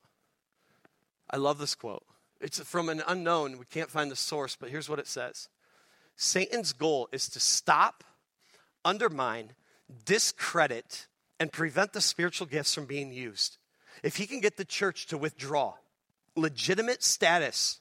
I 1.30 1.38
love 1.38 1.58
this 1.60 1.76
quote. 1.76 2.04
It's 2.40 2.60
from 2.60 2.90
an 2.90 3.02
unknown. 3.08 3.58
We 3.58 3.66
can't 3.66 3.90
find 3.90 4.12
the 4.12 4.16
source, 4.16 4.56
but 4.56 4.70
here's 4.70 4.90
what 4.90 5.00
it 5.00 5.08
says 5.08 5.50
Satan's 6.16 6.74
goal 6.74 7.10
is 7.12 7.30
to 7.30 7.40
stop, 7.40 8.04
undermine, 8.84 9.54
discredit, 10.06 11.08
and 11.40 11.52
prevent 11.52 11.94
the 11.94 12.02
spiritual 12.02 12.48
gifts 12.48 12.74
from 12.74 12.86
being 12.86 13.12
used. 13.12 13.58
If 14.04 14.18
he 14.18 14.28
can 14.28 14.40
get 14.40 14.58
the 14.58 14.66
church 14.66 15.08
to 15.08 15.18
withdraw 15.18 15.74
legitimate 16.36 17.04
status 17.04 17.80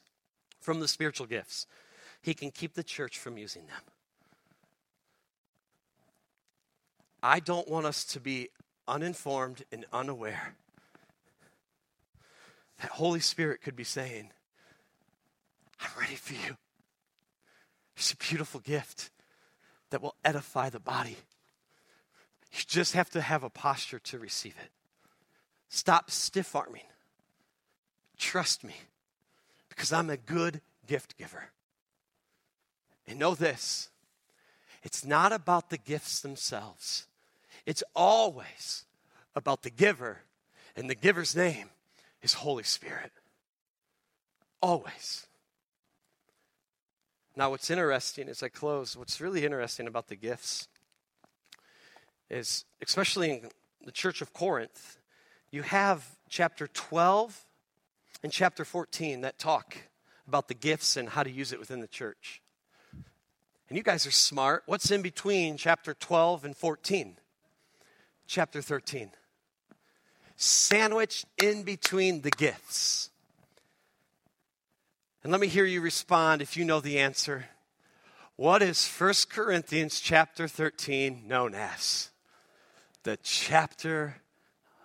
from 0.60 0.80
the 0.80 0.88
spiritual 0.88 1.26
gifts, 1.26 1.66
he 2.22 2.34
can 2.34 2.50
keep 2.50 2.74
the 2.74 2.82
church 2.82 3.18
from 3.18 3.36
using 3.36 3.66
them. 3.66 3.82
I 7.28 7.40
don't 7.40 7.66
want 7.66 7.86
us 7.86 8.04
to 8.04 8.20
be 8.20 8.50
uninformed 8.86 9.64
and 9.72 9.84
unaware. 9.92 10.54
That 12.80 12.92
Holy 12.92 13.18
Spirit 13.18 13.62
could 13.62 13.74
be 13.74 13.82
saying, 13.82 14.30
I'm 15.80 15.90
ready 16.00 16.14
for 16.14 16.34
you. 16.34 16.56
It's 17.96 18.12
a 18.12 18.16
beautiful 18.16 18.60
gift 18.60 19.10
that 19.90 20.00
will 20.00 20.14
edify 20.24 20.70
the 20.70 20.78
body. 20.78 21.16
You 22.52 22.62
just 22.64 22.92
have 22.92 23.10
to 23.10 23.20
have 23.20 23.42
a 23.42 23.50
posture 23.50 23.98
to 23.98 24.20
receive 24.20 24.54
it. 24.62 24.70
Stop 25.68 26.12
stiff 26.12 26.54
arming. 26.54 26.86
Trust 28.16 28.62
me, 28.62 28.76
because 29.68 29.92
I'm 29.92 30.10
a 30.10 30.16
good 30.16 30.60
gift 30.86 31.18
giver. 31.18 31.46
And 33.08 33.18
know 33.18 33.34
this 33.34 33.88
it's 34.84 35.04
not 35.04 35.32
about 35.32 35.70
the 35.70 35.78
gifts 35.78 36.20
themselves, 36.20 37.08
it's 37.66 37.82
always 37.94 38.84
about 39.34 39.62
the 39.62 39.70
giver, 39.70 40.20
and 40.76 40.88
the 40.88 40.94
giver's 40.94 41.36
name 41.36 41.68
is 42.22 42.34
Holy 42.34 42.62
Spirit. 42.62 43.12
Always. 44.62 45.26
Now, 47.36 47.50
what's 47.50 47.68
interesting 47.68 48.28
as 48.28 48.42
I 48.42 48.48
close, 48.48 48.96
what's 48.96 49.20
really 49.20 49.44
interesting 49.44 49.86
about 49.86 50.08
the 50.08 50.16
gifts 50.16 50.68
is, 52.30 52.64
especially 52.80 53.30
in 53.30 53.50
the 53.84 53.92
church 53.92 54.22
of 54.22 54.32
Corinth, 54.32 54.96
you 55.50 55.62
have 55.62 56.16
chapter 56.28 56.66
12 56.66 57.44
and 58.22 58.32
chapter 58.32 58.64
14 58.64 59.20
that 59.20 59.38
talk 59.38 59.76
about 60.26 60.48
the 60.48 60.54
gifts 60.54 60.96
and 60.96 61.10
how 61.10 61.22
to 61.22 61.30
use 61.30 61.52
it 61.52 61.58
within 61.58 61.80
the 61.80 61.86
church. 61.86 62.40
And 63.68 63.76
you 63.76 63.82
guys 63.82 64.06
are 64.06 64.12
smart. 64.12 64.62
What's 64.66 64.90
in 64.90 65.02
between 65.02 65.56
chapter 65.56 65.92
12 65.92 66.44
and 66.44 66.56
14? 66.56 67.16
Chapter 68.26 68.60
13. 68.60 69.10
Sandwiched 70.36 71.26
in 71.42 71.62
between 71.62 72.22
the 72.22 72.30
gifts. 72.30 73.10
And 75.22 75.32
let 75.32 75.40
me 75.40 75.48
hear 75.48 75.64
you 75.64 75.80
respond 75.80 76.42
if 76.42 76.56
you 76.56 76.64
know 76.64 76.80
the 76.80 76.98
answer. 76.98 77.46
What 78.36 78.62
is 78.62 78.86
1 78.86 79.14
Corinthians 79.30 79.98
chapter 79.98 80.46
13 80.46 81.24
known 81.26 81.54
as? 81.54 82.10
The 83.02 83.16
chapter 83.22 84.16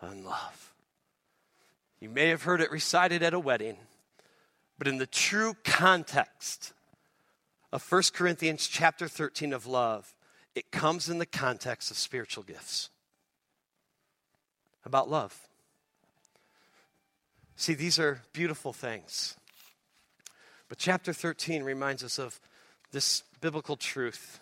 on 0.01 0.23
love. 0.23 0.73
You 1.99 2.09
may 2.09 2.29
have 2.29 2.43
heard 2.43 2.61
it 2.61 2.71
recited 2.71 3.21
at 3.21 3.33
a 3.33 3.39
wedding, 3.39 3.77
but 4.77 4.87
in 4.87 4.97
the 4.97 5.05
true 5.05 5.55
context 5.63 6.73
of 7.71 7.89
1 7.91 8.03
Corinthians 8.13 8.67
chapter 8.67 9.07
13 9.07 9.53
of 9.53 9.67
love, 9.67 10.15
it 10.55 10.71
comes 10.71 11.09
in 11.09 11.19
the 11.19 11.25
context 11.25 11.91
of 11.91 11.97
spiritual 11.97 12.43
gifts. 12.43 12.89
About 14.85 15.09
love. 15.09 15.47
See, 17.55 17.73
these 17.73 17.99
are 17.99 18.21
beautiful 18.33 18.73
things. 18.73 19.35
But 20.67 20.77
chapter 20.77 21.13
13 21.13 21.63
reminds 21.63 22.03
us 22.03 22.17
of 22.17 22.39
this 22.91 23.23
biblical 23.39 23.75
truth. 23.75 24.39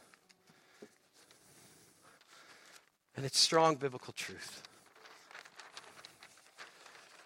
And 3.17 3.25
it's 3.25 3.39
strong 3.39 3.75
biblical 3.75 4.13
truth. 4.13 4.63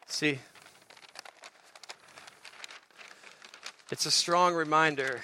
See, 0.08 0.40
it's 3.92 4.06
a 4.06 4.12
strong 4.12 4.56
reminder 4.56 5.22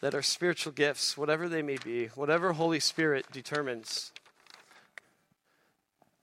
that 0.00 0.14
our 0.14 0.22
spiritual 0.22 0.72
gifts, 0.72 1.16
whatever 1.16 1.48
they 1.48 1.62
may 1.62 1.76
be, 1.76 2.06
whatever 2.14 2.52
Holy 2.52 2.80
Spirit 2.80 3.26
determines, 3.30 4.10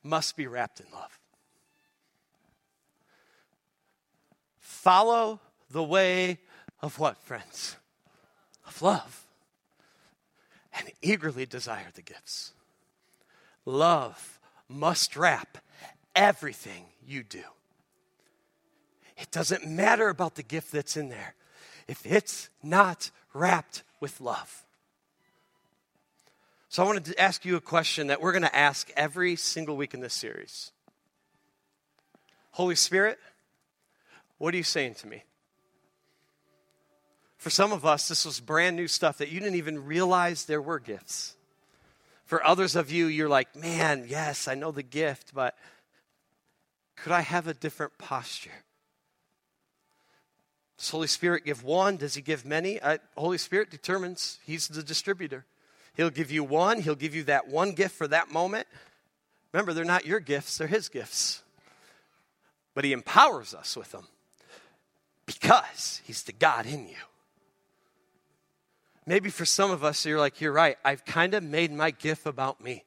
must 0.04 0.36
be 0.36 0.48
wrapped 0.48 0.80
in 0.80 0.86
love. 0.94 1.20
Follow 4.60 5.40
the 5.70 5.84
way 5.84 6.40
of 6.82 6.98
what, 7.00 7.18
friends? 7.18 7.76
Of 8.68 8.82
love. 8.82 9.26
And 10.78 10.92
eagerly 11.02 11.46
desire 11.46 11.88
the 11.94 12.02
gifts. 12.02 12.54
Love 13.66 14.40
must 14.68 15.16
wrap 15.16 15.58
everything 16.16 16.86
you 17.06 17.24
do. 17.24 17.44
It 19.18 19.30
doesn't 19.30 19.68
matter 19.68 20.10
about 20.10 20.36
the 20.36 20.44
gift 20.44 20.72
that's 20.72 20.98
in 20.98 21.10
there 21.10 21.36
if 21.88 22.06
it's 22.06 22.50
not 22.64 23.12
wrapped 23.34 23.84
with 24.00 24.20
love. 24.20 24.66
So 26.72 26.82
I 26.82 26.86
wanted 26.86 27.04
to 27.04 27.20
ask 27.20 27.44
you 27.44 27.58
a 27.58 27.62
question 27.62 28.08
that 28.08 28.22
we're 28.22 28.32
going 28.32 28.44
to 28.44 28.56
ask 28.56 28.90
every 28.96 29.36
single 29.36 29.76
week 29.76 29.94
in 29.94 30.00
this 30.00 30.14
series. 30.14 30.72
Holy 32.52 32.76
Spirit, 32.76 33.20
what 34.38 34.54
are 34.54 34.58
you 34.58 34.64
saying 34.64 34.94
to 34.96 35.08
me? 35.08 35.24
For 37.36 37.50
some 37.50 37.74
of 37.74 37.86
us, 37.86 38.08
this 38.08 38.26
was 38.26 38.40
brand 38.40 38.78
new 38.78 38.88
stuff 38.88 39.18
that 39.18 39.28
you 39.28 39.42
didn't 39.42 39.56
even 39.56 39.84
realize 39.84 40.46
there 40.46 40.62
were 40.62 40.80
gifts. 40.80 41.36
For 42.24 42.42
others 42.48 42.78
of 42.78 42.90
you, 42.90 43.08
you're 43.08 43.28
like, 43.28 43.54
man, 43.54 44.06
yes, 44.08 44.48
I 44.48 44.56
know 44.56 44.72
the 44.72 44.82
gift, 44.82 45.34
but 45.34 45.58
could 46.96 47.12
I 47.12 47.20
have 47.20 47.48
a 47.48 47.54
different 47.54 47.98
posture? 47.98 48.64
Does 50.78 50.90
Holy 50.90 51.08
Spirit 51.08 51.44
give 51.44 51.66
one? 51.66 51.98
Does 51.98 52.14
He 52.14 52.22
give 52.22 52.46
many? 52.46 52.82
I, 52.82 53.00
Holy 53.18 53.40
Spirit 53.40 53.72
determines. 53.72 54.40
He's 54.46 54.70
the 54.70 54.84
distributor. 54.84 55.46
He'll 55.96 56.10
give 56.10 56.32
you 56.32 56.44
one, 56.44 56.82
He'll 56.82 56.96
give 56.96 57.16
you 57.16 57.24
that 57.24 57.48
one 57.48 57.74
gift 57.74 57.96
for 57.96 58.08
that 58.08 58.32
moment. 58.32 58.68
Remember, 59.52 59.74
they're 59.74 59.84
not 59.84 60.06
your 60.06 60.20
gifts, 60.20 60.58
they're 60.58 60.68
His 60.68 60.90
gifts. 60.90 61.44
But 62.74 62.86
He 62.86 62.94
empowers 62.94 63.54
us 63.54 63.76
with 63.76 63.92
them 63.92 64.08
because 65.26 66.02
He's 66.06 66.24
the 66.24 66.32
God 66.32 66.66
in 66.66 66.88
you. 66.88 66.96
Maybe 69.06 69.30
for 69.30 69.46
some 69.46 69.72
of 69.72 69.84
us, 69.84 70.06
you're 70.06 70.20
like, 70.20 70.40
you're 70.40 70.52
right. 70.52 70.78
I've 70.86 71.04
kind 71.06 71.34
of 71.34 71.44
made 71.44 71.72
my 71.72 71.92
gift 71.92 72.26
about 72.26 72.62
me. 72.62 72.86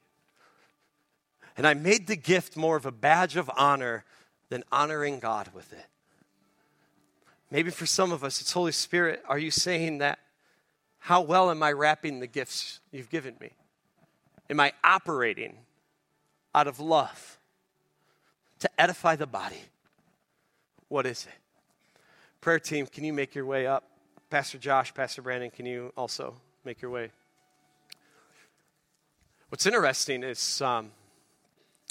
And 1.57 1.67
I 1.67 1.75
made 1.75 2.07
the 2.07 2.17
gift 2.17 2.57
more 2.57 2.77
of 2.77 2.87
a 2.87 2.93
badge 2.93 3.37
of 3.37 3.51
honor 3.57 4.05
than 4.49 4.65
honoring 4.73 5.19
God 5.19 5.51
with 5.55 5.73
it. 5.73 5.87
Maybe 7.51 7.71
for 7.71 7.87
some 7.87 8.11
of 8.11 8.25
us, 8.25 8.41
it's 8.41 8.53
Holy 8.53 8.73
Spirit. 8.73 9.23
Are 9.29 9.39
you 9.39 9.51
saying 9.51 9.99
that? 9.99 10.19
How 11.05 11.21
well 11.21 11.51
am 11.51 11.63
I 11.63 11.71
wrapping 11.73 12.21
the 12.21 12.27
gifts 12.27 12.81
you've 12.91 13.11
given 13.11 13.35
me? 13.39 13.51
Am 14.49 14.59
I 14.59 14.73
operating 14.83 15.59
out 16.55 16.67
of 16.67 16.81
love 16.81 17.39
to 18.61 18.71
edify 18.81 19.15
the 19.15 19.27
body? 19.27 19.61
What 20.89 21.05
is 21.05 21.27
it? 21.27 21.99
Prayer 22.41 22.59
team, 22.59 22.87
can 22.87 23.05
you 23.05 23.13
make 23.13 23.35
your 23.35 23.45
way 23.45 23.67
up? 23.67 23.85
Pastor 24.31 24.57
Josh, 24.57 24.95
Pastor 24.95 25.21
Brandon, 25.21 25.51
can 25.51 25.67
you 25.67 25.93
also 25.95 26.37
make 26.65 26.81
your 26.81 26.91
way? 26.91 27.11
What's 29.51 29.67
interesting 29.67 30.23
is, 30.23 30.63
um, 30.63 30.91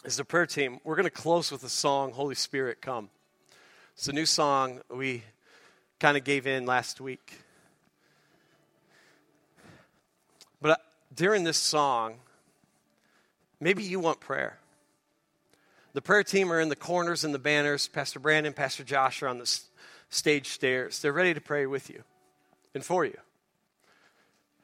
is 0.04 0.18
the 0.18 0.26
prayer 0.26 0.48
team, 0.48 0.80
we're 0.84 0.96
going 0.96 1.04
to 1.04 1.12
close 1.12 1.52
with 1.52 1.64
a 1.64 1.70
song, 1.70 2.14
Holy 2.14 2.34
Spirit, 2.34 2.82
Come. 2.82 3.12
It's 3.94 4.08
a 4.08 4.12
new 4.12 4.26
song 4.26 4.82
we 4.90 5.22
kind 6.00 6.18
of 6.18 6.24
gave 6.24 6.48
in 6.48 6.66
last 6.66 7.00
week. 7.00 7.44
But 10.64 10.72
uh, 10.72 10.76
during 11.16 11.44
this 11.44 11.58
song, 11.58 12.16
maybe 13.60 13.84
you 13.84 14.00
want 14.00 14.20
prayer. 14.20 14.58
The 15.94 16.02
prayer 16.02 16.24
team 16.24 16.52
are 16.52 16.60
in 16.60 16.70
the 16.70 16.76
corners 16.76 17.24
and 17.24 17.34
the 17.34 17.40
banners. 17.40 17.88
Pastor 17.88 18.20
Brandon, 18.20 18.54
Pastor 18.54 18.84
Josh 18.84 19.22
are 19.22 19.28
on 19.28 19.38
the 19.38 19.60
stage 20.10 20.50
stairs. 20.50 21.00
They're 21.00 21.14
ready 21.14 21.34
to 21.34 21.42
pray 21.42 21.66
with 21.66 21.90
you 21.90 22.04
and 22.74 22.84
for 22.84 23.06
you. 23.06 23.18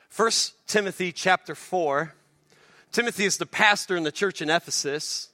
First 0.09 0.55
Timothy 0.67 1.11
chapter 1.11 1.53
4. 1.53 2.13
Timothy 2.91 3.25
is 3.25 3.37
the 3.37 3.45
pastor 3.45 3.95
in 3.95 4.03
the 4.03 4.11
church 4.11 4.41
in 4.41 4.49
Ephesus. 4.49 5.29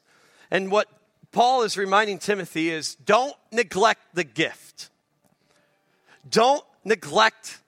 And 0.52 0.70
what 0.70 0.90
Paul 1.32 1.64
is 1.64 1.78
reminding 1.78 2.20
Timothy 2.20 2.70
is 2.70 2.96
don't 2.96 3.36
neglect 3.52 4.02
the 4.14 4.26
gift. 4.26 4.90
Don't 6.30 6.64
neglect 6.84 7.60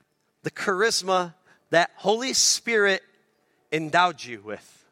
the 0.43 0.52
charisma 0.52 1.34
that 1.70 1.91
Holy 1.95 2.34
Spirit 2.34 3.02
endowed 3.72 4.24
you 4.24 4.41
with 4.41 4.86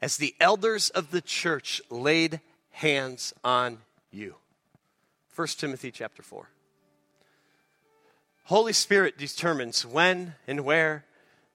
as 0.00 0.16
the 0.16 0.34
elders 0.40 0.90
of 0.90 1.10
the 1.10 1.20
church 1.20 1.80
laid 1.90 2.40
hands 2.70 3.34
on 3.44 3.78
you. 4.10 4.34
1 5.36 5.48
Timothy 5.58 5.90
chapter 5.90 6.22
4. 6.22 6.48
Holy 8.44 8.72
Spirit 8.72 9.16
determines 9.18 9.86
when 9.86 10.34
and 10.46 10.64
where 10.64 11.04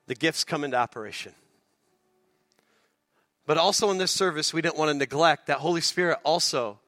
the 0.08 0.16
gifts 0.16 0.44
come 0.44 0.64
into 0.64 0.78
operation. 0.78 1.34
But 3.46 3.58
also 3.58 3.92
in 3.92 3.98
this 3.98 4.12
service, 4.12 4.54
we 4.54 4.62
didn't 4.62 4.78
want 4.78 4.90
to 4.90 4.98
neglect 4.98 5.48
that 5.48 5.58
Holy 5.58 5.82
Spirit 5.82 6.20
also 6.24 6.80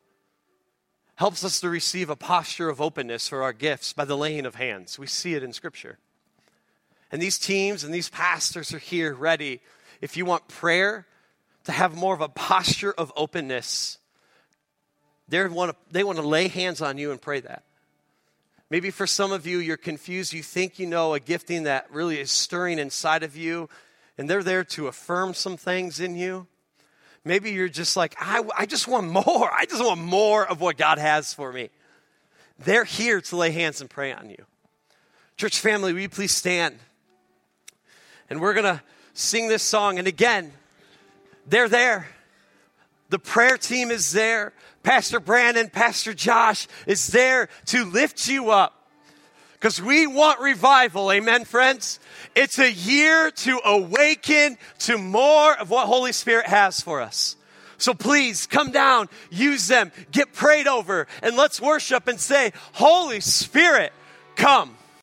helps 1.16 1.44
us 1.44 1.60
to 1.60 1.70
receive 1.70 2.10
a 2.10 2.16
posture 2.16 2.70
of 2.70 2.80
openness 2.80 3.28
for 3.28 3.44
our 3.44 3.54
gifts 3.54 3.92
by 3.92 4.06
the 4.06 4.18
laying 4.18 4.46
of 4.46 4.56
hands. 4.56 4.98
We 4.98 5.08
see 5.08 5.34
it 5.34 5.44
in 5.44 5.52
Scripture. 5.52 5.98
And 7.12 7.22
these 7.22 7.40
teams 7.40 7.84
and 7.84 7.94
these 7.94 8.10
pastors 8.10 8.74
are 8.74 8.80
here 8.80 9.14
ready. 9.14 9.62
If 10.02 10.18
you 10.18 10.26
want 10.26 10.48
prayer, 10.48 11.06
to 11.68 11.74
have 11.74 11.96
more 11.96 12.14
of 12.14 12.22
a 12.22 12.30
posture 12.30 12.94
of 12.94 13.12
openness, 13.18 13.98
they 15.28 15.46
want 15.46 15.72
to, 15.72 15.78
they 15.92 16.02
want 16.02 16.18
to 16.18 16.26
lay 16.26 16.48
hands 16.48 16.82
on 16.82 16.98
you 16.98 17.12
and 17.12 17.22
pray 17.22 17.42
that. 17.42 17.64
Maybe 18.70 18.90
for 18.90 19.06
some 19.06 19.34
of 19.34 19.46
you, 19.46 19.58
you're 19.60 19.76
confused. 19.76 20.32
You 20.32 20.44
think 20.44 20.80
you 20.80 20.88
know 20.88 21.14
a 21.14 21.20
gifting 21.20 21.64
that 21.64 21.92
really 21.92 22.20
is 22.20 22.32
stirring 22.32 22.80
inside 22.80 23.24
of 23.24 23.36
you, 23.36 23.70
and 24.18 24.30
they're 24.30 24.44
there 24.44 24.64
to 24.64 24.88
affirm 24.88 25.34
some 25.34 25.58
things 25.58 26.00
in 26.00 26.16
you. 26.16 26.48
Maybe 27.26 27.52
you're 27.52 27.68
just 27.68 27.98
like, 27.98 28.16
I, 28.18 28.42
I 28.58 28.66
just 28.66 28.88
want 28.88 29.08
more. 29.10 29.52
I 29.54 29.66
just 29.66 29.84
want 29.84 30.00
more 30.00 30.48
of 30.48 30.62
what 30.62 30.78
God 30.78 31.00
has 31.00 31.34
for 31.34 31.52
me. 31.52 31.70
They're 32.60 32.86
here 32.86 33.20
to 33.20 33.36
lay 33.36 33.52
hands 33.52 33.82
and 33.82 33.90
pray 33.90 34.14
on 34.14 34.30
you. 34.30 34.46
Church 35.36 35.60
family, 35.60 35.92
will 35.92 36.00
you 36.00 36.10
please 36.10 36.34
stand? 36.34 36.80
And 38.30 38.42
we're 38.42 38.54
going 38.54 38.66
to 38.66 38.82
sing 39.14 39.48
this 39.48 39.64
song. 39.64 40.00
And 40.00 40.08
again, 40.08 40.52
they're 41.46 41.70
there. 41.70 42.08
The 43.10 43.20
prayer 43.20 43.58
team 43.58 43.90
is 43.90 44.12
there. 44.12 44.54
Pastor 44.84 45.20
Brandon, 45.20 45.70
Pastor 45.70 46.14
Josh 46.14 46.68
is 46.86 47.08
there 47.08 47.50
to 47.68 47.86
lift 47.86 48.28
you 48.28 48.52
up. 48.52 48.74
Because 49.54 49.82
we 49.82 50.06
want 50.06 50.40
revival, 50.40 51.12
amen, 51.12 51.46
friends? 51.46 52.00
It's 52.36 52.60
a 52.60 52.72
year 52.72 53.32
to 53.32 53.60
awaken 53.66 54.58
to 54.80 55.00
more 55.00 55.58
of 55.58 55.72
what 55.72 55.88
Holy 55.88 56.12
Spirit 56.12 56.46
has 56.46 56.80
for 56.80 57.02
us. 57.02 57.36
So 57.80 57.96
please 57.96 58.46
come 58.46 58.72
down, 58.72 59.10
use 59.32 59.68
them, 59.68 59.92
get 60.12 60.32
prayed 60.32 60.68
over, 60.68 61.08
and 61.24 61.36
let's 61.36 61.60
worship 61.60 62.08
and 62.08 62.20
say, 62.20 62.52
Holy 62.74 63.20
Spirit, 63.20 63.94
come. 64.36 64.77